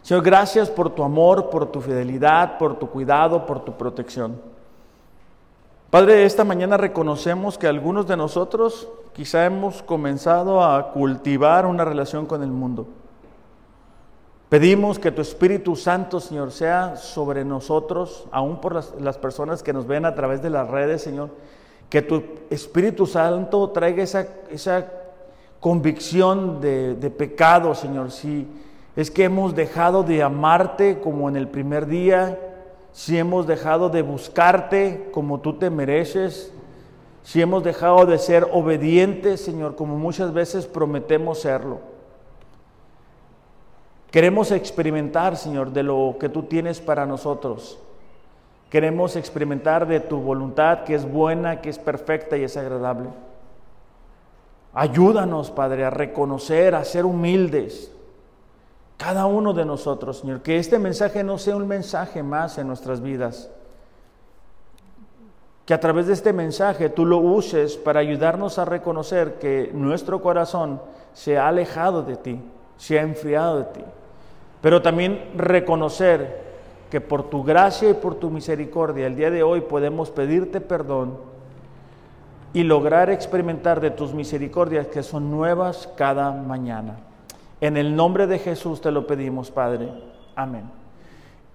Señor, 0.00 0.24
gracias 0.24 0.70
por 0.70 0.88
tu 0.88 1.04
amor, 1.04 1.50
por 1.50 1.70
tu 1.70 1.82
fidelidad, 1.82 2.56
por 2.56 2.78
tu 2.78 2.88
cuidado, 2.88 3.44
por 3.44 3.62
tu 3.62 3.76
protección. 3.76 4.40
Padre, 5.90 6.24
esta 6.24 6.44
mañana 6.44 6.78
reconocemos 6.78 7.58
que 7.58 7.66
algunos 7.66 8.06
de 8.06 8.16
nosotros 8.16 8.88
quizá 9.12 9.44
hemos 9.44 9.82
comenzado 9.82 10.64
a 10.64 10.92
cultivar 10.92 11.66
una 11.66 11.84
relación 11.84 12.24
con 12.24 12.42
el 12.42 12.48
mundo. 12.50 12.86
Pedimos 14.48 14.98
que 14.98 15.12
tu 15.12 15.20
Espíritu 15.20 15.76
Santo, 15.76 16.20
Señor, 16.20 16.52
sea 16.52 16.96
sobre 16.96 17.44
nosotros, 17.44 18.26
aún 18.32 18.62
por 18.62 18.82
las, 18.98 19.18
personas 19.18 19.62
que 19.62 19.74
nos 19.74 19.86
ven 19.86 20.06
a 20.06 20.14
través 20.14 20.40
de 20.40 20.48
las 20.48 20.70
redes, 20.70 21.02
Señor. 21.02 21.28
Que 21.94 22.02
tu 22.02 22.24
Espíritu 22.50 23.06
Santo 23.06 23.70
traiga 23.70 24.02
esa, 24.02 24.26
esa 24.50 24.84
convicción 25.60 26.60
de, 26.60 26.96
de 26.96 27.08
pecado, 27.08 27.72
Señor. 27.72 28.10
Si, 28.10 28.48
es 28.96 29.12
que 29.12 29.22
hemos 29.22 29.54
dejado 29.54 30.02
de 30.02 30.20
amarte 30.20 30.98
como 30.98 31.28
en 31.28 31.36
el 31.36 31.46
primer 31.46 31.86
día, 31.86 32.36
si 32.90 33.16
hemos 33.16 33.46
dejado 33.46 33.90
de 33.90 34.02
buscarte 34.02 35.08
como 35.12 35.38
tú 35.38 35.56
te 35.56 35.70
mereces, 35.70 36.52
si 37.22 37.40
hemos 37.40 37.62
dejado 37.62 38.06
de 38.06 38.18
ser 38.18 38.48
obedientes, 38.50 39.40
Señor, 39.40 39.76
como 39.76 39.96
muchas 39.96 40.32
veces 40.32 40.66
prometemos 40.66 41.42
serlo. 41.42 41.78
Queremos 44.10 44.50
experimentar, 44.50 45.36
Señor, 45.36 45.70
de 45.70 45.84
lo 45.84 46.16
que 46.18 46.28
tú 46.28 46.42
tienes 46.42 46.80
para 46.80 47.06
nosotros. 47.06 47.78
Queremos 48.70 49.16
experimentar 49.16 49.86
de 49.86 50.00
tu 50.00 50.18
voluntad 50.18 50.84
que 50.84 50.94
es 50.94 51.10
buena, 51.10 51.60
que 51.60 51.70
es 51.70 51.78
perfecta 51.78 52.36
y 52.36 52.44
es 52.44 52.56
agradable. 52.56 53.10
Ayúdanos, 54.74 55.52
Padre, 55.52 55.84
a 55.84 55.90
reconocer, 55.90 56.74
a 56.74 56.84
ser 56.84 57.04
humildes, 57.04 57.92
cada 58.96 59.26
uno 59.26 59.52
de 59.52 59.64
nosotros, 59.64 60.18
Señor. 60.18 60.42
Que 60.42 60.58
este 60.58 60.78
mensaje 60.78 61.22
no 61.22 61.38
sea 61.38 61.56
un 61.56 61.68
mensaje 61.68 62.22
más 62.22 62.58
en 62.58 62.66
nuestras 62.66 63.00
vidas. 63.00 63.50
Que 65.64 65.74
a 65.74 65.80
través 65.80 66.06
de 66.06 66.12
este 66.12 66.32
mensaje 66.32 66.88
tú 66.88 67.06
lo 67.06 67.18
uses 67.18 67.76
para 67.76 68.00
ayudarnos 68.00 68.58
a 68.58 68.64
reconocer 68.64 69.38
que 69.38 69.70
nuestro 69.72 70.20
corazón 70.20 70.80
se 71.12 71.38
ha 71.38 71.48
alejado 71.48 72.02
de 72.02 72.16
ti, 72.16 72.40
se 72.76 72.98
ha 72.98 73.02
enfriado 73.02 73.58
de 73.58 73.64
ti. 73.66 73.84
Pero 74.60 74.82
también 74.82 75.30
reconocer 75.36 76.53
que 76.94 77.00
por 77.00 77.28
tu 77.28 77.42
gracia 77.42 77.90
y 77.90 77.94
por 77.94 78.14
tu 78.14 78.30
misericordia 78.30 79.08
el 79.08 79.16
día 79.16 79.28
de 79.28 79.42
hoy 79.42 79.62
podemos 79.62 80.12
pedirte 80.12 80.60
perdón 80.60 81.18
y 82.52 82.62
lograr 82.62 83.10
experimentar 83.10 83.80
de 83.80 83.90
tus 83.90 84.14
misericordias 84.14 84.86
que 84.86 85.02
son 85.02 85.28
nuevas 85.28 85.90
cada 85.96 86.30
mañana. 86.30 86.98
En 87.60 87.76
el 87.76 87.96
nombre 87.96 88.28
de 88.28 88.38
Jesús 88.38 88.80
te 88.80 88.92
lo 88.92 89.08
pedimos, 89.08 89.50
Padre. 89.50 89.88
Amén. 90.36 90.70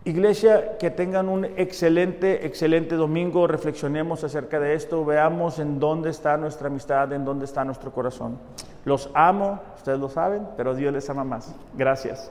Iglesia, 0.03 0.77
que 0.77 0.91
tengan 0.91 1.29
un 1.29 1.45
excelente, 1.45 2.45
excelente 2.45 2.95
domingo. 2.95 3.47
Reflexionemos 3.47 4.25
acerca 4.25 4.59
de 4.59 4.73
esto. 4.73 5.05
Veamos 5.05 5.57
en 5.59 5.79
dónde 5.79 6.09
está 6.09 6.35
nuestra 6.35 6.67
amistad, 6.67 7.13
en 7.13 7.23
dónde 7.23 7.45
está 7.45 7.63
nuestro 7.63 7.93
corazón. 7.93 8.37
Los 8.83 9.09
amo, 9.13 9.61
ustedes 9.77 9.99
lo 9.99 10.09
saben, 10.09 10.45
pero 10.57 10.75
Dios 10.75 10.91
les 10.91 11.09
ama 11.09 11.23
más. 11.23 11.55
Gracias. 11.77 12.29